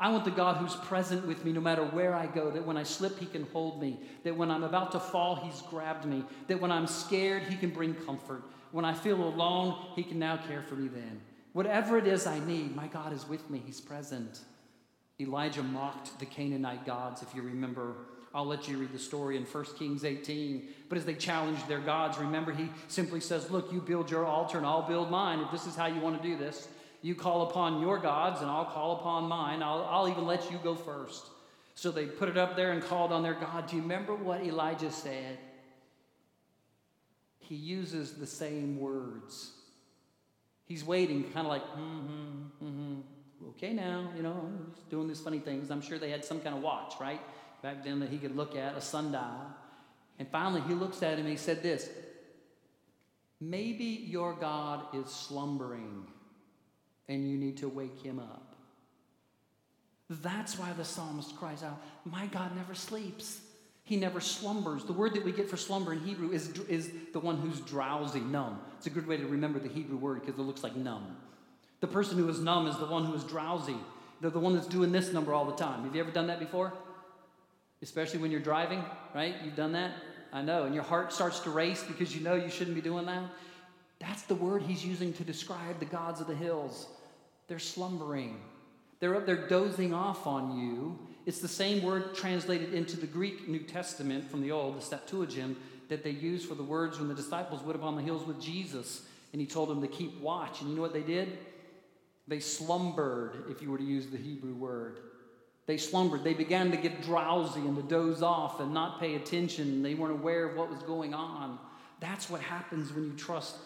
I 0.00 0.10
want 0.10 0.24
the 0.24 0.30
God 0.30 0.58
who's 0.58 0.76
present 0.76 1.26
with 1.26 1.44
me 1.44 1.52
no 1.52 1.60
matter 1.60 1.84
where 1.84 2.14
I 2.14 2.26
go, 2.26 2.50
that 2.52 2.64
when 2.64 2.76
I 2.76 2.84
slip, 2.84 3.18
He 3.18 3.26
can 3.26 3.44
hold 3.52 3.80
me, 3.82 3.98
that 4.22 4.36
when 4.36 4.50
I'm 4.50 4.62
about 4.62 4.92
to 4.92 5.00
fall, 5.00 5.36
He's 5.36 5.60
grabbed 5.62 6.04
me, 6.04 6.24
that 6.46 6.60
when 6.60 6.70
I'm 6.70 6.86
scared, 6.86 7.42
He 7.42 7.56
can 7.56 7.70
bring 7.70 7.94
comfort. 7.94 8.44
When 8.70 8.84
I 8.84 8.94
feel 8.94 9.20
alone, 9.22 9.86
He 9.96 10.04
can 10.04 10.18
now 10.18 10.36
care 10.36 10.62
for 10.62 10.76
me 10.76 10.88
then. 10.88 11.20
Whatever 11.52 11.98
it 11.98 12.06
is 12.06 12.26
I 12.26 12.38
need, 12.40 12.76
my 12.76 12.86
God 12.86 13.12
is 13.12 13.28
with 13.28 13.50
me, 13.50 13.60
He's 13.66 13.80
present. 13.80 14.40
Elijah 15.20 15.64
mocked 15.64 16.16
the 16.20 16.26
Canaanite 16.26 16.86
gods, 16.86 17.22
if 17.22 17.34
you 17.34 17.42
remember 17.42 17.96
I'll 18.34 18.46
let 18.46 18.68
you 18.68 18.78
read 18.78 18.92
the 18.92 18.98
story 18.98 19.36
in 19.36 19.44
1 19.44 19.64
Kings 19.78 20.04
18. 20.04 20.68
But 20.88 20.98
as 20.98 21.04
they 21.04 21.14
challenged 21.14 21.66
their 21.66 21.80
gods, 21.80 22.18
remember, 22.18 22.52
he 22.52 22.68
simply 22.88 23.20
says, 23.20 23.50
Look, 23.50 23.72
you 23.72 23.80
build 23.80 24.10
your 24.10 24.26
altar 24.26 24.58
and 24.58 24.66
I'll 24.66 24.86
build 24.86 25.10
mine. 25.10 25.40
If 25.40 25.50
this 25.50 25.66
is 25.66 25.74
how 25.74 25.86
you 25.86 26.00
want 26.00 26.20
to 26.20 26.28
do 26.28 26.36
this, 26.36 26.68
you 27.02 27.14
call 27.14 27.42
upon 27.42 27.80
your 27.80 27.98
gods 27.98 28.40
and 28.40 28.50
I'll 28.50 28.66
call 28.66 28.96
upon 28.96 29.28
mine. 29.28 29.62
I'll, 29.62 29.86
I'll 29.90 30.08
even 30.08 30.26
let 30.26 30.50
you 30.50 30.58
go 30.62 30.74
first. 30.74 31.26
So 31.74 31.90
they 31.90 32.06
put 32.06 32.28
it 32.28 32.36
up 32.36 32.56
there 32.56 32.72
and 32.72 32.82
called 32.82 33.12
on 33.12 33.22
their 33.22 33.34
God. 33.34 33.68
Do 33.68 33.76
you 33.76 33.82
remember 33.82 34.14
what 34.14 34.42
Elijah 34.42 34.90
said? 34.90 35.38
He 37.38 37.54
uses 37.54 38.14
the 38.14 38.26
same 38.26 38.78
words. 38.78 39.52
He's 40.66 40.84
waiting, 40.84 41.24
kind 41.32 41.46
of 41.46 41.52
like, 41.52 41.64
mm-hmm, 41.64 42.64
mm-hmm. 42.64 42.94
Okay, 43.50 43.72
now, 43.72 44.10
you 44.16 44.22
know, 44.22 44.50
doing 44.90 45.08
these 45.08 45.20
funny 45.20 45.38
things. 45.38 45.70
I'm 45.70 45.80
sure 45.80 45.98
they 45.98 46.10
had 46.10 46.24
some 46.24 46.40
kind 46.40 46.56
of 46.56 46.62
watch, 46.62 46.94
right? 47.00 47.20
Back 47.62 47.84
then 47.84 48.00
that 48.00 48.10
he 48.10 48.18
could 48.18 48.36
look 48.36 48.56
at, 48.56 48.76
a 48.76 48.80
sundial. 48.80 49.46
And 50.18 50.28
finally, 50.28 50.60
he 50.62 50.74
looks 50.74 51.02
at 51.02 51.14
him 51.14 51.20
and 51.20 51.28
he 51.28 51.36
said 51.36 51.62
this 51.62 51.88
Maybe 53.40 53.84
your 53.84 54.34
God 54.34 54.86
is 54.94 55.06
slumbering 55.06 56.06
and 57.08 57.28
you 57.28 57.36
need 57.36 57.58
to 57.58 57.68
wake 57.68 58.02
him 58.02 58.18
up. 58.18 58.56
That's 60.10 60.58
why 60.58 60.72
the 60.72 60.84
psalmist 60.84 61.36
cries 61.36 61.62
out, 61.62 61.80
My 62.04 62.26
God 62.26 62.56
never 62.56 62.74
sleeps. 62.74 63.40
He 63.84 63.96
never 63.96 64.20
slumbers. 64.20 64.84
The 64.84 64.92
word 64.92 65.14
that 65.14 65.24
we 65.24 65.32
get 65.32 65.48
for 65.48 65.56
slumber 65.56 65.94
in 65.94 66.00
Hebrew 66.00 66.30
is, 66.30 66.50
is 66.68 66.90
the 67.14 67.20
one 67.20 67.38
who's 67.38 67.58
drowsy, 67.60 68.20
numb. 68.20 68.60
It's 68.76 68.86
a 68.86 68.90
good 68.90 69.06
way 69.06 69.16
to 69.16 69.26
remember 69.26 69.58
the 69.58 69.70
Hebrew 69.70 69.96
word 69.96 70.20
because 70.20 70.38
it 70.38 70.42
looks 70.42 70.62
like 70.62 70.76
numb. 70.76 71.16
The 71.80 71.86
person 71.86 72.18
who 72.18 72.28
is 72.28 72.38
numb 72.38 72.66
is 72.66 72.76
the 72.76 72.84
one 72.84 73.06
who 73.06 73.14
is 73.14 73.24
drowsy. 73.24 73.76
They're 74.20 74.28
the 74.28 74.40
one 74.40 74.54
that's 74.54 74.66
doing 74.66 74.92
this 74.92 75.10
number 75.14 75.32
all 75.32 75.46
the 75.46 75.56
time. 75.56 75.84
Have 75.84 75.94
you 75.94 76.02
ever 76.02 76.10
done 76.10 76.26
that 76.26 76.38
before? 76.38 76.74
Especially 77.82 78.18
when 78.18 78.30
you're 78.30 78.40
driving, 78.40 78.82
right? 79.14 79.34
You've 79.44 79.56
done 79.56 79.72
that? 79.72 79.92
I 80.32 80.42
know. 80.42 80.64
And 80.64 80.74
your 80.74 80.84
heart 80.84 81.12
starts 81.12 81.40
to 81.40 81.50
race 81.50 81.82
because 81.82 82.14
you 82.14 82.22
know 82.22 82.34
you 82.34 82.50
shouldn't 82.50 82.74
be 82.74 82.82
doing 82.82 83.06
that. 83.06 83.22
That's 83.98 84.22
the 84.22 84.34
word 84.34 84.62
he's 84.62 84.84
using 84.84 85.12
to 85.14 85.24
describe 85.24 85.78
the 85.78 85.86
gods 85.86 86.20
of 86.20 86.26
the 86.26 86.34
hills. 86.34 86.88
They're 87.48 87.58
slumbering, 87.58 88.40
they're 89.00 89.16
up 89.16 89.26
there 89.26 89.48
dozing 89.48 89.94
off 89.94 90.26
on 90.26 90.58
you. 90.58 90.98
It's 91.24 91.40
the 91.40 91.48
same 91.48 91.82
word 91.82 92.14
translated 92.14 92.72
into 92.72 92.96
the 92.98 93.06
Greek 93.06 93.48
New 93.48 93.60
Testament 93.60 94.30
from 94.30 94.40
the 94.40 94.50
Old, 94.50 94.78
the 94.78 94.82
Septuagint, 94.82 95.58
that 95.88 96.02
they 96.02 96.10
used 96.10 96.48
for 96.48 96.54
the 96.54 96.62
words 96.62 96.98
when 96.98 97.08
the 97.08 97.14
disciples 97.14 97.62
went 97.62 97.78
up 97.78 97.84
on 97.84 97.96
the 97.96 98.02
hills 98.02 98.26
with 98.26 98.40
Jesus 98.40 99.02
and 99.32 99.40
he 99.40 99.46
told 99.46 99.68
them 99.68 99.82
to 99.82 99.88
keep 99.88 100.18
watch. 100.20 100.60
And 100.60 100.70
you 100.70 100.76
know 100.76 100.82
what 100.82 100.94
they 100.94 101.02
did? 101.02 101.38
They 102.26 102.40
slumbered, 102.40 103.44
if 103.50 103.62
you 103.62 103.70
were 103.70 103.78
to 103.78 103.84
use 103.84 104.06
the 104.06 104.18
Hebrew 104.18 104.54
word. 104.54 104.98
They 105.68 105.76
slumbered. 105.76 106.24
They 106.24 106.32
began 106.32 106.70
to 106.70 106.78
get 106.78 107.02
drowsy 107.02 107.60
and 107.60 107.76
to 107.76 107.82
doze 107.82 108.22
off 108.22 108.58
and 108.58 108.72
not 108.72 108.98
pay 108.98 109.16
attention. 109.16 109.82
They 109.82 109.94
weren't 109.94 110.14
aware 110.14 110.48
of 110.48 110.56
what 110.56 110.70
was 110.70 110.82
going 110.82 111.12
on. 111.12 111.58
That's 112.00 112.30
what 112.30 112.40
happens 112.40 112.90
when 112.90 113.04
you 113.04 113.12
trust 113.12 113.56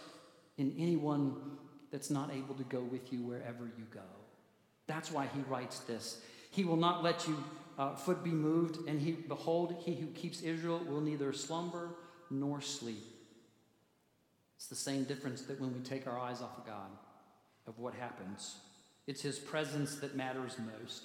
in 0.59 0.75
anyone 0.77 1.37
that's 1.93 2.11
not 2.11 2.33
able 2.35 2.57
to 2.57 2.65
go 2.65 2.81
with 2.81 3.13
you 3.13 3.21
wherever 3.21 3.65
you 3.79 3.85
go. 3.95 4.01
That's 4.89 5.13
why 5.13 5.29
he 5.33 5.43
writes 5.49 5.79
this. 5.81 6.21
He 6.51 6.65
will 6.65 6.77
not 6.77 7.05
let 7.05 7.29
you 7.29 7.43
uh, 7.79 7.95
foot 7.95 8.25
be 8.25 8.31
moved, 8.31 8.89
and 8.89 9.01
he 9.01 9.13
behold, 9.13 9.77
he 9.85 9.95
who 9.95 10.09
keeps 10.09 10.43
Israel 10.43 10.81
will 10.89 11.01
neither 11.01 11.33
slumber 11.33 11.91
nor 12.31 12.61
sleep. 12.61 13.05
It's 14.57 14.67
the 14.67 14.75
same 14.75 15.05
difference 15.05 15.43
that 15.43 15.61
when 15.61 15.73
we 15.73 15.81
take 15.81 16.09
our 16.09 16.19
eyes 16.19 16.43
off 16.43 16.59
of 16.59 16.67
God, 16.67 16.91
of 17.69 17.79
what 17.79 17.95
happens. 17.95 18.57
It's 19.07 19.23
his 19.23 19.39
presence 19.39 19.97
that 19.97 20.17
matters 20.17 20.57
most. 20.81 21.05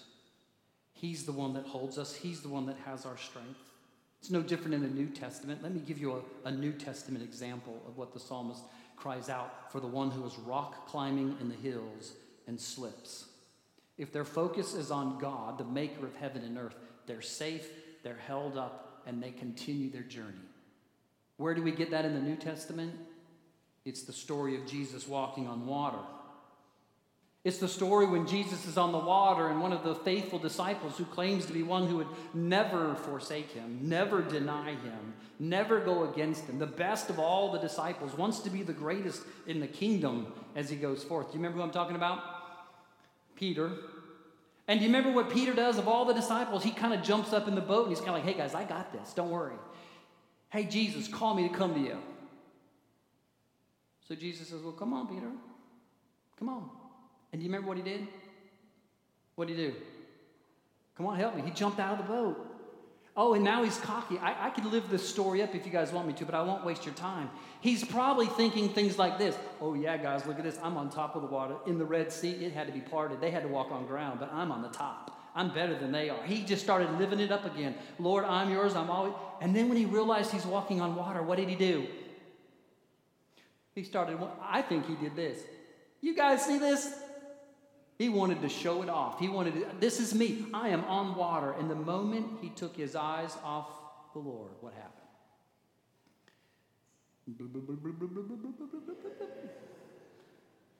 He's 1.00 1.26
the 1.26 1.32
one 1.32 1.54
that 1.54 1.66
holds 1.66 1.98
us, 1.98 2.14
He's 2.16 2.42
the 2.42 2.50
one 2.50 2.66
that 2.66 2.78
has 2.86 3.06
our 3.06 3.18
strength. 3.18 3.60
It's 4.20 4.32
no 4.32 4.42
different 4.42 4.74
in 4.74 4.82
the 4.82 4.88
New 4.88 5.08
Testament. 5.08 5.62
Let 5.62 5.74
me 5.74 5.80
give 5.80 6.00
you 6.00 6.24
a, 6.46 6.48
a 6.48 6.52
New 6.52 6.72
Testament 6.72 7.24
example 7.24 7.82
of 7.88 7.98
what 7.98 8.14
the 8.14 8.20
psalmist 8.20 8.64
cries 8.96 9.30
out 9.30 9.72
for 9.72 9.80
the 9.80 9.88
one 9.88 10.10
who 10.10 10.26
is 10.26 10.38
rock 10.40 10.88
climbing 10.88 11.38
in 11.40 11.50
the 11.50 11.56
hills 11.56 12.14
and 12.48 12.60
slips. 12.60 13.26
If 13.98 14.12
their 14.12 14.26
focus 14.26 14.74
is 14.74 14.90
on 14.90 15.20
God, 15.20 15.60
the 15.60 15.66
maker 15.66 16.06
of 16.06 16.16
heaven 16.16 16.44
and 16.44 16.58
earth, 16.58 16.76
they're 17.06 17.22
safe, 17.22 17.68
they're 18.04 18.20
held 18.28 18.58
up, 18.58 19.04
and 19.06 19.22
they 19.22 19.32
continue 19.32 19.90
their 19.90 20.02
journey. 20.02 20.34
Where 21.38 21.54
do 21.54 21.62
we 21.62 21.72
get 21.72 21.92
that 21.92 22.06
in 22.06 22.14
the 22.14 22.20
New 22.20 22.36
Testament? 22.36 22.94
It's 23.86 24.04
the 24.04 24.14
story 24.14 24.56
of 24.56 24.66
Jesus 24.66 25.08
walking 25.08 25.48
on 25.48 25.66
water. 25.66 26.00
It's 27.48 27.60
the 27.60 27.68
story 27.70 28.06
when 28.06 28.28
Jesus 28.28 28.68
is 28.68 28.78
on 28.78 28.92
the 28.92 28.98
water 28.98 29.48
and 29.48 29.62
one 29.62 29.72
of 29.72 29.82
the 29.82 29.96
faithful 29.96 30.38
disciples 30.38 30.98
who 30.98 31.06
claims 31.06 31.46
to 31.46 31.54
be 31.54 31.64
one 31.64 31.88
who 31.88 31.96
would 31.96 32.08
never 32.34 32.94
forsake 32.96 33.52
him, 33.52 33.80
never 33.84 34.22
deny 34.22 34.72
him, 34.72 35.14
never 35.40 35.80
go 35.80 36.12
against 36.12 36.44
him, 36.48 36.60
the 36.60 36.66
best 36.66 37.10
of 37.10 37.20
all 37.20 37.54
the 37.54 37.58
disciples, 37.58 38.18
wants 38.18 38.40
to 38.40 38.50
be 38.50 38.64
the 38.64 38.74
greatest 38.74 39.22
in 39.46 39.62
the 39.62 39.68
kingdom 39.68 40.28
as 40.58 40.70
he 40.70 40.76
goes 40.76 41.06
forth. 41.06 41.28
Do 41.28 41.38
you 41.38 41.40
remember 41.40 41.60
who 41.60 41.64
I'm 41.64 41.72
talking 41.72 41.96
about? 41.96 42.22
Peter. 43.38 43.72
And 44.68 44.82
do 44.82 44.86
you 44.86 44.92
remember 44.92 45.14
what 45.14 45.30
Peter 45.30 45.54
does 45.54 45.78
of 45.78 45.88
all 45.88 46.04
the 46.04 46.14
disciples? 46.14 46.66
He 46.66 46.72
kind 46.72 46.94
of 46.94 47.02
jumps 47.02 47.32
up 47.32 47.48
in 47.48 47.56
the 47.56 47.62
boat 47.62 47.88
and 47.88 47.96
he's 47.96 48.00
kind 48.00 48.10
of 48.10 48.16
like, 48.16 48.26
hey 48.26 48.34
guys, 48.34 48.56
I 48.56 48.66
got 48.66 48.92
this. 48.92 49.14
Don't 49.14 49.30
worry. 49.30 49.56
Hey, 50.50 50.66
Jesus, 50.66 51.08
call 51.08 51.34
me 51.34 51.48
to 51.48 51.56
come 51.56 51.76
to 51.76 51.80
you. 51.80 51.98
So 54.06 54.16
Jesus 54.16 54.50
says, 54.50 54.62
Well, 54.62 54.74
come 54.74 54.94
on, 54.94 55.08
Peter. 55.08 55.32
Come 56.38 56.50
on. 56.50 56.77
And 57.38 57.44
do 57.44 57.46
you 57.46 57.52
remember 57.52 57.68
what 57.68 57.78
he 57.78 57.84
did? 57.84 58.08
What 59.36 59.48
did 59.48 59.58
he 59.58 59.68
do? 59.68 59.76
Come 60.96 61.06
on, 61.06 61.20
help 61.20 61.36
me. 61.36 61.44
He 61.44 61.52
jumped 61.52 61.80
out 61.80 62.00
of 62.00 62.08
the 62.08 62.12
boat. 62.12 62.44
Oh, 63.16 63.36
and 63.36 63.44
now 63.44 63.64
he's 63.64 63.78
cocky. 63.78 64.18
I, 64.18 64.48
I 64.48 64.50
could 64.50 64.66
live 64.66 64.90
this 64.90 65.08
story 65.08 65.44
up 65.44 65.54
if 65.54 65.64
you 65.64 65.72
guys 65.72 65.92
want 65.92 66.08
me 66.08 66.14
to, 66.14 66.26
but 66.26 66.34
I 66.34 66.42
won't 66.42 66.66
waste 66.66 66.84
your 66.84 66.96
time. 66.96 67.30
He's 67.62 67.86
probably 67.86 68.26
thinking 68.26 68.70
things 68.70 68.98
like 68.98 69.20
this 69.20 69.38
Oh, 69.62 69.76
yeah, 69.76 69.98
guys, 69.98 70.26
look 70.26 70.40
at 70.40 70.44
this. 70.44 70.58
I'm 70.64 70.78
on 70.78 70.90
top 70.90 71.16
of 71.16 71.22
the 71.22 71.28
water. 71.28 71.58
In 71.68 71.78
the 71.78 71.86
Red 71.86 72.12
Sea, 72.12 72.32
it 72.32 72.54
had 72.54 72.66
to 72.66 72.74
be 72.74 72.80
parted. 72.80 73.22
They 73.22 73.30
had 73.30 73.44
to 73.44 73.50
walk 73.50 73.72
on 73.72 73.86
ground, 73.86 74.20
but 74.20 74.34
I'm 74.34 74.52
on 74.52 74.64
the 74.64 74.70
top. 74.70 75.22
I'm 75.36 75.54
better 75.54 75.78
than 75.78 75.92
they 75.92 76.10
are. 76.10 76.24
He 76.24 76.42
just 76.42 76.64
started 76.64 76.90
living 76.98 77.20
it 77.20 77.32
up 77.32 77.46
again. 77.46 77.76
Lord, 78.00 78.26
I'm 78.26 78.50
yours. 78.50 78.76
I'm 78.76 78.90
always. 78.90 79.14
And 79.42 79.56
then 79.56 79.70
when 79.70 79.78
he 79.78 79.86
realized 79.86 80.32
he's 80.32 80.48
walking 80.48 80.82
on 80.82 80.96
water, 80.96 81.22
what 81.22 81.38
did 81.38 81.50
he 81.50 81.56
do? 81.56 81.86
He 83.76 83.84
started, 83.84 84.18
I 84.42 84.64
think 84.64 84.88
he 84.88 84.96
did 84.96 85.16
this. 85.16 85.38
You 86.02 86.16
guys 86.16 86.44
see 86.44 86.58
this? 86.58 87.04
He 87.98 88.10
wanted 88.10 88.42
to 88.42 88.50
show 88.50 88.84
it 88.84 88.90
off. 88.90 89.20
He 89.20 89.28
wanted 89.28 89.56
to, 89.56 89.66
this 89.80 90.00
is 90.00 90.14
me. 90.14 90.46
I 90.54 90.70
am 90.70 90.84
on 90.86 91.16
water. 91.16 91.54
And 91.60 91.70
the 91.70 91.76
moment 91.76 92.28
he 92.42 92.50
took 92.50 92.76
his 92.76 92.96
eyes 92.96 93.36
off 93.44 93.70
the 94.14 94.20
Lord, 94.20 94.52
what 94.62 94.74
happened? 94.74 94.94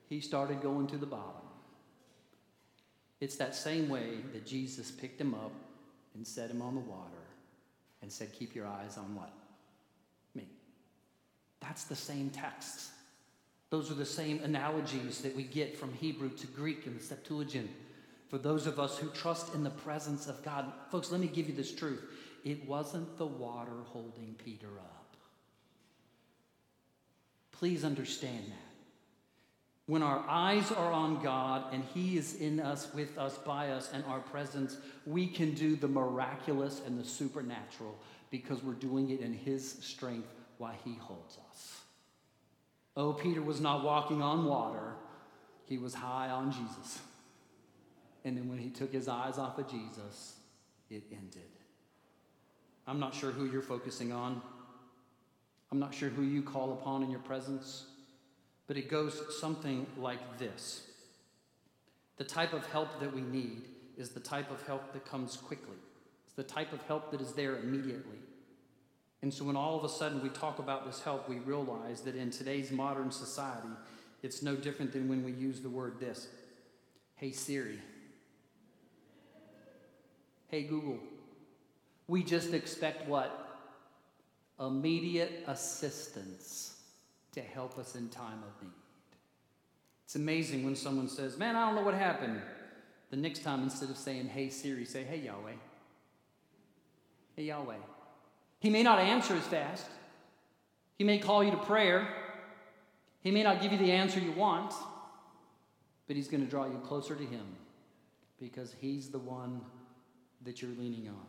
He 0.08 0.20
started 0.20 0.62
going 0.62 0.86
to 0.86 0.96
the 0.96 1.06
bottom. 1.06 1.42
It's 3.20 3.36
that 3.36 3.54
same 3.54 3.88
way 3.88 4.18
that 4.32 4.46
Jesus 4.46 4.90
picked 4.90 5.20
him 5.20 5.34
up 5.34 5.52
and 6.14 6.26
set 6.26 6.50
him 6.50 6.62
on 6.62 6.74
the 6.74 6.80
water 6.80 7.10
and 8.00 8.10
said, 8.10 8.32
Keep 8.32 8.54
your 8.54 8.66
eyes 8.66 8.96
on 8.96 9.14
what? 9.14 9.32
Me. 10.34 10.46
That's 11.60 11.84
the 11.84 11.96
same 11.96 12.30
text. 12.30 12.90
Those 13.70 13.90
are 13.90 13.94
the 13.94 14.06
same 14.06 14.42
analogies 14.42 15.20
that 15.20 15.36
we 15.36 15.42
get 15.42 15.76
from 15.76 15.92
Hebrew 15.92 16.30
to 16.30 16.46
Greek 16.46 16.86
in 16.86 16.96
the 16.96 17.02
Septuagint. 17.02 17.70
For 18.28 18.38
those 18.38 18.66
of 18.66 18.78
us 18.78 18.98
who 18.98 19.08
trust 19.10 19.54
in 19.54 19.62
the 19.62 19.70
presence 19.70 20.26
of 20.26 20.42
God, 20.42 20.72
folks, 20.90 21.10
let 21.10 21.20
me 21.20 21.26
give 21.26 21.48
you 21.48 21.54
this 21.54 21.74
truth. 21.74 22.02
It 22.44 22.66
wasn't 22.66 23.18
the 23.18 23.26
water 23.26 23.82
holding 23.86 24.36
Peter 24.42 24.68
up. 24.78 25.16
Please 27.52 27.84
understand 27.84 28.44
that. 28.46 28.68
When 29.86 30.02
our 30.02 30.22
eyes 30.28 30.70
are 30.70 30.92
on 30.92 31.22
God 31.22 31.72
and 31.72 31.82
He 31.94 32.18
is 32.18 32.36
in 32.36 32.60
us, 32.60 32.92
with 32.92 33.16
us, 33.16 33.38
by 33.38 33.70
us, 33.70 33.90
and 33.92 34.04
our 34.04 34.20
presence, 34.20 34.76
we 35.06 35.26
can 35.26 35.54
do 35.54 35.76
the 35.76 35.88
miraculous 35.88 36.82
and 36.86 36.98
the 37.00 37.04
supernatural 37.04 37.98
because 38.30 38.62
we're 38.62 38.74
doing 38.74 39.10
it 39.10 39.20
in 39.20 39.32
His 39.32 39.72
strength 39.80 40.28
while 40.58 40.76
He 40.84 40.94
holds 41.00 41.38
us. 41.50 41.77
Oh, 42.98 43.12
Peter 43.12 43.40
was 43.40 43.60
not 43.60 43.84
walking 43.84 44.20
on 44.20 44.44
water, 44.44 44.94
he 45.66 45.78
was 45.78 45.94
high 45.94 46.30
on 46.30 46.50
Jesus. 46.50 46.98
And 48.24 48.36
then 48.36 48.48
when 48.48 48.58
he 48.58 48.70
took 48.70 48.92
his 48.92 49.06
eyes 49.06 49.38
off 49.38 49.56
of 49.56 49.70
Jesus, 49.70 50.34
it 50.90 51.04
ended. 51.12 51.48
I'm 52.88 52.98
not 52.98 53.14
sure 53.14 53.30
who 53.30 53.48
you're 53.48 53.62
focusing 53.62 54.12
on. 54.12 54.42
I'm 55.70 55.78
not 55.78 55.94
sure 55.94 56.08
who 56.08 56.22
you 56.22 56.42
call 56.42 56.72
upon 56.72 57.04
in 57.04 57.10
your 57.10 57.20
presence, 57.20 57.86
but 58.66 58.76
it 58.76 58.90
goes 58.90 59.22
something 59.38 59.86
like 59.96 60.38
this 60.38 60.82
The 62.16 62.24
type 62.24 62.52
of 62.52 62.66
help 62.66 62.98
that 62.98 63.14
we 63.14 63.20
need 63.20 63.62
is 63.96 64.08
the 64.08 64.20
type 64.20 64.50
of 64.50 64.66
help 64.66 64.92
that 64.92 65.06
comes 65.06 65.36
quickly, 65.36 65.76
it's 66.26 66.34
the 66.34 66.42
type 66.42 66.72
of 66.72 66.82
help 66.82 67.12
that 67.12 67.20
is 67.20 67.32
there 67.32 67.58
immediately. 67.58 68.18
And 69.22 69.34
so 69.34 69.44
when 69.44 69.56
all 69.56 69.76
of 69.76 69.84
a 69.84 69.88
sudden 69.88 70.22
we 70.22 70.28
talk 70.28 70.58
about 70.58 70.86
this 70.86 71.00
help, 71.02 71.28
we 71.28 71.36
realize 71.40 72.02
that 72.02 72.14
in 72.14 72.30
today's 72.30 72.70
modern 72.70 73.10
society, 73.10 73.68
it's 74.22 74.42
no 74.42 74.54
different 74.54 74.92
than 74.92 75.08
when 75.08 75.24
we 75.24 75.32
use 75.32 75.60
the 75.60 75.68
word 75.68 75.98
this 75.98 76.28
Hey 77.16 77.32
Siri. 77.32 77.80
Hey 80.48 80.62
Google. 80.62 80.98
We 82.06 82.22
just 82.22 82.54
expect 82.54 83.08
what? 83.08 83.44
Immediate 84.58 85.44
assistance 85.46 86.80
to 87.32 87.40
help 87.40 87.78
us 87.78 87.96
in 87.96 88.08
time 88.08 88.42
of 88.42 88.62
need. 88.62 88.72
It's 90.04 90.16
amazing 90.16 90.64
when 90.64 90.74
someone 90.74 91.08
says, 91.08 91.36
Man, 91.36 91.54
I 91.54 91.66
don't 91.66 91.74
know 91.74 91.82
what 91.82 91.94
happened. 91.94 92.40
The 93.10 93.16
next 93.16 93.42
time, 93.42 93.62
instead 93.62 93.90
of 93.90 93.96
saying, 93.96 94.28
Hey 94.28 94.48
Siri, 94.48 94.84
say, 94.84 95.02
Hey 95.02 95.18
Yahweh. 95.18 95.52
Hey 97.36 97.44
Yahweh. 97.44 97.74
He 98.60 98.70
may 98.70 98.82
not 98.82 98.98
answer 98.98 99.34
as 99.34 99.44
fast. 99.44 99.86
He 100.96 101.04
may 101.04 101.18
call 101.18 101.44
you 101.44 101.50
to 101.52 101.56
prayer. 101.56 102.08
He 103.20 103.30
may 103.30 103.42
not 103.42 103.60
give 103.60 103.72
you 103.72 103.78
the 103.78 103.92
answer 103.92 104.18
you 104.18 104.32
want, 104.32 104.72
but 106.06 106.16
he's 106.16 106.28
going 106.28 106.44
to 106.44 106.50
draw 106.50 106.66
you 106.66 106.80
closer 106.84 107.14
to 107.14 107.24
him 107.24 107.46
because 108.40 108.74
he's 108.80 109.08
the 109.10 109.18
one 109.18 109.60
that 110.44 110.62
you're 110.62 110.70
leaning 110.72 111.08
on. 111.08 111.26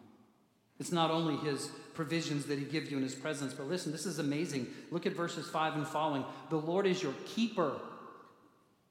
It's 0.79 0.91
not 0.91 1.11
only 1.11 1.35
his 1.35 1.69
provisions 1.93 2.45
that 2.45 2.57
he 2.57 2.65
gives 2.65 2.89
you 2.89 2.97
in 2.97 3.03
his 3.03 3.15
presence, 3.15 3.53
but 3.53 3.67
listen, 3.67 3.91
this 3.91 4.05
is 4.05 4.19
amazing. 4.19 4.67
Look 4.91 5.05
at 5.05 5.13
verses 5.13 5.47
5 5.49 5.75
and 5.75 5.87
following. 5.87 6.23
The 6.49 6.57
Lord 6.57 6.87
is 6.87 7.03
your 7.03 7.13
keeper. 7.25 7.73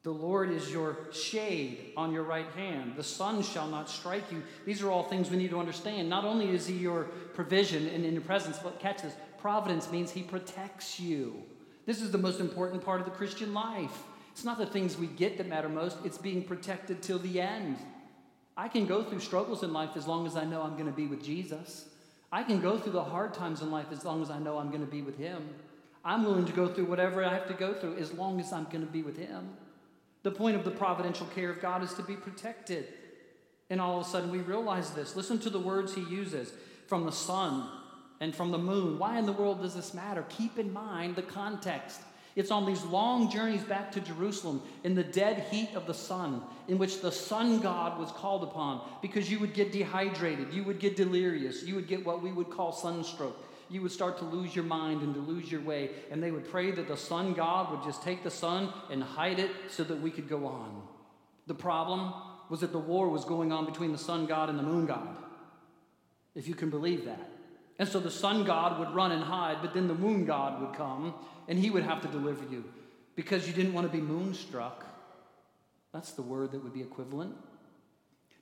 The 0.05 0.11
Lord 0.11 0.51
is 0.51 0.71
your 0.71 0.97
shade 1.13 1.93
on 1.97 2.13
your 2.13 2.23
right 2.23 2.49
hand. 2.57 2.95
The 2.97 3.03
sun 3.03 3.43
shall 3.43 3.67
not 3.67 3.91
strike 3.91 4.31
you. 4.31 4.43
These 4.65 4.81
are 4.81 4.91
all 4.91 5.03
things 5.03 5.31
we 5.31 5.37
need 5.37 5.51
to 5.51 5.59
understand. 5.59 6.09
Not 6.09 6.25
only 6.25 6.51
is 6.51 6.67
He 6.67 6.75
your 6.75 7.05
provision 7.35 7.89
and 7.89 8.05
in 8.05 8.13
your 8.13 8.23
presence, 8.23 8.59
but 8.59 8.79
catch 8.79 9.03
this 9.03 9.15
providence 9.39 9.91
means 9.91 10.11
He 10.11 10.23
protects 10.23 11.01
you. 11.01 11.43
This 11.85 12.01
is 12.01 12.11
the 12.11 12.19
most 12.19 12.39
important 12.39 12.85
part 12.85 13.01
of 13.01 13.07
the 13.07 13.13
Christian 13.13 13.53
life. 13.53 14.05
It's 14.31 14.45
not 14.45 14.59
the 14.59 14.67
things 14.67 14.97
we 14.97 15.09
get 15.09 15.37
that 15.39 15.49
matter 15.49 15.69
most, 15.69 15.97
it's 16.05 16.19
being 16.19 16.45
protected 16.45 17.03
till 17.03 17.19
the 17.19 17.41
end. 17.41 17.77
I 18.57 18.69
can 18.69 18.87
go 18.87 19.03
through 19.03 19.21
struggles 19.21 19.63
in 19.63 19.73
life 19.73 19.91
as 19.97 20.07
long 20.07 20.27
as 20.27 20.37
I 20.37 20.45
know 20.45 20.63
I'm 20.63 20.75
going 20.75 20.87
to 20.87 20.93
be 20.93 21.07
with 21.07 21.25
Jesus. 21.25 21.89
I 22.31 22.43
can 22.45 22.61
go 22.61 22.79
through 22.79 22.93
the 22.93 23.03
hard 23.03 23.35
times 23.35 23.63
in 23.63 23.71
life 23.71 23.87
as 23.91 24.05
long 24.05 24.23
as 24.23 24.31
I 24.31 24.39
know 24.39 24.59
I'm 24.59 24.69
going 24.69 24.85
to 24.85 24.91
be 24.91 25.03
with 25.03 25.17
Him. 25.17 25.49
I'm 26.05 26.25
willing 26.25 26.45
to 26.45 26.53
go 26.53 26.69
through 26.69 26.87
whatever 26.87 27.25
I 27.25 27.33
have 27.33 27.49
to 27.49 27.55
go 27.55 27.75
through 27.75 27.97
as 27.97 28.13
long 28.13 28.39
as 28.39 28.53
I'm 28.53 28.65
going 28.65 28.87
to 28.87 28.93
be 28.93 29.03
with 29.03 29.17
Him. 29.17 29.49
The 30.23 30.31
point 30.31 30.57
of 30.57 30.65
the 30.65 30.71
providential 30.71 31.27
care 31.27 31.51
of 31.51 31.61
God 31.61 31.83
is 31.83 31.95
to 31.95 32.03
be 32.03 32.15
protected. 32.15 32.87
And 33.71 33.81
all 33.81 34.01
of 34.01 34.07
a 34.07 34.09
sudden 34.09 34.31
we 34.31 34.39
realize 34.39 34.91
this. 34.91 35.17
Listen 35.17 35.39
to 35.41 35.51
the 35.51 35.59
words 35.59 35.95
he 35.95 36.03
uses 36.03 36.53
from 36.87 37.05
the 37.05 37.13
sun 37.13 37.69
and 38.21 38.35
from 38.35 38.51
the 38.51 38.59
moon. 38.59 38.99
Why 38.99 39.19
in 39.19 39.27
the 39.27 39.33
world 39.33 39.63
does 39.63 39.75
this 39.75 39.95
matter? 39.95 40.25
Keep 40.29 40.59
in 40.59 40.73
mind 40.73 41.17
the 41.17 41.23
context. 41.23 42.01
It's 42.35 42.51
on 42.51 42.67
these 42.67 42.85
long 42.85 43.31
journeys 43.31 43.63
back 43.65 43.91
to 43.93 44.01
Jerusalem 44.01 44.63
in 44.85 44.95
the 44.95 45.03
dead 45.03 45.47
heat 45.51 45.71
of 45.75 45.87
the 45.87 45.95
sun, 45.95 46.43
in 46.69 46.79
which 46.79 47.01
the 47.01 47.11
sun 47.11 47.59
god 47.61 47.99
was 47.99 48.13
called 48.13 48.45
upon 48.45 48.81
because 49.03 49.31
you 49.31 49.41
would 49.41 49.55
get 49.55 49.73
dehydrated, 49.73 50.53
you 50.53 50.63
would 50.63 50.79
get 50.79 50.95
delirious, 50.95 51.65
you 51.65 51.75
would 51.75 51.89
get 51.89 52.07
what 52.07 52.23
we 52.23 52.31
would 52.31 52.49
call 52.49 52.71
sunstroke 52.73 53.37
you 53.71 53.83
would 53.83 53.93
start 53.93 54.19
to 54.19 54.25
lose 54.25 54.55
your 54.55 54.65
mind 54.65 55.03
and 55.03 55.15
to 55.15 55.21
lose 55.21 55.51
your 55.51 55.61
way. 55.61 55.91
And 56.11 56.23
they 56.23 56.31
would 56.31 56.51
pray 56.51 56.71
that 56.71 56.89
the 56.89 56.97
sun 56.97 57.35
god 57.35 57.71
would 57.71 57.83
just 57.83 58.03
take 58.03 58.23
the 58.23 58.31
sun 58.31 58.73
and 58.91 59.03
hide 59.03 59.39
it 59.39 59.51
so 59.69 59.85
that 59.85 60.01
we 60.01 60.11
could 60.11 60.29
go 60.29 60.47
on. 60.47 60.83
The 61.47 61.55
problem 61.55 62.13
was 62.49 62.61
that 62.61 62.73
the 62.73 62.79
war 62.79 63.09
was 63.09 63.25
going 63.25 63.53
on 63.53 63.67
between 63.67 63.93
the 63.93 63.99
sun 63.99 64.27
god 64.27 64.49
and 64.49 64.59
the 64.59 64.63
moon 64.63 64.87
god, 64.87 65.17
if 66.35 66.49
you 66.49 66.55
can 66.55 66.71
believe 66.71 67.05
that. 67.05 67.31
And 67.79 67.89
so 67.89 68.01
the 68.01 68.11
sun 68.11 68.45
god 68.45 68.79
would 68.79 68.95
run 68.95 69.13
and 69.13 69.23
hide, 69.23 69.59
but 69.63 69.75
then 69.75 69.89
the 69.89 69.95
moon 69.95 70.25
god 70.25 70.61
would 70.61 70.75
come 70.75 71.15
and 71.47 71.59
he 71.59 71.71
would 71.71 71.85
have 71.85 72.03
to 72.03 72.09
deliver 72.09 72.45
you 72.51 72.65
because 73.17 73.47
you 73.47 73.53
didn't 73.53 73.73
want 73.73 73.91
to 73.91 73.93
be 73.93 74.03
moonstruck. 74.03 74.85
That's 75.93 76.13
the 76.13 76.23
word 76.23 76.53
that 76.53 76.63
would 76.63 76.75
be 76.75 76.83
equivalent. 76.83 77.35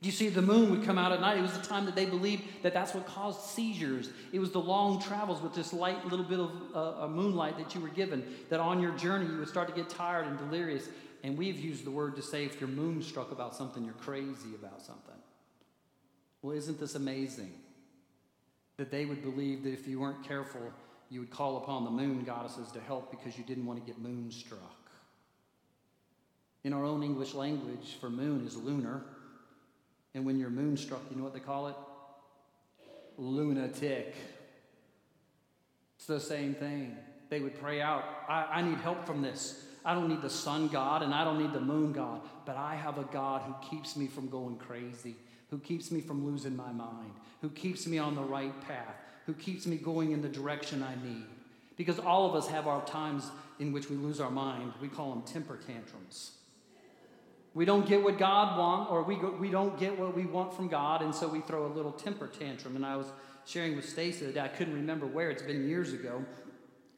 You 0.03 0.13
see, 0.13 0.29
the 0.29 0.43
moon 0.43 0.71
would 0.71 0.85
come 0.85 0.99
out 0.99 1.13
at 1.13 1.21
night. 1.21 1.39
It 1.39 1.43
was 1.43 1.57
the 1.57 1.67
time 1.67 1.87
that 1.87 1.97
they 1.97 2.05
believed 2.05 2.45
that 2.63 2.75
that's 2.75 2.95
what 2.95 3.07
caused 3.07 3.41
seizures. 3.41 4.11
It 4.31 4.39
was 4.39 4.51
the 4.51 4.61
long 4.61 5.01
travels 5.01 5.41
with 5.41 5.55
this 5.55 5.73
light 5.73 6.05
little 6.07 6.25
bit 6.25 6.39
of 6.39 6.51
uh, 6.75 7.09
moonlight 7.09 7.57
that 7.57 7.75
you 7.75 7.81
were 7.81 7.89
given, 7.89 8.23
that 8.51 8.61
on 8.61 8.81
your 8.81 8.93
journey 8.93 9.27
you 9.27 9.39
would 9.39 9.49
start 9.49 9.69
to 9.69 9.75
get 9.75 9.89
tired 9.89 10.27
and 10.27 10.39
delirious. 10.39 10.89
And 11.25 11.37
we've 11.37 11.59
used 11.59 11.85
the 11.85 11.91
word 11.91 12.15
to 12.17 12.23
say 12.23 12.45
if 12.45 12.61
you're 12.61 12.69
moonstruck 12.69 13.33
about 13.33 13.57
something, 13.57 13.85
you're 13.85 13.95
crazy 13.95 14.55
about 14.55 14.83
something. 14.83 15.15
Well, 16.43 16.55
isn't 16.57 16.79
this 16.79 16.95
amazing? 16.95 17.53
That 18.77 18.91
they 18.91 19.07
would 19.07 19.23
believe 19.23 19.65
that 19.65 19.73
if 19.73 19.89
you 19.89 20.01
weren't 20.01 20.23
careful, 20.29 20.71
you 21.09 21.21
would 21.21 21.31
call 21.31 21.57
upon 21.57 21.85
the 21.85 21.91
moon 21.91 22.23
goddesses 22.25 22.71
to 22.73 22.81
help 22.81 23.11
because 23.11 23.39
you 23.39 23.45
didn't 23.45 23.65
want 23.65 23.81
to 23.81 23.87
get 23.87 23.99
moonstruck. 23.99 24.91
In 26.65 26.75
our 26.75 26.85
own 26.85 27.03
English 27.03 27.33
language, 27.33 27.97
for 27.99 28.11
moon 28.11 28.47
is 28.47 28.57
lunar. 28.57 29.03
And 30.17 30.25
when 30.25 30.39
you're 30.39 30.49
moonstruck, 30.49 31.03
you 31.11 31.17
know 31.19 31.25
what 31.25 31.35
they 31.35 31.41
call 31.41 31.69
it? 31.69 31.77
Lunatic. 33.19 34.15
It's 35.99 36.07
the 36.07 36.19
same 36.19 36.55
thing. 36.55 36.97
They 37.29 37.41
would 37.41 37.61
pray 37.61 37.83
out, 37.83 38.03
I, 38.27 38.47
I 38.51 38.63
need 38.63 38.79
help 38.79 39.07
from 39.07 39.21
this. 39.21 39.67
I 39.85 39.93
don't 39.93 40.09
need 40.09 40.23
the 40.23 40.31
sun 40.31 40.69
god 40.69 41.03
and 41.03 41.13
I 41.13 41.23
don't 41.23 41.39
need 41.39 41.53
the 41.53 41.61
moon 41.61 41.93
god, 41.93 42.23
but 42.47 42.57
I 42.57 42.77
have 42.77 42.97
a 42.97 43.05
God 43.05 43.43
who 43.43 43.55
keeps 43.69 43.95
me 43.95 44.07
from 44.07 44.31
going 44.31 44.57
crazy, 44.57 45.17
who 45.51 45.59
keeps 45.59 45.91
me 45.91 46.01
from 46.01 46.25
losing 46.25 46.57
my 46.57 46.73
mind, 46.73 47.13
who 47.43 47.51
keeps 47.51 47.87
me 47.87 47.99
on 47.99 48.15
the 48.15 48.23
right 48.23 48.59
path, 48.67 48.95
who 49.27 49.35
keeps 49.35 49.67
me 49.67 49.77
going 49.77 50.13
in 50.13 50.23
the 50.23 50.31
direction 50.31 50.83
I 50.83 50.95
need. 51.07 51.27
Because 51.77 51.99
all 51.99 52.27
of 52.27 52.35
us 52.35 52.49
have 52.49 52.67
our 52.67 52.83
times 52.87 53.31
in 53.59 53.71
which 53.71 53.91
we 53.91 53.97
lose 53.97 54.19
our 54.19 54.31
mind. 54.31 54.73
We 54.81 54.89
call 54.89 55.11
them 55.11 55.23
temper 55.23 55.59
tantrums. 55.67 56.33
We 57.57 57.65
don't 57.65 57.89
get 57.89 58.05
what 58.05 58.19
God 58.19 58.59
wants, 58.59 58.91
or 58.91 59.03
we, 59.03 59.17
go, 59.17 59.31
we 59.31 59.49
don't 59.49 59.81
get 59.81 59.99
what 59.99 60.15
we 60.15 60.27
want 60.27 60.53
from 60.53 60.69
God, 60.69 61.01
and 61.01 61.15
so 61.15 61.27
we 61.27 61.41
throw 61.41 61.65
a 61.65 61.73
little 61.73 61.91
temper 61.91 62.27
tantrum. 62.27 62.77
And 62.77 62.85
I 62.85 62.97
was 62.97 63.07
sharing 63.47 63.77
with 63.77 63.89
Stacy 63.89 64.27
that 64.27 64.45
I 64.45 64.49
couldn't 64.49 64.75
remember 64.75 65.07
where, 65.07 65.31
it's 65.31 65.43
been 65.43 65.67
years 65.67 65.95
ago, 65.95 66.23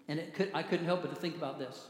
and 0.09 0.19
it 0.19 0.35
could, 0.35 0.51
I 0.53 0.65
couldn't 0.65 0.87
help 0.87 1.03
but 1.03 1.15
to 1.15 1.21
think 1.21 1.37
about 1.37 1.61
this. 1.61 1.87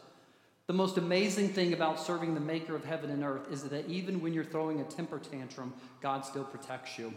The 0.67 0.75
most 0.75 0.99
amazing 0.99 1.49
thing 1.49 1.73
about 1.73 1.99
serving 1.99 2.35
the 2.35 2.41
maker 2.41 2.77
of 2.77 2.85
heaven 2.85 3.09
and 3.09 3.25
earth 3.25 3.51
is 3.51 3.63
that 3.63 3.89
even 3.89 4.21
when 4.21 4.35
you're 4.35 4.45
throwing 4.45 4.83
a 4.83 4.85
temper 4.85 5.19
tantrum, 5.19 5.73
God 6.03 6.27
still 6.27 6.45
protects 6.45 6.99
you. 6.99 7.15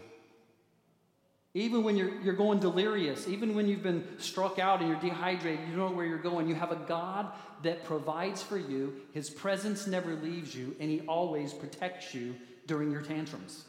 Even 1.54 1.82
when 1.82 1.96
you're, 1.96 2.18
you're 2.22 2.34
going 2.34 2.60
delirious, 2.60 3.28
even 3.28 3.54
when 3.54 3.68
you've 3.68 3.82
been 3.82 4.06
struck 4.18 4.58
out 4.58 4.80
and 4.80 4.88
you're 4.88 5.00
dehydrated, 5.00 5.68
you 5.68 5.76
don't 5.76 5.90
know 5.90 5.96
where 5.96 6.06
you're 6.06 6.16
going, 6.16 6.48
you 6.48 6.54
have 6.54 6.72
a 6.72 6.80
God 6.88 7.30
that 7.62 7.84
provides 7.84 8.42
for 8.42 8.56
you. 8.56 8.94
His 9.12 9.28
presence 9.28 9.86
never 9.86 10.14
leaves 10.14 10.54
you, 10.54 10.74
and 10.80 10.90
He 10.90 11.00
always 11.00 11.52
protects 11.52 12.14
you 12.14 12.36
during 12.66 12.90
your 12.90 13.02
tantrums. 13.02 13.64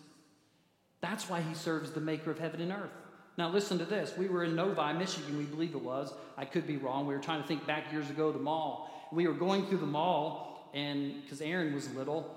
That's 1.02 1.30
why 1.30 1.42
He 1.42 1.54
serves 1.54 1.92
the 1.92 2.00
maker 2.00 2.32
of 2.32 2.40
heaven 2.40 2.62
and 2.62 2.72
earth. 2.72 2.92
Now, 3.38 3.50
listen 3.50 3.78
to 3.80 3.86
this. 3.86 4.16
We 4.16 4.30
were 4.30 4.46
in 4.46 4.56
Novi, 4.56 4.94
Michigan, 4.94 5.38
we 5.38 5.44
believe 5.44 5.76
it 5.76 5.82
was. 5.82 6.14
I 6.38 6.46
could 6.46 6.66
be 6.66 6.78
wrong. 6.78 7.06
We 7.06 7.14
were 7.14 7.22
trying 7.22 7.42
to 7.42 7.48
think 7.48 7.68
back 7.68 7.92
years 7.92 8.10
ago, 8.10 8.32
the 8.32 8.40
mall. 8.40 9.10
We 9.12 9.28
were 9.28 9.34
going 9.34 9.66
through 9.68 9.80
the 9.80 9.86
mall, 9.86 10.70
and 10.74 11.22
because 11.22 11.42
Aaron 11.42 11.74
was 11.74 11.94
little, 11.94 12.34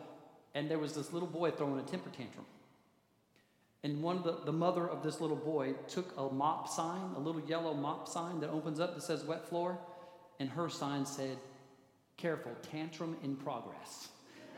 and 0.55 0.69
there 0.69 0.79
was 0.79 0.95
this 0.95 1.13
little 1.13 1.29
boy 1.29 1.53
throwing 1.53 1.79
a 1.79 1.83
temper 1.83 2.11
tantrum. 2.11 2.47
And 3.87 4.03
one 4.03 4.17
of 4.17 4.25
the, 4.25 4.39
the 4.45 4.53
mother 4.53 4.85
of 4.85 5.05
this 5.05 5.21
little 5.21 5.37
boy 5.37 5.75
took 5.87 6.13
a 6.19 6.29
mop 6.29 6.69
sign, 6.69 7.13
a 7.15 7.21
little 7.21 7.41
yellow 7.43 7.73
mop 7.73 8.09
sign 8.09 8.41
that 8.41 8.51
opens 8.51 8.81
up 8.81 8.97
that 8.97 9.03
says 9.03 9.23
wet 9.23 9.49
floor, 9.49 9.79
and 10.41 10.49
her 10.49 10.69
sign 10.69 11.07
said, 11.07 11.39
Careful, 12.17 12.51
tantrum 12.73 13.17
in 13.23 13.37
progress. 13.37 14.09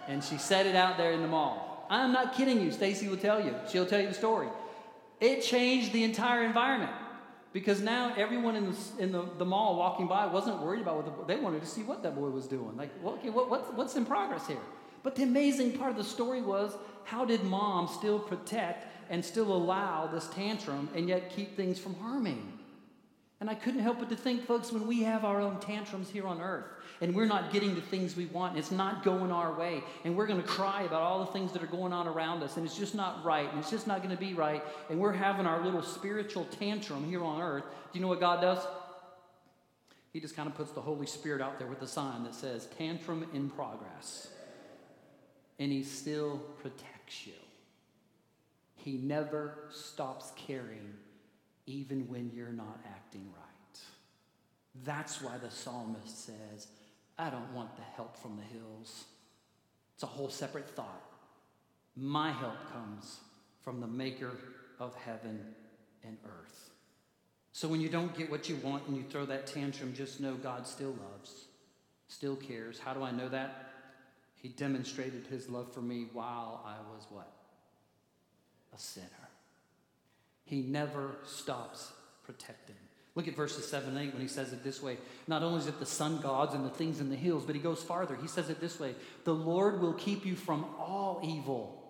And 0.07 0.25
she 0.25 0.39
set 0.39 0.65
it 0.65 0.75
out 0.75 0.97
there 0.97 1.13
in 1.13 1.21
the 1.21 1.29
mall. 1.29 1.87
I'm 1.91 2.11
not 2.11 2.37
kidding 2.37 2.59
you. 2.59 2.71
Stacy 2.71 3.07
will 3.07 3.19
tell 3.19 3.45
you. 3.45 3.55
She'll 3.71 3.85
tell 3.85 4.01
you 4.01 4.09
the 4.09 4.15
story. 4.15 4.49
It 5.21 5.43
changed 5.43 5.93
the 5.93 6.05
entire 6.05 6.45
environment 6.45 6.93
because 7.53 7.83
now 7.83 8.15
everyone 8.17 8.57
in 8.57 8.71
the, 8.71 8.77
in 8.99 9.13
the, 9.13 9.29
the 9.37 9.45
mall 9.45 9.77
walking 9.77 10.07
by 10.07 10.25
wasn't 10.25 10.59
worried 10.63 10.81
about 10.81 11.05
what 11.05 11.05
the, 11.05 11.35
they 11.35 11.39
wanted 11.39 11.61
to 11.61 11.69
see 11.69 11.83
what 11.83 12.03
that 12.03 12.15
boy 12.15 12.31
was 12.31 12.47
doing. 12.47 12.79
Like, 12.79 12.93
okay, 13.05 13.29
what, 13.29 13.51
what, 13.51 13.75
what's 13.75 13.95
in 13.95 14.07
progress 14.07 14.47
here? 14.47 14.57
But 15.03 15.17
the 15.17 15.25
amazing 15.25 15.77
part 15.77 15.91
of 15.91 15.99
the 15.99 16.05
story 16.05 16.41
was 16.41 16.75
how 17.11 17.25
did 17.25 17.43
mom 17.45 17.89
still 17.89 18.19
protect 18.19 18.87
and 19.09 19.25
still 19.25 19.51
allow 19.53 20.07
this 20.07 20.29
tantrum 20.29 20.91
and 20.95 21.09
yet 21.09 21.31
keep 21.31 21.57
things 21.57 21.79
from 21.79 21.95
harming? 21.95 22.53
And 23.41 23.49
I 23.49 23.55
couldn't 23.55 23.81
help 23.81 24.01
but 24.01 24.11
to 24.11 24.17
think, 24.17 24.45
folks, 24.47 24.73
when 24.73 24.87
we 24.87 25.05
have 25.05 25.25
our 25.25 25.41
own 25.41 25.59
tantrums 25.61 26.11
here 26.11 26.27
on 26.27 26.41
earth 26.41 26.67
and 27.01 27.15
we're 27.15 27.25
not 27.25 27.53
getting 27.53 27.75
the 27.75 27.81
things 27.81 28.15
we 28.15 28.27
want, 28.27 28.59
it's 28.59 28.73
not 28.73 29.05
going 29.05 29.31
our 29.31 29.57
way, 29.57 29.83
and 30.05 30.17
we're 30.17 30.27
going 30.27 30.43
to 30.43 30.47
cry 30.47 30.83
about 30.83 31.01
all 31.01 31.21
the 31.21 31.33
things 31.33 31.53
that 31.53 31.63
are 31.63 31.69
going 31.69 31.93
on 31.93 32.09
around 32.09 32.43
us, 32.43 32.57
and 32.57 32.67
it's 32.67 32.77
just 32.77 32.97
not 32.97 33.25
right, 33.25 33.49
and 33.51 33.61
it's 33.61 33.71
just 33.71 33.87
not 33.87 34.03
going 34.03 34.15
to 34.15 34.21
be 34.21 34.35
right, 34.35 34.65
and 34.91 34.99
we're 34.99 35.13
having 35.13 35.47
our 35.47 35.63
little 35.65 35.83
spiritual 35.83 36.45
tantrum 36.59 37.05
here 37.05 37.23
on 37.23 37.41
earth, 37.41 37.63
do 37.93 37.99
you 37.99 38.03
know 38.03 38.09
what 38.09 38.19
God 38.19 38.41
does? 38.41 38.59
He 40.13 40.19
just 40.19 40.35
kind 40.35 40.49
of 40.49 40.57
puts 40.57 40.73
the 40.73 40.81
Holy 40.81 41.07
Spirit 41.07 41.41
out 41.41 41.61
there 41.61 41.69
with 41.69 41.83
a 41.83 41.87
sign 41.87 42.25
that 42.25 42.35
says, 42.35 42.67
tantrum 42.77 43.25
in 43.33 43.49
progress. 43.49 44.29
And 45.61 45.71
He 45.71 45.85
still 45.85 46.39
protects 46.61 46.98
you. 47.27 47.35
He 48.77 48.93
never 48.97 49.59
stops 49.71 50.33
caring 50.37 50.95
even 51.67 52.09
when 52.09 52.31
you're 52.35 52.53
not 52.53 52.81
acting 52.87 53.27
right. 53.37 53.81
That's 54.85 55.21
why 55.21 55.37
the 55.39 55.51
psalmist 55.51 56.27
says, 56.27 56.69
I 57.19 57.31
don't 57.31 57.53
want 57.53 57.77
the 57.77 57.83
help 57.83 58.17
from 58.17 58.37
the 58.37 58.59
hills. 58.59 59.05
It's 59.95 60.05
a 60.05 60.07
whole 60.07 60.29
separate 60.29 60.71
thought. 60.71 61.03
My 61.97 62.31
help 62.31 62.73
comes 62.73 63.19
from 63.63 63.81
the 63.81 63.87
maker 63.87 64.31
of 64.79 64.95
heaven 64.95 65.41
and 66.05 66.17
earth. 66.25 66.71
So 67.53 67.67
when 67.67 67.81
you 67.81 67.89
don't 67.89 68.17
get 68.17 68.31
what 68.31 68.49
you 68.49 68.57
want 68.57 68.87
and 68.87 68.97
you 68.97 69.03
throw 69.03 69.27
that 69.27 69.49
tantrum, 69.49 69.93
just 69.93 70.21
know 70.21 70.35
God 70.35 70.67
still 70.67 70.95
loves, 71.11 71.47
still 72.07 72.37
cares. 72.37 72.79
How 72.79 72.95
do 72.95 73.03
I 73.03 73.11
know 73.11 73.29
that? 73.29 73.68
He 74.39 74.49
demonstrated 74.49 75.27
his 75.29 75.49
love 75.49 75.73
for 75.73 75.81
me 75.81 76.07
while 76.13 76.63
I 76.65 76.77
was 76.95 77.07
what? 77.11 77.31
A 78.75 78.79
sinner. 78.79 79.07
He 80.45 80.63
never 80.63 81.17
stops 81.25 81.93
protecting. 82.25 82.77
Look 83.15 83.27
at 83.27 83.35
verses 83.35 83.69
7 83.69 83.89
and 83.89 83.99
8 83.99 84.13
when 84.13 84.23
he 84.23 84.29
says 84.29 84.53
it 84.53 84.63
this 84.63 84.81
way. 84.81 84.97
Not 85.27 85.43
only 85.43 85.59
is 85.59 85.67
it 85.67 85.81
the 85.81 85.87
sun 85.87 86.21
gods 86.21 86.55
and 86.55 86.65
the 86.65 86.71
things 86.71 87.01
in 87.01 87.11
the 87.11 87.17
hills, 87.17 87.45
but 87.45 87.57
he 87.57 87.61
goes 87.61 87.83
farther. 87.83 88.15
He 88.15 88.29
says 88.29 88.49
it 88.49 88.61
this 88.61 88.79
way 88.79 88.95
The 89.25 89.35
Lord 89.35 89.81
will 89.81 89.95
keep 89.95 90.25
you 90.25 90.37
from 90.37 90.65
all 90.79 91.21
evil. 91.25 91.83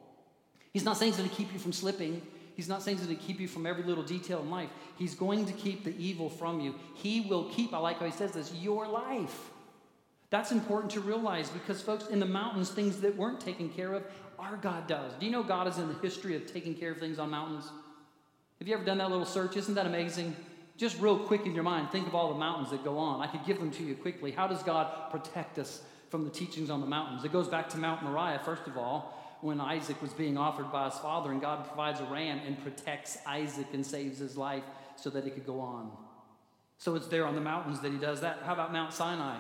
He's 0.73 0.85
not 0.85 0.97
saying 0.97 1.13
he's 1.13 1.19
going 1.19 1.29
to 1.29 1.37
keep 1.37 1.53
you 1.53 1.59
from 1.59 1.73
slipping. 1.73 2.23
He's 2.55 2.69
not 2.69 2.83
saying 2.83 2.97
he's 2.97 3.07
going 3.07 3.19
to 3.19 3.23
keep 3.23 3.41
you 3.41 3.47
from 3.47 3.67
every 3.67 3.85
little 3.85 4.03
detail 4.03 4.41
in 4.41 4.51
life. 4.51 4.71
He's 4.97 5.15
going 5.15 5.45
to 5.47 5.53
keep 5.53 5.85
the 5.85 5.95
evil 5.97 6.29
from 6.29 6.61
you. 6.61 6.75
He 6.95 7.21
will 7.21 7.45
keep, 7.51 7.73
I 7.75 7.79
like 7.79 7.99
how 7.99 8.07
he 8.07 8.13
says 8.13 8.33
this, 8.33 8.53
your 8.55 8.89
life. 8.89 9.51
That's 10.31 10.53
important 10.53 10.93
to 10.93 11.01
realize 11.01 11.49
because, 11.49 11.81
folks, 11.81 12.09
in 12.09 12.21
the 12.21 12.27
mountains, 12.27 12.71
things 12.71 13.01
that 13.01 13.17
weren't 13.17 13.41
taken 13.41 13.71
care 13.71 13.95
of, 13.95 14.05
our 14.39 14.57
God 14.57 14.87
does. 14.87 15.13
Do 15.19 15.27
you 15.27 15.33
know 15.33 15.43
God 15.43 15.67
is 15.67 15.79
in 15.79 15.89
the 15.89 15.95
history 15.95 16.37
of 16.37 16.47
taking 16.47 16.75
care 16.75 16.93
of 16.93 16.99
things 16.99 17.19
on 17.19 17.31
mountains? 17.31 17.71
Have 18.59 18.69
you 18.69 18.75
ever 18.75 18.85
done 18.85 18.99
that 18.99 19.11
little 19.11 19.25
search? 19.25 19.57
Isn't 19.57 19.75
that 19.75 19.87
amazing? 19.87 20.37
Just 20.77 21.01
real 21.01 21.19
quick 21.19 21.47
in 21.47 21.55
your 21.55 21.65
mind, 21.65 21.91
think 21.91 22.07
of 22.07 22.15
all 22.15 22.33
the 22.33 22.39
mountains 22.39 22.71
that 22.71 22.85
go 22.85 22.99
on. 22.99 23.21
I 23.21 23.27
could 23.27 23.45
give 23.45 23.59
them 23.59 23.71
to 23.73 23.83
you 23.83 23.95
quickly. 23.95 24.31
How 24.31 24.47
does 24.47 24.63
God 24.63 25.11
protect 25.11 25.59
us 25.59 25.83
from 26.09 26.25
the 26.25 26.31
teachings 26.31 26.71
on 26.71 26.81
the 26.81 26.87
mountains? 26.87 27.25
It 27.25 27.33
goes 27.33 27.49
back 27.49 27.69
to 27.71 27.79
Mount 27.79 28.05
Moriah, 28.05 28.41
first 28.45 28.67
of 28.67 28.77
all, 28.77 29.39
when 29.41 29.61
Isaac 29.61 30.01
was 30.03 30.13
being 30.13 30.37
offered 30.37 30.71
by 30.71 30.85
his 30.89 30.99
father, 30.99 31.33
and 31.33 31.41
God 31.41 31.67
provides 31.67 32.01
a 32.01 32.05
ram 32.05 32.41
and 32.47 32.61
protects 32.63 33.19
Isaac 33.27 33.67
and 33.73 33.85
saves 33.85 34.19
his 34.19 34.37
life 34.37 34.65
so 34.97 35.11
that 35.11 35.25
he 35.25 35.31
could 35.31 35.47
go 35.47 35.61
on. 35.61 35.91
So 36.77 36.95
it's 36.95 37.09
there 37.09 37.27
on 37.27 37.35
the 37.35 37.41
mountains 37.41 37.81
that 37.81 37.93
he 37.93 37.99
does 37.99 38.21
that. 38.21 38.41
How 38.45 38.53
about 38.53 38.73
Mount 38.73 38.93
Sinai? 38.93 39.39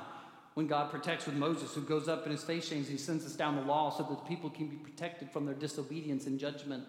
When 0.55 0.67
God 0.67 0.91
protects 0.91 1.27
with 1.27 1.37
Moses, 1.37 1.75
who 1.75 1.83
goes 1.83 2.09
up 2.09 2.27
in 2.27 2.33
his 2.33 2.43
face 2.43 2.69
chains, 2.69 2.89
he 2.89 2.97
sends 2.97 3.25
us 3.25 3.35
down 3.35 3.57
the 3.57 3.63
law 3.63 3.91
so 3.91 4.03
that 4.03 4.11
the 4.11 4.29
people 4.29 4.51
can 4.51 4.67
be 4.67 4.77
protected 4.77 5.31
from 5.31 5.47
their 5.47 5.55
disobedience 5.55 6.27
and 6.27 6.39
judgment. 6.39 6.85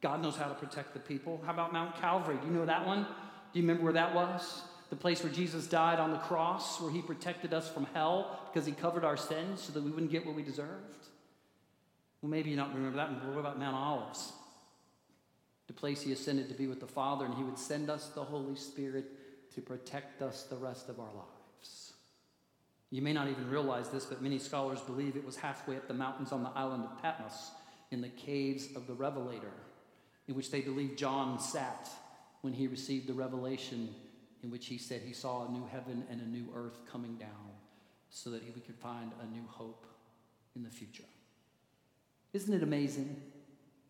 God 0.00 0.20
knows 0.20 0.36
how 0.36 0.48
to 0.48 0.54
protect 0.54 0.92
the 0.92 1.00
people. 1.00 1.40
How 1.46 1.52
about 1.52 1.72
Mount 1.72 1.96
Calvary? 1.96 2.36
Do 2.40 2.46
you 2.48 2.52
know 2.52 2.66
that 2.66 2.86
one? 2.86 3.04
Do 3.52 3.60
you 3.60 3.62
remember 3.62 3.84
where 3.84 3.92
that 3.92 4.14
was? 4.14 4.62
The 4.90 4.96
place 4.96 5.22
where 5.22 5.32
Jesus 5.32 5.66
died 5.66 5.98
on 5.98 6.10
the 6.10 6.18
cross, 6.18 6.80
where 6.80 6.90
he 6.90 7.00
protected 7.00 7.54
us 7.54 7.68
from 7.68 7.86
hell 7.94 8.38
because 8.52 8.66
he 8.66 8.72
covered 8.72 9.04
our 9.04 9.16
sins 9.16 9.62
so 9.62 9.72
that 9.72 9.82
we 9.82 9.90
wouldn't 9.90 10.12
get 10.12 10.26
what 10.26 10.34
we 10.34 10.42
deserved. 10.42 11.08
Well, 12.20 12.30
maybe 12.30 12.50
you 12.50 12.56
don't 12.56 12.74
remember 12.74 12.96
that, 12.98 13.20
but 13.20 13.30
what 13.30 13.38
about 13.38 13.58
Mount 13.58 13.76
Olives? 13.76 14.32
The 15.68 15.72
place 15.72 16.02
he 16.02 16.12
ascended 16.12 16.48
to 16.48 16.54
be 16.54 16.66
with 16.66 16.80
the 16.80 16.86
Father, 16.86 17.24
and 17.24 17.34
he 17.34 17.42
would 17.42 17.58
send 17.58 17.88
us 17.88 18.08
the 18.08 18.24
Holy 18.24 18.56
Spirit 18.56 19.06
to 19.54 19.62
protect 19.62 20.20
us 20.20 20.42
the 20.42 20.56
rest 20.56 20.88
of 20.88 21.00
our 21.00 21.12
lives. 21.14 21.93
You 22.94 23.02
may 23.02 23.12
not 23.12 23.26
even 23.26 23.50
realize 23.50 23.88
this, 23.88 24.04
but 24.04 24.22
many 24.22 24.38
scholars 24.38 24.80
believe 24.80 25.16
it 25.16 25.26
was 25.26 25.34
halfway 25.34 25.76
up 25.76 25.88
the 25.88 25.94
mountains 25.94 26.30
on 26.30 26.44
the 26.44 26.50
island 26.50 26.84
of 26.84 27.02
Patmos 27.02 27.50
in 27.90 28.00
the 28.00 28.08
caves 28.08 28.68
of 28.76 28.86
the 28.86 28.94
Revelator 28.94 29.50
in 30.28 30.36
which 30.36 30.52
they 30.52 30.60
believe 30.60 30.94
John 30.94 31.40
sat 31.40 31.90
when 32.42 32.52
he 32.52 32.68
received 32.68 33.08
the 33.08 33.12
revelation 33.12 33.92
in 34.44 34.50
which 34.52 34.66
he 34.66 34.78
said 34.78 35.02
he 35.04 35.12
saw 35.12 35.44
a 35.44 35.50
new 35.50 35.66
heaven 35.72 36.04
and 36.08 36.20
a 36.20 36.24
new 36.24 36.46
earth 36.54 36.82
coming 36.88 37.16
down 37.16 37.50
so 38.10 38.30
that 38.30 38.44
we 38.54 38.60
could 38.60 38.78
find 38.78 39.10
a 39.20 39.26
new 39.34 39.44
hope 39.48 39.88
in 40.54 40.62
the 40.62 40.70
future. 40.70 41.02
Isn't 42.32 42.54
it 42.54 42.62
amazing? 42.62 43.20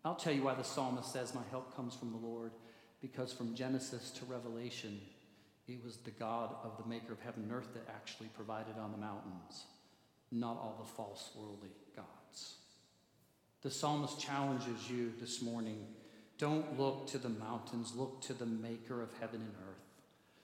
I'll 0.03 0.15
tell 0.15 0.33
you 0.33 0.41
why 0.41 0.55
the 0.55 0.63
psalmist 0.63 1.13
says, 1.13 1.35
My 1.35 1.43
help 1.51 1.75
comes 1.75 1.93
from 1.93 2.09
the 2.09 2.17
Lord, 2.17 2.53
because 3.03 3.31
from 3.31 3.53
Genesis 3.53 4.09
to 4.17 4.25
Revelation, 4.25 4.99
it 5.67 5.83
was 5.83 5.97
the 5.97 6.11
God 6.11 6.55
of 6.63 6.77
the 6.77 6.87
maker 6.87 7.13
of 7.13 7.19
heaven 7.21 7.43
and 7.43 7.51
earth 7.51 7.73
that 7.73 7.87
actually 7.89 8.27
provided 8.29 8.77
on 8.77 8.91
the 8.91 8.97
mountains, 8.97 9.65
not 10.31 10.57
all 10.57 10.75
the 10.79 10.91
false 10.91 11.31
worldly 11.35 11.71
gods. 11.95 12.55
The 13.61 13.71
psalmist 13.71 14.19
challenges 14.19 14.89
you 14.89 15.11
this 15.19 15.41
morning 15.41 15.87
don't 16.37 16.77
look 16.79 17.07
to 17.07 17.17
the 17.17 17.29
mountains, 17.29 17.95
look 17.95 18.21
to 18.21 18.33
the 18.33 18.45
maker 18.45 19.01
of 19.01 19.09
heaven 19.19 19.41
and 19.41 19.55
earth. 19.67 20.03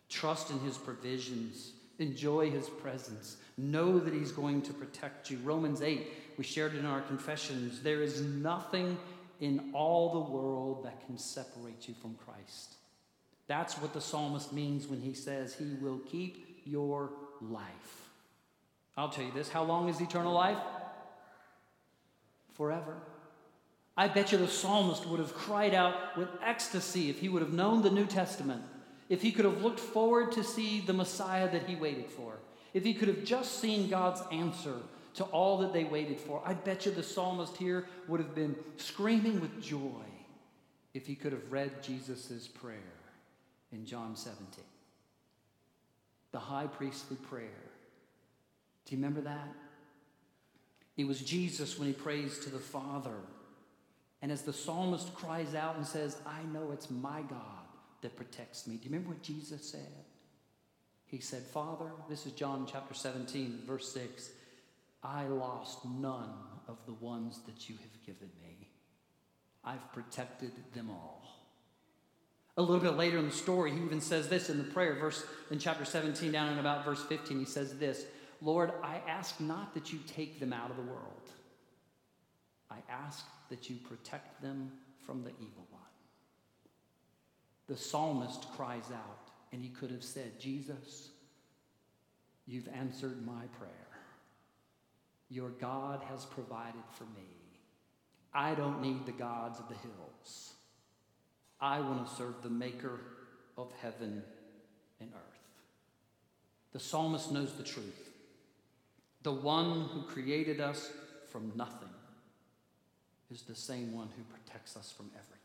Trust 0.10 0.50
in 0.50 0.60
his 0.62 0.78
provisions, 0.78 1.74
enjoy 2.00 2.50
his 2.50 2.68
presence, 2.68 3.38
know 3.58 4.00
that 4.00 4.14
he's 4.14 4.32
going 4.32 4.62
to 4.64 4.74
protect 4.74 5.30
you. 5.30 5.38
Romans 5.44 5.82
8, 5.82 6.08
we 6.38 6.44
shared 6.44 6.76
in 6.76 6.86
our 6.86 7.02
confessions. 7.02 7.82
There 7.82 8.02
is 8.02 8.22
nothing 8.22 8.98
in 9.40 9.72
all 9.74 10.14
the 10.14 10.32
world 10.32 10.86
that 10.86 11.06
can 11.06 11.18
separate 11.18 11.88
you 11.88 11.94
from 12.02 12.16
Christ. 12.16 12.76
That's 13.52 13.78
what 13.78 13.92
the 13.92 14.00
psalmist 14.00 14.54
means 14.54 14.88
when 14.88 15.02
he 15.02 15.14
says 15.14 15.54
he 15.54 15.76
will 15.82 16.00
keep 16.10 16.62
your 16.64 17.10
life. 17.42 18.10
I'll 18.96 19.10
tell 19.10 19.26
you 19.26 19.34
this 19.34 19.50
how 19.50 19.64
long 19.64 19.90
is 19.90 20.00
eternal 20.00 20.32
life? 20.32 20.58
Forever. 22.54 22.96
I 23.98 24.08
bet 24.08 24.32
you 24.32 24.38
the 24.38 24.48
psalmist 24.48 25.06
would 25.06 25.20
have 25.20 25.34
cried 25.34 25.74
out 25.74 26.18
with 26.18 26.30
ecstasy 26.42 27.10
if 27.10 27.20
he 27.20 27.28
would 27.28 27.42
have 27.42 27.52
known 27.52 27.82
the 27.82 27.90
New 27.90 28.06
Testament, 28.06 28.62
if 29.10 29.22
he 29.22 29.34
could 29.34 29.44
have 29.44 29.62
looked 29.62 29.82
forward 29.82 30.32
to 30.32 30.46
see 30.46 30.80
the 30.80 30.94
Messiah 30.94 31.52
that 31.52 31.68
he 31.68 31.76
waited 31.76 32.10
for, 32.10 32.40
if 32.74 32.86
he 32.86 32.94
could 32.94 33.10
have 33.10 33.26
just 33.26 33.60
seen 33.60 33.90
God's 33.90 34.22
answer 34.32 34.78
to 35.16 35.26
all 35.26 35.58
that 35.58 35.74
they 35.74 35.84
waited 35.84 36.22
for, 36.22 36.42
I 36.46 36.54
bet 36.54 36.86
you 36.86 36.94
the 36.94 37.04
psalmist 37.04 37.58
here 37.58 37.86
would 38.08 38.22
have 38.22 38.34
been 38.34 38.56
screaming 38.78 39.42
with 39.42 39.62
joy 39.62 40.06
if 40.94 41.06
he 41.06 41.16
could 41.16 41.34
have 41.34 41.52
read 41.52 41.84
Jesus' 41.84 42.48
prayer 42.48 43.01
in 43.72 43.86
John 43.86 44.16
17. 44.16 44.64
The 46.32 46.40
high 46.40 46.68
priestly 46.68 47.18
prayer. 47.18 47.50
Do 48.86 48.96
you 48.96 48.98
remember 48.98 49.22
that? 49.22 49.50
It 50.98 51.08
was 51.08 51.22
Jesus 51.22 51.78
when 51.80 51.88
he 51.88 51.94
prays 51.94 52.40
to 52.40 52.50
the 52.50 52.60
Father. 52.60 53.16
And 54.22 54.32
as 54.32 54.44
the 54.44 54.54
psalmist 54.54 55.14
cries 55.16 55.56
out 55.56 55.78
and 55.78 55.86
says, 55.86 56.18
I 56.26 56.44
know 56.54 56.72
it's 56.72 56.92
my 56.92 57.22
God 57.22 57.66
that 58.02 58.16
protects 58.16 58.68
me. 58.68 58.76
Do 58.76 58.84
you 58.84 58.92
remember 58.92 59.10
what 59.10 59.24
Jesus 59.24 59.70
said? 59.70 60.06
He 61.06 61.20
said, 61.20 61.44
Father, 61.44 61.92
this 62.10 62.26
is 62.26 62.32
John 62.34 62.68
chapter 62.72 62.94
17, 62.94 63.64
verse 63.66 63.92
6. 63.94 64.30
I 65.04 65.26
lost 65.26 65.84
none 65.86 66.34
of 66.68 66.78
the 66.86 66.94
ones 66.94 67.40
that 67.48 67.68
you 67.68 67.76
have 67.76 68.06
given 68.06 68.30
me. 68.42 68.70
I've 69.64 69.92
protected 69.94 70.52
them 70.74 70.90
all. 70.90 71.31
A 72.62 72.70
little 72.72 72.80
bit 72.80 72.96
later 72.96 73.18
in 73.18 73.26
the 73.26 73.32
story, 73.32 73.72
he 73.72 73.78
even 73.78 74.00
says 74.00 74.30
this 74.30 74.52
in 74.52 74.60
the 74.60 74.64
prayer, 74.64 74.94
verse 74.94 75.26
in 75.50 75.58
chapter 75.58 75.84
17, 75.84 76.32
down 76.32 76.54
in 76.54 76.60
about 76.60 76.86
verse 76.86 77.02
15. 77.02 77.40
He 77.40 77.46
says 77.46 77.80
this 77.80 78.06
Lord, 78.40 78.72
I 78.84 79.02
ask 79.10 79.40
not 79.40 79.74
that 79.74 79.92
you 79.92 79.98
take 80.06 80.40
them 80.40 80.54
out 80.54 80.70
of 80.70 80.76
the 80.76 80.84
world. 80.84 81.32
I 82.70 82.78
ask 82.88 83.26
that 83.50 83.68
you 83.68 83.78
protect 83.78 84.44
them 84.44 84.72
from 85.08 85.24
the 85.24 85.32
evil 85.32 85.66
one. 85.72 85.82
The 87.68 87.76
psalmist 87.76 88.46
cries 88.56 88.92
out, 88.94 89.32
and 89.52 89.64
he 89.64 89.70
could 89.70 89.90
have 89.90 90.04
said, 90.04 90.40
Jesus, 90.40 91.10
you've 92.46 92.70
answered 92.76 93.26
my 93.26 93.46
prayer. 93.58 93.72
Your 95.32 95.50
God 95.50 96.04
has 96.12 96.26
provided 96.26 96.84
for 96.92 97.06
me. 97.06 97.28
I 98.36 98.54
don't 98.54 98.84
need 98.84 99.08
the 99.08 99.14
gods 99.14 99.60
of 99.60 99.68
the 99.68 99.74
hills. 99.74 100.54
I 101.62 101.80
want 101.80 102.08
to 102.08 102.16
serve 102.16 102.42
the 102.42 102.50
maker 102.50 103.00
of 103.58 103.72
heaven 103.82 104.24
and 105.00 105.10
earth. 105.14 105.32
The 106.74 106.80
psalmist 106.80 107.32
knows 107.32 107.54
the 107.54 107.64
truth. 107.64 108.10
The 109.24 109.32
one 109.32 109.90
who 109.94 110.02
created 110.04 110.60
us 110.60 110.90
from 111.30 111.52
nothing 111.56 111.90
is 113.32 113.44
the 113.44 113.56
same 113.56 113.94
one 113.94 114.10
who 114.18 114.24
protects 114.24 114.76
us 114.76 114.92
from 114.92 115.10
everything. 115.14 115.42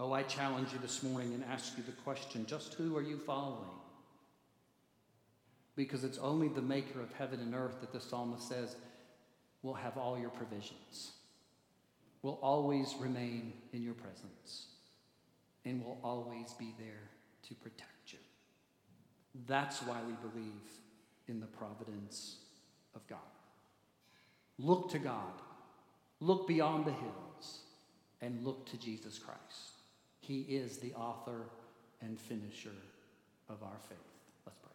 Oh, 0.00 0.12
I 0.12 0.22
challenge 0.22 0.72
you 0.72 0.78
this 0.80 1.02
morning 1.02 1.34
and 1.34 1.44
ask 1.44 1.76
you 1.76 1.84
the 1.84 1.92
question 1.92 2.46
just 2.46 2.74
who 2.74 2.96
are 2.96 3.02
you 3.02 3.18
following? 3.18 3.68
Because 5.76 6.04
it's 6.04 6.18
only 6.18 6.48
the 6.48 6.62
maker 6.62 7.00
of 7.00 7.12
heaven 7.12 7.40
and 7.40 7.54
earth 7.54 7.80
that 7.80 7.92
the 7.92 8.00
psalmist 8.00 8.48
says 8.48 8.76
will 9.62 9.74
have 9.74 9.96
all 9.96 10.18
your 10.18 10.30
provisions, 10.30 11.12
will 12.22 12.38
always 12.42 12.94
remain 13.00 13.52
in 13.72 13.82
your 13.82 13.94
presence, 13.94 14.66
and 15.64 15.84
will 15.84 15.98
always 16.02 16.52
be 16.54 16.72
there 16.78 17.10
to 17.48 17.54
protect 17.54 18.12
you. 18.12 18.18
That's 19.46 19.82
why 19.82 19.98
we 20.06 20.12
believe 20.30 20.78
in 21.28 21.40
the 21.40 21.46
providence 21.46 22.36
of 22.94 23.06
God. 23.08 23.18
Look 24.58 24.90
to 24.90 24.98
God, 24.98 25.40
look 26.20 26.46
beyond 26.46 26.84
the 26.84 26.92
hills, 26.92 27.60
and 28.20 28.44
look 28.44 28.66
to 28.70 28.76
Jesus 28.76 29.18
Christ. 29.18 29.72
He 30.20 30.42
is 30.42 30.78
the 30.78 30.92
author 30.94 31.42
and 32.00 32.18
finisher 32.20 32.70
of 33.48 33.62
our 33.62 33.78
faith. 33.88 33.98
Let's 34.46 34.58
pray. 34.58 34.70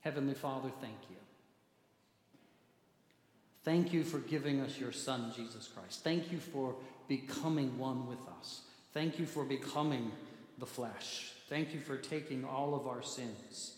Heavenly 0.00 0.34
Father, 0.34 0.70
thank 0.80 0.98
you. 1.08 1.16
Thank 3.64 3.92
you 3.92 4.04
for 4.04 4.18
giving 4.18 4.60
us 4.60 4.78
your 4.78 4.92
Son, 4.92 5.32
Jesus 5.34 5.68
Christ. 5.68 6.02
Thank 6.02 6.32
you 6.32 6.38
for 6.38 6.74
becoming 7.08 7.76
one 7.78 8.06
with 8.06 8.20
us. 8.38 8.62
Thank 8.92 9.18
you 9.18 9.26
for 9.26 9.44
becoming 9.44 10.10
the 10.58 10.66
flesh. 10.66 11.32
Thank 11.48 11.74
you 11.74 11.80
for 11.80 11.96
taking 11.96 12.44
all 12.44 12.74
of 12.74 12.86
our 12.86 13.02
sins. 13.02 13.76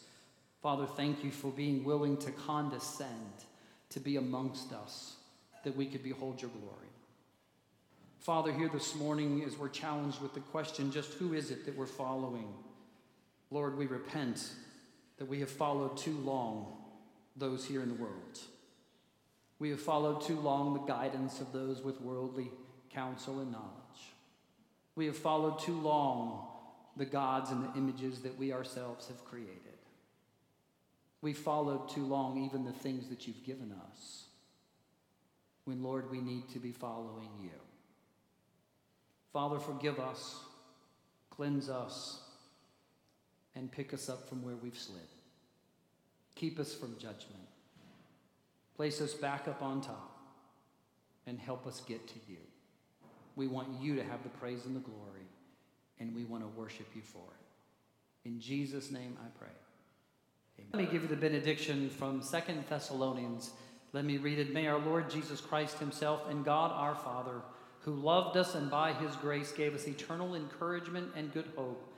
Father, 0.62 0.87
thank 0.87 1.24
you 1.24 1.31
for 1.31 1.51
being 1.51 1.85
willing 1.85 2.16
to 2.18 2.31
condescend 2.33 3.45
to 3.91 4.01
be 4.01 4.16
amongst 4.16 4.72
us 4.72 5.16
that 5.64 5.76
we 5.76 5.87
could 5.87 6.03
behold 6.03 6.41
your 6.41 6.51
glory. 6.51 6.76
Father, 8.20 8.53
here 8.53 8.68
this 8.68 8.95
morning, 8.95 9.43
as 9.47 9.57
we're 9.57 9.68
challenged 9.68 10.20
with 10.20 10.35
the 10.35 10.41
question 10.41 10.93
just 10.93 11.14
who 11.14 11.33
is 11.33 11.51
it 11.51 11.64
that 11.64 11.76
we're 11.76 11.87
following? 11.87 12.53
Lord, 13.51 13.76
we 13.76 13.87
repent 13.87 14.51
that 15.16 15.26
we 15.26 15.41
have 15.41 15.51
followed 15.51 15.97
too 15.97 16.16
long 16.18 16.66
those 17.37 17.64
here 17.64 17.83
in 17.83 17.89
the 17.89 17.95
world. 17.95 18.41
We 19.61 19.69
have 19.71 19.81
followed 19.81 20.23
too 20.23 20.41
long 20.41 20.73
the 20.73 20.93
guidance 20.93 21.41
of 21.41 21.53
those 21.53 21.83
with 21.83 22.01
worldly 22.01 22.51
counsel 22.93 23.41
and 23.41 23.53
knowledge. 23.53 24.15
We 24.97 25.07
have 25.07 25.17
followed 25.17 25.61
too 25.61 25.79
long 25.79 26.49
the 26.97 27.05
gods 27.05 27.51
and 27.51 27.63
the 27.63 27.79
images 27.79 28.23
that 28.23 28.37
we 28.39 28.53
ourselves 28.53 29.07
have 29.09 29.25
created. 29.25 29.57
We 31.23 31.35
followed 31.35 31.91
too 31.91 32.05
long 32.05 32.43
even 32.43 32.65
the 32.65 32.73
things 32.73 33.09
that 33.09 33.27
you've 33.27 33.45
given 33.45 33.75
us. 33.91 34.25
When, 35.67 35.83
Lord, 35.83 36.11
we 36.11 36.21
need 36.21 36.49
to 36.51 36.59
be 36.59 36.73
following 36.73 37.29
you. 37.41 37.51
Father, 39.33 39.59
forgive 39.59 40.01
us, 40.01 40.37
cleanse 41.29 41.69
us, 41.69 42.21
and 43.55 43.71
pick 43.71 43.93
us 43.93 44.09
up 44.09 44.29
from 44.29 44.43
where 44.43 44.57
we've 44.57 44.79
slid. 44.79 45.01
Keep 46.35 46.59
us 46.59 46.75
from 46.75 46.97
judgment. 46.99 47.39
Place 48.81 49.03
us 49.03 49.12
back 49.12 49.47
up 49.47 49.62
on 49.62 49.83
top 49.83 50.22
and 51.26 51.39
help 51.39 51.66
us 51.66 51.83
get 51.87 52.09
to 52.09 52.14
you. 52.26 52.39
We 53.37 53.47
want 53.47 53.68
you 53.78 53.95
to 53.97 54.03
have 54.03 54.22
the 54.22 54.31
praise 54.31 54.64
and 54.64 54.74
the 54.74 54.81
glory, 54.81 55.26
and 55.99 56.14
we 56.14 56.24
want 56.24 56.45
to 56.45 56.59
worship 56.59 56.87
you 56.95 57.03
for 57.03 57.18
it. 57.18 58.26
In 58.26 58.41
Jesus' 58.41 58.91
name 58.91 59.18
I 59.22 59.28
pray. 59.39 59.53
Amen. 60.59 60.70
Let 60.72 60.83
me 60.83 60.91
give 60.91 61.03
you 61.03 61.14
the 61.14 61.20
benediction 61.20 61.91
from 61.91 62.22
Second 62.22 62.64
Thessalonians. 62.70 63.51
Let 63.93 64.07
me 64.07 64.16
read 64.16 64.39
it. 64.39 64.55
May 64.55 64.66
our 64.66 64.78
Lord 64.78 65.11
Jesus 65.11 65.43
Christ 65.43 65.78
Himself 65.78 66.22
and 66.31 66.43
God 66.43 66.72
our 66.72 66.95
Father, 66.95 67.43
who 67.81 67.93
loved 67.93 68.39
us 68.39 68.55
and 68.55 68.70
by 68.70 68.95
His 68.95 69.14
grace 69.16 69.53
gave 69.53 69.74
us 69.74 69.89
eternal 69.89 70.35
encouragement 70.35 71.11
and 71.14 71.35
good 71.35 71.53
hope, 71.55 71.93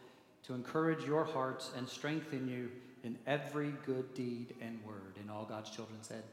to 0.49 0.53
encourage 0.53 1.05
your 1.05 1.22
hearts 1.22 1.70
and 1.76 1.89
strengthen 1.89 2.49
you 2.49 2.72
in 3.05 3.16
every 3.28 3.72
good 3.87 4.12
deed 4.14 4.57
and 4.61 4.80
word. 4.85 5.16
And 5.20 5.30
all 5.30 5.45
God's 5.45 5.70
children 5.70 6.01
said, 6.03 6.24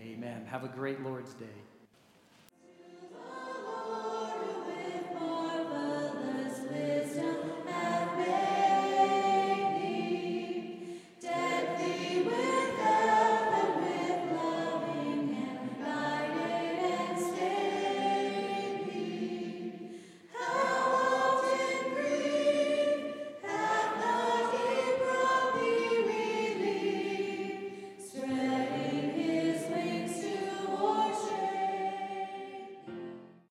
Amen. 0.00 0.46
Have 0.46 0.64
a 0.64 0.68
great 0.68 1.02
Lord's 1.02 1.34
Day. 1.34 1.46